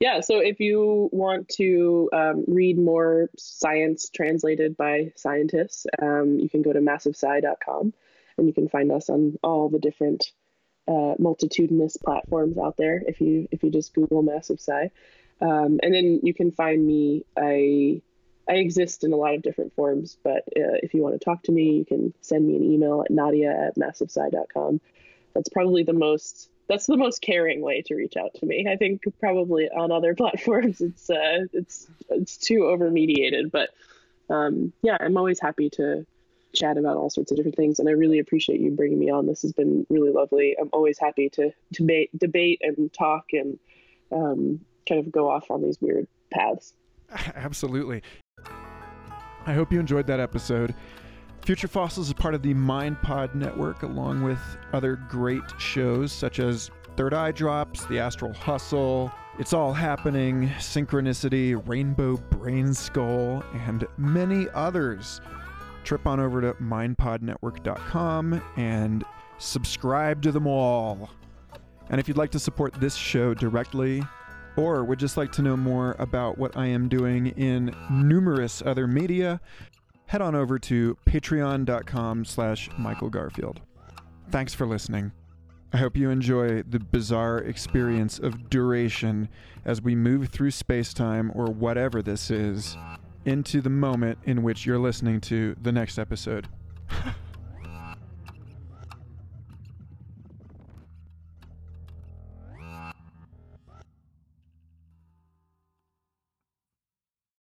Yeah, 0.00 0.20
so 0.20 0.38
if 0.38 0.60
you 0.60 1.08
want 1.12 1.48
to 1.56 2.08
um, 2.12 2.44
read 2.46 2.78
more 2.78 3.30
science 3.36 4.08
translated 4.14 4.76
by 4.76 5.12
scientists, 5.16 5.86
um, 6.00 6.38
you 6.38 6.48
can 6.48 6.62
go 6.62 6.72
to 6.72 6.80
massivesci.com 6.80 7.92
and 8.38 8.46
you 8.46 8.52
can 8.52 8.68
find 8.68 8.92
us 8.92 9.10
on 9.10 9.36
all 9.42 9.68
the 9.68 9.78
different 9.78 10.24
uh, 10.88 11.14
multitudinous 11.18 11.96
platforms 11.96 12.58
out 12.58 12.76
there 12.76 13.02
if 13.08 13.20
you 13.20 13.48
if 13.50 13.62
you 13.64 13.70
just 13.70 13.92
Google 13.92 14.22
Massive 14.22 14.60
Sci. 14.60 14.90
Um, 15.40 15.80
and 15.82 15.92
then 15.92 16.20
you 16.22 16.32
can 16.32 16.52
find 16.52 16.86
me. 16.86 17.24
I 17.36 18.02
I 18.48 18.54
exist 18.54 19.02
in 19.02 19.12
a 19.12 19.16
lot 19.16 19.34
of 19.34 19.42
different 19.42 19.74
forms, 19.74 20.16
but 20.22 20.44
uh, 20.56 20.78
if 20.82 20.94
you 20.94 21.02
want 21.02 21.18
to 21.18 21.24
talk 21.24 21.42
to 21.44 21.52
me, 21.52 21.78
you 21.78 21.84
can 21.84 22.14
send 22.20 22.46
me 22.46 22.54
an 22.54 22.62
email 22.62 23.02
at 23.02 23.10
nadja 23.10 23.68
at 23.68 23.76
massivesci.com. 23.76 24.80
That's 25.34 25.48
probably 25.48 25.82
the 25.82 25.92
most 25.92 26.48
that's 26.68 26.86
the 26.86 26.96
most 26.96 27.20
caring 27.20 27.60
way 27.60 27.82
to 27.86 27.94
reach 27.94 28.16
out 28.16 28.34
to 28.34 28.46
me. 28.46 28.66
I 28.70 28.76
think 28.76 29.02
probably 29.20 29.68
on 29.68 29.92
other 29.92 30.14
platforms 30.16 30.80
it's 30.80 31.08
uh, 31.10 31.46
it's 31.52 31.86
it's 32.10 32.36
too 32.36 32.66
over 32.66 32.90
mediated, 32.90 33.50
but 33.50 33.70
um, 34.28 34.72
yeah, 34.82 34.96
I'm 35.00 35.16
always 35.16 35.40
happy 35.40 35.70
to 35.70 36.06
chat 36.54 36.78
about 36.78 36.96
all 36.96 37.10
sorts 37.10 37.30
of 37.30 37.36
different 37.36 37.56
things, 37.56 37.78
and 37.78 37.88
I 37.88 37.92
really 37.92 38.18
appreciate 38.18 38.60
you 38.60 38.70
bringing 38.70 38.98
me 38.98 39.10
on. 39.10 39.26
This 39.26 39.42
has 39.42 39.52
been 39.52 39.86
really 39.88 40.10
lovely. 40.10 40.56
I'm 40.60 40.70
always 40.72 40.98
happy 40.98 41.30
to 41.30 41.52
debate 41.72 42.10
debate 42.18 42.60
and 42.62 42.92
talk 42.92 43.26
and 43.32 43.58
um, 44.12 44.60
kind 44.88 45.00
of 45.00 45.12
go 45.12 45.30
off 45.30 45.50
on 45.50 45.62
these 45.62 45.80
weird 45.80 46.06
paths. 46.32 46.72
Absolutely. 47.34 48.02
I 49.46 49.52
hope 49.52 49.72
you 49.72 49.78
enjoyed 49.78 50.08
that 50.08 50.18
episode. 50.18 50.74
Future 51.46 51.68
Fossils 51.68 52.08
is 52.08 52.12
part 52.12 52.34
of 52.34 52.42
the 52.42 52.52
MindPod 52.54 53.36
network, 53.36 53.84
along 53.84 54.20
with 54.20 54.40
other 54.72 54.96
great 55.08 55.44
shows 55.58 56.10
such 56.10 56.40
as 56.40 56.72
Third 56.96 57.14
Eye 57.14 57.30
Drops, 57.30 57.84
The 57.84 58.00
Astral 58.00 58.32
Hustle, 58.32 59.12
It's 59.38 59.52
All 59.52 59.72
Happening, 59.72 60.48
Synchronicity, 60.58 61.54
Rainbow 61.68 62.16
Brain 62.16 62.74
Skull, 62.74 63.44
and 63.54 63.86
many 63.96 64.48
others. 64.54 65.20
Trip 65.84 66.04
on 66.04 66.18
over 66.18 66.40
to 66.40 66.54
mindpodnetwork.com 66.54 68.42
and 68.56 69.04
subscribe 69.38 70.22
to 70.22 70.32
them 70.32 70.48
all. 70.48 71.10
And 71.90 72.00
if 72.00 72.08
you'd 72.08 72.16
like 72.16 72.32
to 72.32 72.40
support 72.40 72.74
this 72.74 72.96
show 72.96 73.34
directly, 73.34 74.02
or 74.56 74.84
would 74.84 74.98
just 74.98 75.16
like 75.16 75.30
to 75.32 75.42
know 75.42 75.56
more 75.56 75.94
about 76.00 76.38
what 76.38 76.56
I 76.56 76.66
am 76.66 76.88
doing 76.88 77.28
in 77.28 77.72
numerous 77.88 78.62
other 78.66 78.88
media, 78.88 79.40
head 80.06 80.22
on 80.22 80.34
over 80.34 80.58
to 80.58 80.96
patreon.com 81.06 82.24
slash 82.24 82.70
Michael 82.78 83.10
Garfield. 83.10 83.60
Thanks 84.30 84.54
for 84.54 84.66
listening. 84.66 85.12
I 85.72 85.78
hope 85.78 85.96
you 85.96 86.10
enjoy 86.10 86.62
the 86.62 86.78
bizarre 86.78 87.38
experience 87.38 88.18
of 88.18 88.48
duration 88.48 89.28
as 89.64 89.82
we 89.82 89.94
move 89.94 90.28
through 90.28 90.52
space-time 90.52 91.32
or 91.34 91.46
whatever 91.46 92.02
this 92.02 92.30
is 92.30 92.76
into 93.24 93.60
the 93.60 93.70
moment 93.70 94.18
in 94.24 94.42
which 94.42 94.64
you're 94.64 94.78
listening 94.78 95.20
to 95.22 95.56
the 95.60 95.72
next 95.72 95.98
episode. 95.98 96.48